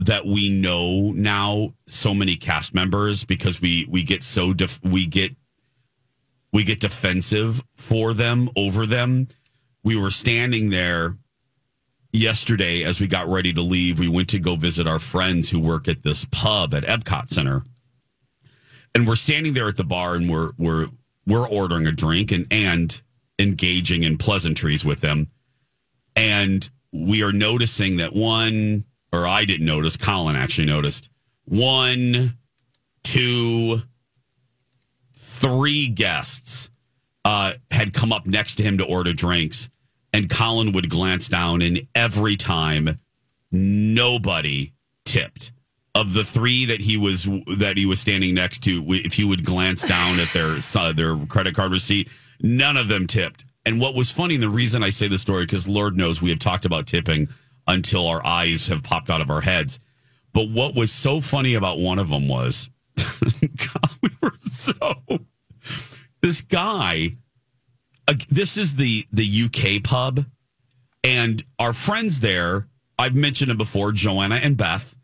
that 0.00 0.26
we 0.26 0.50
know 0.50 1.12
now 1.12 1.74
so 1.86 2.12
many 2.12 2.36
cast 2.36 2.74
members 2.74 3.24
because 3.24 3.60
we 3.60 3.86
we 3.88 4.02
get 4.02 4.22
so 4.22 4.52
def- 4.52 4.82
we 4.82 5.06
get 5.06 5.34
we 6.52 6.64
get 6.64 6.80
defensive 6.80 7.62
for 7.76 8.14
them 8.14 8.50
over 8.56 8.86
them. 8.86 9.28
We 9.82 9.96
were 9.96 10.10
standing 10.10 10.70
there 10.70 11.16
yesterday 12.16 12.84
as 12.84 13.00
we 13.00 13.06
got 13.06 13.28
ready 13.28 13.52
to 13.52 13.60
leave. 13.60 13.98
We 13.98 14.08
went 14.08 14.28
to 14.30 14.38
go 14.38 14.56
visit 14.56 14.86
our 14.86 14.98
friends 14.98 15.50
who 15.50 15.60
work 15.60 15.88
at 15.88 16.02
this 16.02 16.26
pub 16.30 16.74
at 16.74 16.84
Epcot 16.84 17.28
Center. 17.28 17.62
And 18.94 19.06
we're 19.06 19.16
standing 19.16 19.52
there 19.54 19.68
at 19.68 19.76
the 19.76 19.84
bar 19.84 20.14
and 20.14 20.28
we're 20.28 20.52
we're 20.58 20.88
we're 21.26 21.48
ordering 21.48 21.86
a 21.86 21.92
drink 21.92 22.32
and 22.32 22.46
and 22.50 23.00
engaging 23.38 24.02
in 24.02 24.16
pleasantries 24.16 24.84
with 24.84 25.00
them. 25.02 25.28
And 26.14 26.68
we 26.92 27.22
are 27.22 27.32
noticing 27.32 27.96
that 27.96 28.14
one 28.14 28.84
or 29.12 29.26
I 29.26 29.44
didn't 29.44 29.66
notice, 29.66 29.96
Colin 29.96 30.36
actually 30.36 30.66
noticed. 30.66 31.08
One, 31.44 32.36
two, 33.04 33.82
three 35.14 35.88
guests 35.88 36.70
uh, 37.24 37.54
had 37.70 37.92
come 37.92 38.12
up 38.12 38.26
next 38.26 38.56
to 38.56 38.62
him 38.62 38.78
to 38.78 38.84
order 38.84 39.12
drinks, 39.12 39.68
and 40.16 40.30
Colin 40.30 40.72
would 40.72 40.88
glance 40.88 41.28
down, 41.28 41.60
and 41.60 41.86
every 41.94 42.36
time, 42.36 42.98
nobody 43.52 44.72
tipped. 45.04 45.52
Of 45.94 46.14
the 46.14 46.24
three 46.24 46.64
that 46.64 46.80
he 46.80 46.96
was 46.96 47.24
that 47.58 47.74
he 47.76 47.84
was 47.84 48.00
standing 48.00 48.32
next 48.32 48.62
to, 48.64 48.82
if 48.88 49.12
he 49.12 49.24
would 49.24 49.44
glance 49.44 49.82
down 49.86 50.18
at 50.18 50.32
their 50.32 50.58
their 50.94 51.16
credit 51.26 51.54
card 51.54 51.70
receipt, 51.70 52.08
none 52.40 52.78
of 52.78 52.88
them 52.88 53.06
tipped. 53.06 53.44
And 53.66 53.78
what 53.78 53.94
was 53.94 54.10
funny, 54.10 54.34
and 54.34 54.42
the 54.42 54.48
reason 54.48 54.82
I 54.82 54.88
say 54.88 55.06
the 55.06 55.18
story, 55.18 55.44
because 55.44 55.68
Lord 55.68 55.98
knows 55.98 56.22
we 56.22 56.30
have 56.30 56.38
talked 56.38 56.64
about 56.64 56.86
tipping 56.86 57.28
until 57.66 58.06
our 58.06 58.24
eyes 58.24 58.68
have 58.68 58.82
popped 58.82 59.10
out 59.10 59.20
of 59.20 59.28
our 59.28 59.42
heads. 59.42 59.78
But 60.32 60.48
what 60.48 60.74
was 60.74 60.92
so 60.92 61.20
funny 61.20 61.54
about 61.54 61.78
one 61.78 61.98
of 61.98 62.08
them 62.08 62.26
was, 62.26 62.70
God, 62.96 63.90
we 64.02 64.08
were 64.22 64.32
so. 64.40 64.94
This 66.22 66.40
guy, 66.40 67.16
uh, 68.08 68.14
this 68.30 68.56
is 68.56 68.76
the 68.76 69.06
the 69.12 69.44
UK 69.46 69.82
pub, 69.82 70.24
and 71.04 71.44
our 71.58 71.72
friends 71.72 72.20
there. 72.20 72.68
I've 72.98 73.14
mentioned 73.14 73.50
them 73.50 73.58
before, 73.58 73.92
Joanna 73.92 74.36
and 74.36 74.56
Beth. 74.56 74.94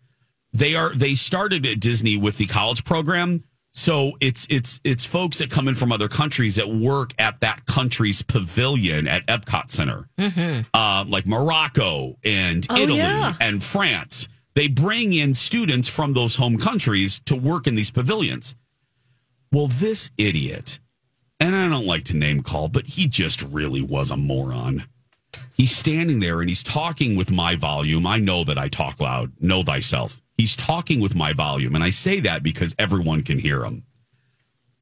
They 0.52 0.74
are 0.74 0.94
they 0.94 1.14
started 1.14 1.66
at 1.66 1.80
Disney 1.80 2.16
with 2.16 2.38
the 2.38 2.46
college 2.46 2.84
program. 2.84 3.44
So 3.74 4.12
it's 4.20 4.46
it's 4.50 4.80
it's 4.84 5.04
folks 5.06 5.38
that 5.38 5.50
come 5.50 5.66
in 5.68 5.74
from 5.74 5.92
other 5.92 6.08
countries 6.08 6.56
that 6.56 6.68
work 6.68 7.12
at 7.18 7.40
that 7.40 7.64
country's 7.66 8.20
pavilion 8.22 9.06
at 9.08 9.26
Epcot 9.26 9.70
Center, 9.70 10.08
Mm-hmm. 10.18 10.78
um, 10.78 11.10
like 11.10 11.26
Morocco 11.26 12.18
and 12.24 12.66
Oh, 12.68 12.76
Italy 12.76 12.98
yeah. 12.98 13.34
and 13.40 13.62
France. 13.64 14.28
They 14.54 14.68
bring 14.68 15.14
in 15.14 15.32
students 15.32 15.88
from 15.88 16.12
those 16.12 16.36
home 16.36 16.58
countries 16.58 17.20
to 17.24 17.34
work 17.34 17.66
in 17.66 17.74
these 17.74 17.90
pavilions. 17.90 18.54
Well, 19.50 19.68
this 19.68 20.10
idiot, 20.18 20.78
and 21.42 21.56
I 21.56 21.68
don't 21.68 21.86
like 21.86 22.04
to 22.04 22.16
name 22.16 22.42
call, 22.42 22.68
but 22.68 22.86
he 22.86 23.08
just 23.08 23.42
really 23.42 23.82
was 23.82 24.10
a 24.10 24.16
moron. 24.16 24.84
He's 25.56 25.74
standing 25.74 26.20
there 26.20 26.40
and 26.40 26.48
he's 26.48 26.62
talking 26.62 27.16
with 27.16 27.32
my 27.32 27.56
volume. 27.56 28.06
I 28.06 28.18
know 28.18 28.44
that 28.44 28.58
I 28.58 28.68
talk 28.68 29.00
loud. 29.00 29.32
Know 29.40 29.62
thyself. 29.62 30.20
He's 30.36 30.54
talking 30.54 31.00
with 31.00 31.14
my 31.14 31.32
volume. 31.32 31.74
And 31.74 31.82
I 31.82 31.90
say 31.90 32.20
that 32.20 32.42
because 32.42 32.74
everyone 32.78 33.22
can 33.22 33.38
hear 33.38 33.64
him. 33.64 33.84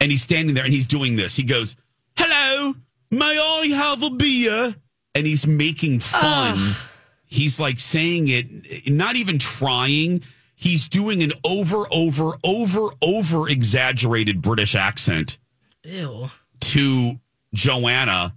And 0.00 0.10
he's 0.10 0.22
standing 0.22 0.54
there 0.54 0.64
and 0.64 0.72
he's 0.72 0.86
doing 0.86 1.16
this. 1.16 1.36
He 1.36 1.44
goes, 1.44 1.76
Hello, 2.16 2.74
may 3.10 3.38
I 3.38 3.66
have 3.74 4.02
a 4.02 4.10
beer? 4.10 4.74
And 5.14 5.26
he's 5.26 5.46
making 5.46 6.00
fun. 6.00 6.54
Ah. 6.56 6.90
He's 7.24 7.58
like 7.58 7.80
saying 7.80 8.28
it, 8.28 8.90
not 8.90 9.16
even 9.16 9.38
trying. 9.38 10.22
He's 10.56 10.88
doing 10.88 11.22
an 11.22 11.32
over, 11.44 11.86
over, 11.90 12.36
over, 12.44 12.88
over 13.00 13.48
exaggerated 13.48 14.42
British 14.42 14.74
accent 14.74 15.38
Ew. 15.84 16.30
To 16.70 17.18
Joanna, 17.52 18.34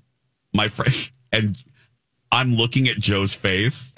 my 0.53 0.67
friend, 0.67 1.11
and 1.31 1.57
I'm 2.31 2.55
looking 2.55 2.87
at 2.87 2.97
Joe's 2.97 3.33
face. 3.33 3.93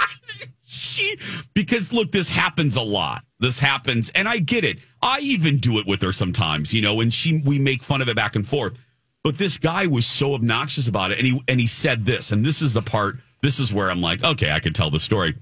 she 0.64 1.16
because 1.54 1.92
look, 1.92 2.12
this 2.12 2.28
happens 2.28 2.76
a 2.76 2.82
lot. 2.82 3.24
This 3.40 3.58
happens, 3.58 4.10
and 4.10 4.28
I 4.28 4.38
get 4.38 4.64
it. 4.64 4.78
I 5.00 5.20
even 5.20 5.58
do 5.58 5.78
it 5.78 5.86
with 5.86 6.02
her 6.02 6.12
sometimes, 6.12 6.74
you 6.74 6.82
know, 6.82 7.00
and 7.00 7.14
she 7.14 7.40
we 7.44 7.58
make 7.58 7.82
fun 7.82 8.02
of 8.02 8.08
it 8.08 8.16
back 8.16 8.36
and 8.36 8.46
forth. 8.46 8.78
But 9.22 9.38
this 9.38 9.58
guy 9.58 9.86
was 9.86 10.06
so 10.06 10.34
obnoxious 10.34 10.88
about 10.88 11.12
it, 11.12 11.18
and 11.18 11.26
he 11.26 11.42
and 11.46 11.60
he 11.60 11.66
said 11.66 12.04
this, 12.04 12.32
and 12.32 12.44
this 12.44 12.62
is 12.62 12.74
the 12.74 12.82
part. 12.82 13.18
This 13.42 13.60
is 13.60 13.72
where 13.72 13.90
I'm 13.90 14.00
like, 14.00 14.24
okay, 14.24 14.50
I 14.50 14.58
can 14.58 14.72
tell 14.72 14.90
the 14.90 14.98
story. 14.98 15.36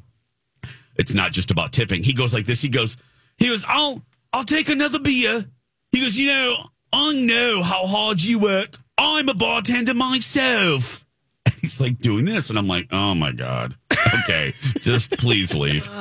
It's 0.97 1.15
not 1.15 1.33
just 1.33 1.51
about 1.51 1.73
tipping. 1.73 2.03
He 2.03 2.13
goes 2.13 2.35
like 2.35 2.45
this. 2.45 2.61
He 2.61 2.69
goes, 2.69 2.99
he 3.39 3.49
goes, 3.49 3.65
I'll 3.67 4.03
I'll 4.33 4.45
take 4.45 4.69
another 4.69 4.99
beer. 4.99 5.47
He 5.93 6.01
goes, 6.01 6.19
you 6.19 6.27
know, 6.27 6.67
I 6.93 7.13
know 7.13 7.63
how 7.63 7.87
hard 7.87 8.23
you 8.23 8.39
work. 8.39 8.77
I'm 8.99 9.29
a 9.29 9.35
bartender 9.35 9.95
myself. 9.95 11.05
And 11.47 11.55
he's 11.61 11.81
like 11.81 11.99
doing 12.01 12.25
this, 12.25 12.51
and 12.51 12.59
I'm 12.59 12.67
like, 12.67 12.89
oh 12.91 13.15
my 13.15 13.31
god. 13.31 13.77
Okay, 14.25 14.53
just 14.81 15.13
please 15.19 15.55
leave. 15.55 15.89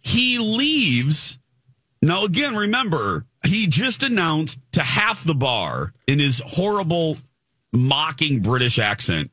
He 0.00 0.38
leaves. 0.38 1.38
Now 2.02 2.24
again, 2.24 2.54
remember, 2.54 3.24
he 3.46 3.66
just 3.66 4.02
announced 4.02 4.60
to 4.72 4.82
half 4.82 5.24
the 5.24 5.34
bar 5.34 5.94
in 6.06 6.18
his 6.18 6.42
horrible 6.44 7.16
mocking 7.72 8.40
British 8.42 8.78
accent 8.78 9.30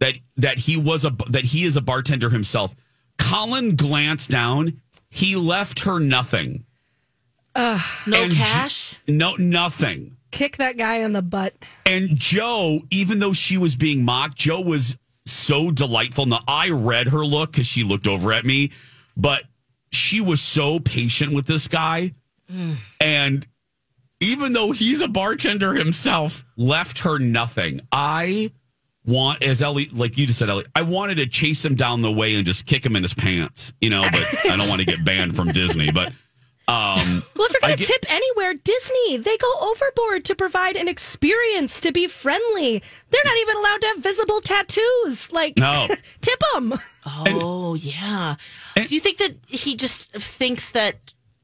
that 0.00 0.14
that 0.38 0.58
he 0.58 0.78
was 0.78 1.04
a 1.04 1.10
that 1.28 1.44
he 1.44 1.64
is 1.64 1.76
a 1.76 1.82
bartender 1.82 2.30
himself. 2.30 2.74
Colin 3.18 3.76
glanced 3.76 4.30
down. 4.30 4.80
He 5.10 5.36
left 5.36 5.80
her 5.80 5.98
nothing. 5.98 6.64
No 7.54 7.78
And 8.06 8.30
J- 8.32 8.36
cash. 8.38 8.98
No, 9.06 9.34
nothing. 9.36 10.15
Kick 10.36 10.58
that 10.58 10.76
guy 10.76 10.96
in 10.96 11.12
the 11.12 11.22
butt. 11.22 11.54
And 11.86 12.10
Joe, 12.14 12.82
even 12.90 13.20
though 13.20 13.32
she 13.32 13.56
was 13.56 13.74
being 13.74 14.04
mocked, 14.04 14.36
Joe 14.36 14.60
was 14.60 14.98
so 15.24 15.70
delightful. 15.70 16.26
Now, 16.26 16.40
I 16.46 16.68
read 16.68 17.08
her 17.08 17.24
look 17.24 17.52
because 17.52 17.66
she 17.66 17.84
looked 17.84 18.06
over 18.06 18.34
at 18.34 18.44
me, 18.44 18.72
but 19.16 19.44
she 19.92 20.20
was 20.20 20.42
so 20.42 20.78
patient 20.78 21.32
with 21.32 21.46
this 21.46 21.68
guy. 21.68 22.12
And 23.00 23.46
even 24.20 24.52
though 24.52 24.72
he's 24.72 25.00
a 25.00 25.08
bartender 25.08 25.72
himself, 25.72 26.44
left 26.58 26.98
her 26.98 27.18
nothing. 27.18 27.80
I 27.90 28.52
want, 29.06 29.42
as 29.42 29.62
Ellie, 29.62 29.88
like 29.90 30.18
you 30.18 30.26
just 30.26 30.38
said, 30.38 30.50
Ellie, 30.50 30.66
I 30.74 30.82
wanted 30.82 31.14
to 31.14 31.26
chase 31.26 31.64
him 31.64 31.76
down 31.76 32.02
the 32.02 32.12
way 32.12 32.34
and 32.34 32.44
just 32.44 32.66
kick 32.66 32.84
him 32.84 32.94
in 32.94 33.02
his 33.02 33.14
pants, 33.14 33.72
you 33.80 33.88
know, 33.88 34.02
but 34.02 34.50
I 34.50 34.56
don't 34.58 34.68
want 34.68 34.80
to 34.80 34.86
get 34.86 35.02
banned 35.02 35.34
from 35.34 35.50
Disney. 35.50 35.90
But, 35.90 36.12
um, 36.68 37.22
Well, 37.36 37.46
if 37.46 37.52
you're 37.52 37.60
going 37.60 37.76
to 37.76 37.84
tip 37.84 38.06
anywhere, 38.10 38.54
Disney, 38.54 39.16
they 39.18 39.36
go 39.36 39.52
overboard 39.60 40.24
to 40.24 40.34
provide 40.34 40.76
an 40.76 40.88
experience 40.88 41.80
to 41.80 41.92
be 41.92 42.06
friendly. 42.06 42.82
They're 43.10 43.22
not 43.24 43.36
even 43.38 43.56
allowed 43.56 43.80
to 43.82 43.86
have 43.88 43.98
visible 43.98 44.40
tattoos. 44.40 45.30
Like, 45.32 45.56
No. 45.58 45.86
tip 46.20 46.40
them. 46.54 46.74
Oh 47.06 47.74
yeah. 47.74 48.34
Do 48.74 48.82
you 48.94 49.00
think 49.00 49.18
that 49.18 49.36
he 49.46 49.76
just 49.76 50.10
thinks 50.12 50.72
that 50.72 50.96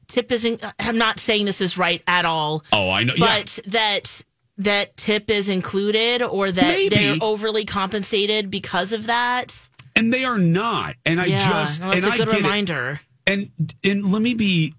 tip 0.07 0.31
isn't? 0.31 0.61
I'm 0.79 0.97
not 0.97 1.19
saying 1.19 1.45
this 1.45 1.61
is 1.61 1.77
right 1.77 2.03
at 2.07 2.25
all. 2.25 2.63
oh, 2.73 2.89
I 2.89 3.03
know. 3.03 3.13
Yeah. 3.15 3.25
but 3.39 3.59
that 3.67 4.23
that 4.57 4.95
tip 4.97 5.29
is 5.29 5.49
included 5.49 6.21
or 6.21 6.51
that 6.51 6.61
Maybe. 6.77 6.95
they're 6.95 7.15
overly 7.21 7.65
compensated 7.65 8.51
because 8.51 8.93
of 8.93 9.07
that. 9.07 9.69
and 9.95 10.13
they 10.13 10.25
are 10.25 10.37
not. 10.37 10.95
And 11.05 11.19
I 11.21 11.25
yeah, 11.25 11.39
just 11.47 11.81
well, 11.81 11.93
and 11.93 12.03
that's 12.03 12.11
a 12.11 12.13
I 12.13 12.17
good 12.17 12.27
get 12.27 12.37
it. 12.39 12.43
reminder. 12.43 12.99
And 13.25 13.49
and 13.83 14.11
let 14.11 14.21
me 14.21 14.33
be 14.33 14.75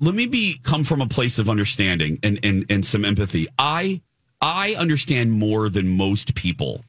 let 0.00 0.14
me 0.14 0.26
be 0.26 0.58
come 0.62 0.84
from 0.84 1.00
a 1.00 1.06
place 1.06 1.38
of 1.38 1.48
understanding 1.48 2.18
and 2.22 2.38
and 2.42 2.66
and 2.68 2.84
some 2.84 3.04
empathy. 3.04 3.46
I 3.58 4.02
I 4.40 4.74
understand 4.74 5.32
more 5.32 5.68
than 5.68 5.88
most 5.96 6.34
people. 6.34 6.84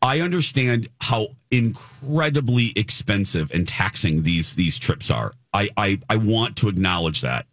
I 0.00 0.20
understand 0.20 0.88
how 1.00 1.28
incredibly 1.50 2.72
expensive 2.76 3.50
and 3.50 3.66
taxing 3.66 4.22
these 4.22 4.54
these 4.54 4.78
trips 4.78 5.10
are. 5.10 5.32
I 5.52 5.70
I, 5.76 6.00
I 6.08 6.16
want 6.16 6.56
to 6.58 6.68
acknowledge 6.68 7.22
that. 7.22 7.46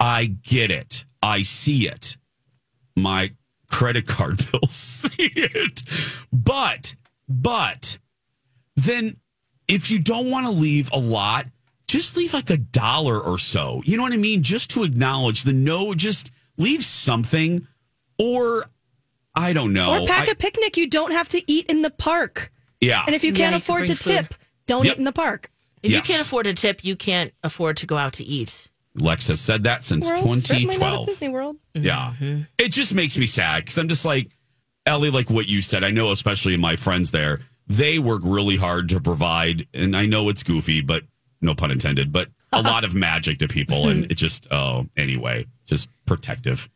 I 0.00 0.26
get 0.26 0.70
it. 0.70 1.04
I 1.22 1.42
see 1.42 1.88
it. 1.88 2.16
my 2.96 3.32
credit 3.68 4.06
card 4.06 4.38
bill 4.52 4.68
see 4.68 5.30
it. 5.34 5.82
But, 6.32 6.94
but 7.28 7.98
then 8.76 9.16
if 9.66 9.90
you 9.90 9.98
don't 9.98 10.30
want 10.30 10.46
to 10.46 10.52
leave 10.52 10.90
a 10.92 10.98
lot, 10.98 11.46
just 11.88 12.16
leave 12.16 12.34
like 12.34 12.50
a 12.50 12.56
dollar 12.56 13.18
or 13.18 13.38
so. 13.38 13.82
You 13.84 13.96
know 13.96 14.02
what 14.04 14.12
I 14.12 14.16
mean? 14.18 14.42
Just 14.42 14.70
to 14.70 14.84
acknowledge 14.84 15.42
the 15.42 15.52
no, 15.52 15.94
just 15.94 16.30
leave 16.56 16.84
something. 16.84 17.66
Or 18.18 18.66
I 19.34 19.52
don't 19.52 19.72
know. 19.72 20.02
Or 20.02 20.06
pack 20.06 20.28
I- 20.28 20.32
a 20.32 20.34
picnic. 20.34 20.76
You 20.76 20.88
don't 20.88 21.12
have 21.12 21.28
to 21.30 21.50
eat 21.50 21.66
in 21.66 21.82
the 21.82 21.90
park. 21.90 22.52
yeah. 22.80 23.02
And 23.06 23.14
if 23.14 23.24
you 23.24 23.32
can't 23.32 23.38
you 23.38 23.44
can 23.44 23.54
afford 23.54 23.86
bring 23.86 23.96
to 23.96 24.02
tip, 24.02 24.34
don't 24.66 24.84
Yep. 24.84 24.94
eat 24.94 24.98
in 24.98 25.04
the 25.04 25.12
park. 25.12 25.50
If 25.82 25.92
Yes. 25.92 26.08
you 26.08 26.14
can't 26.14 26.26
afford 26.26 26.46
a 26.46 26.54
tip, 26.54 26.84
you 26.84 26.96
can't 26.96 27.32
afford 27.42 27.76
to 27.78 27.86
go 27.86 27.96
out 27.96 28.12
to 28.14 28.24
eat. 28.24 28.68
Lex 28.96 29.28
has 29.28 29.40
said 29.40 29.62
that 29.64 29.84
since 29.84 30.08
World, 30.10 30.22
2012. 30.44 31.06
Disney 31.06 31.28
World. 31.28 31.56
Yeah. 31.74 32.14
Mm-hmm. 32.20 32.42
It 32.58 32.72
just 32.72 32.94
makes 32.94 33.16
me 33.16 33.26
sad 33.26 33.64
because 33.64 33.78
I'm 33.78 33.88
just 33.88 34.04
like, 34.04 34.30
Ellie, 34.86 35.10
like 35.10 35.30
what 35.30 35.46
you 35.48 35.62
said. 35.62 35.84
I 35.84 35.90
know, 35.92 36.10
especially 36.10 36.56
my 36.56 36.74
friends 36.74 37.12
there, 37.12 37.40
they 37.68 37.98
work 38.00 38.22
really 38.24 38.56
hard 38.56 38.88
to 38.88 39.00
provide, 39.00 39.68
and 39.72 39.96
I 39.96 40.06
know 40.06 40.28
it's 40.30 40.42
goofy, 40.42 40.80
but 40.80 41.04
no 41.40 41.54
pun 41.54 41.70
intended, 41.70 42.12
but 42.12 42.28
a 42.52 42.62
lot 42.62 42.84
of 42.84 42.94
magic 42.94 43.38
to 43.40 43.48
people. 43.48 43.88
And 43.88 44.10
it 44.10 44.14
just, 44.14 44.46
oh, 44.50 44.86
anyway, 44.96 45.46
just 45.66 45.88
protective. 46.06 46.68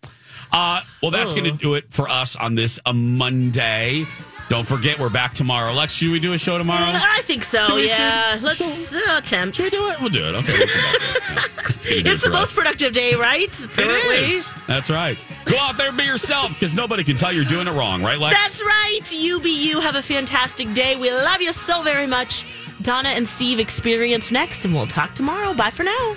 Uh, 0.53 0.83
well, 1.03 1.11
that's 1.11 1.33
going 1.33 1.45
to 1.45 1.51
do 1.53 1.75
it 1.75 1.93
for 1.93 2.09
us 2.09 2.37
on 2.37 2.55
this 2.55 2.79
a 2.87 2.93
Monday. 2.93 4.07
Don't 4.49 4.67
forget, 4.67 4.99
we're 4.99 5.09
back 5.09 5.33
tomorrow. 5.33 5.73
Lex, 5.73 5.95
should 5.95 6.11
we 6.11 6.21
do 6.21 6.35
a 6.35 6.39
show 6.39 6.59
tomorrow? 6.59 6.91
I 6.93 7.23
think 7.25 7.43
so. 7.43 7.75
We- 7.75 7.89
yeah, 7.89 8.35
should- 8.35 8.43
let's 8.43 8.93
uh, 8.95 9.01
attempt. 9.17 9.57
Should 9.57 9.65
we 9.65 9.71
do 9.71 9.89
it? 9.89 9.99
We'll 10.01 10.11
do 10.11 10.25
it. 10.29 10.35
Okay. 10.35 10.59
we'll. 10.59 10.67
Yeah, 10.67 11.45
do 11.81 11.89
it 11.89 12.07
It's 12.07 12.23
the 12.23 12.29
for 12.29 12.33
most 12.35 12.51
us. 12.51 12.57
productive 12.57 12.93
day, 12.93 13.15
right? 13.15 13.51
Currently. 13.51 14.17
It 14.17 14.29
is. 14.31 14.55
That's 14.67 14.91
right. 14.91 15.17
Go 15.47 15.57
out 15.59 15.79
there 15.79 15.89
and 15.89 15.97
be 15.97 16.05
yourself 16.05 16.51
because 16.53 16.75
nobody 16.75 17.03
can 17.03 17.17
tell 17.17 17.33
you're 17.33 17.45
doing 17.47 17.67
it 17.67 17.71
wrong, 17.73 18.03
right, 18.03 18.19
Lex? 18.19 18.39
That's 18.41 18.63
right. 18.63 19.01
You 19.11 19.41
be 19.41 19.51
you. 19.67 19.81
Have 19.81 19.97
a 19.97 20.03
fantastic 20.03 20.75
day. 20.75 20.97
We 20.97 21.11
love 21.11 21.41
you 21.41 21.53
so 21.55 21.83
very 21.83 22.07
much. 22.07 22.45
Donna 22.81 23.11
and 23.11 23.29
Steve 23.29 23.61
experience 23.61 24.33
next, 24.33 24.65
and 24.65 24.75
we'll 24.75 24.87
talk 24.87 25.15
tomorrow. 25.15 25.55
Bye 25.55 25.71
for 25.71 25.83
now. 25.85 26.17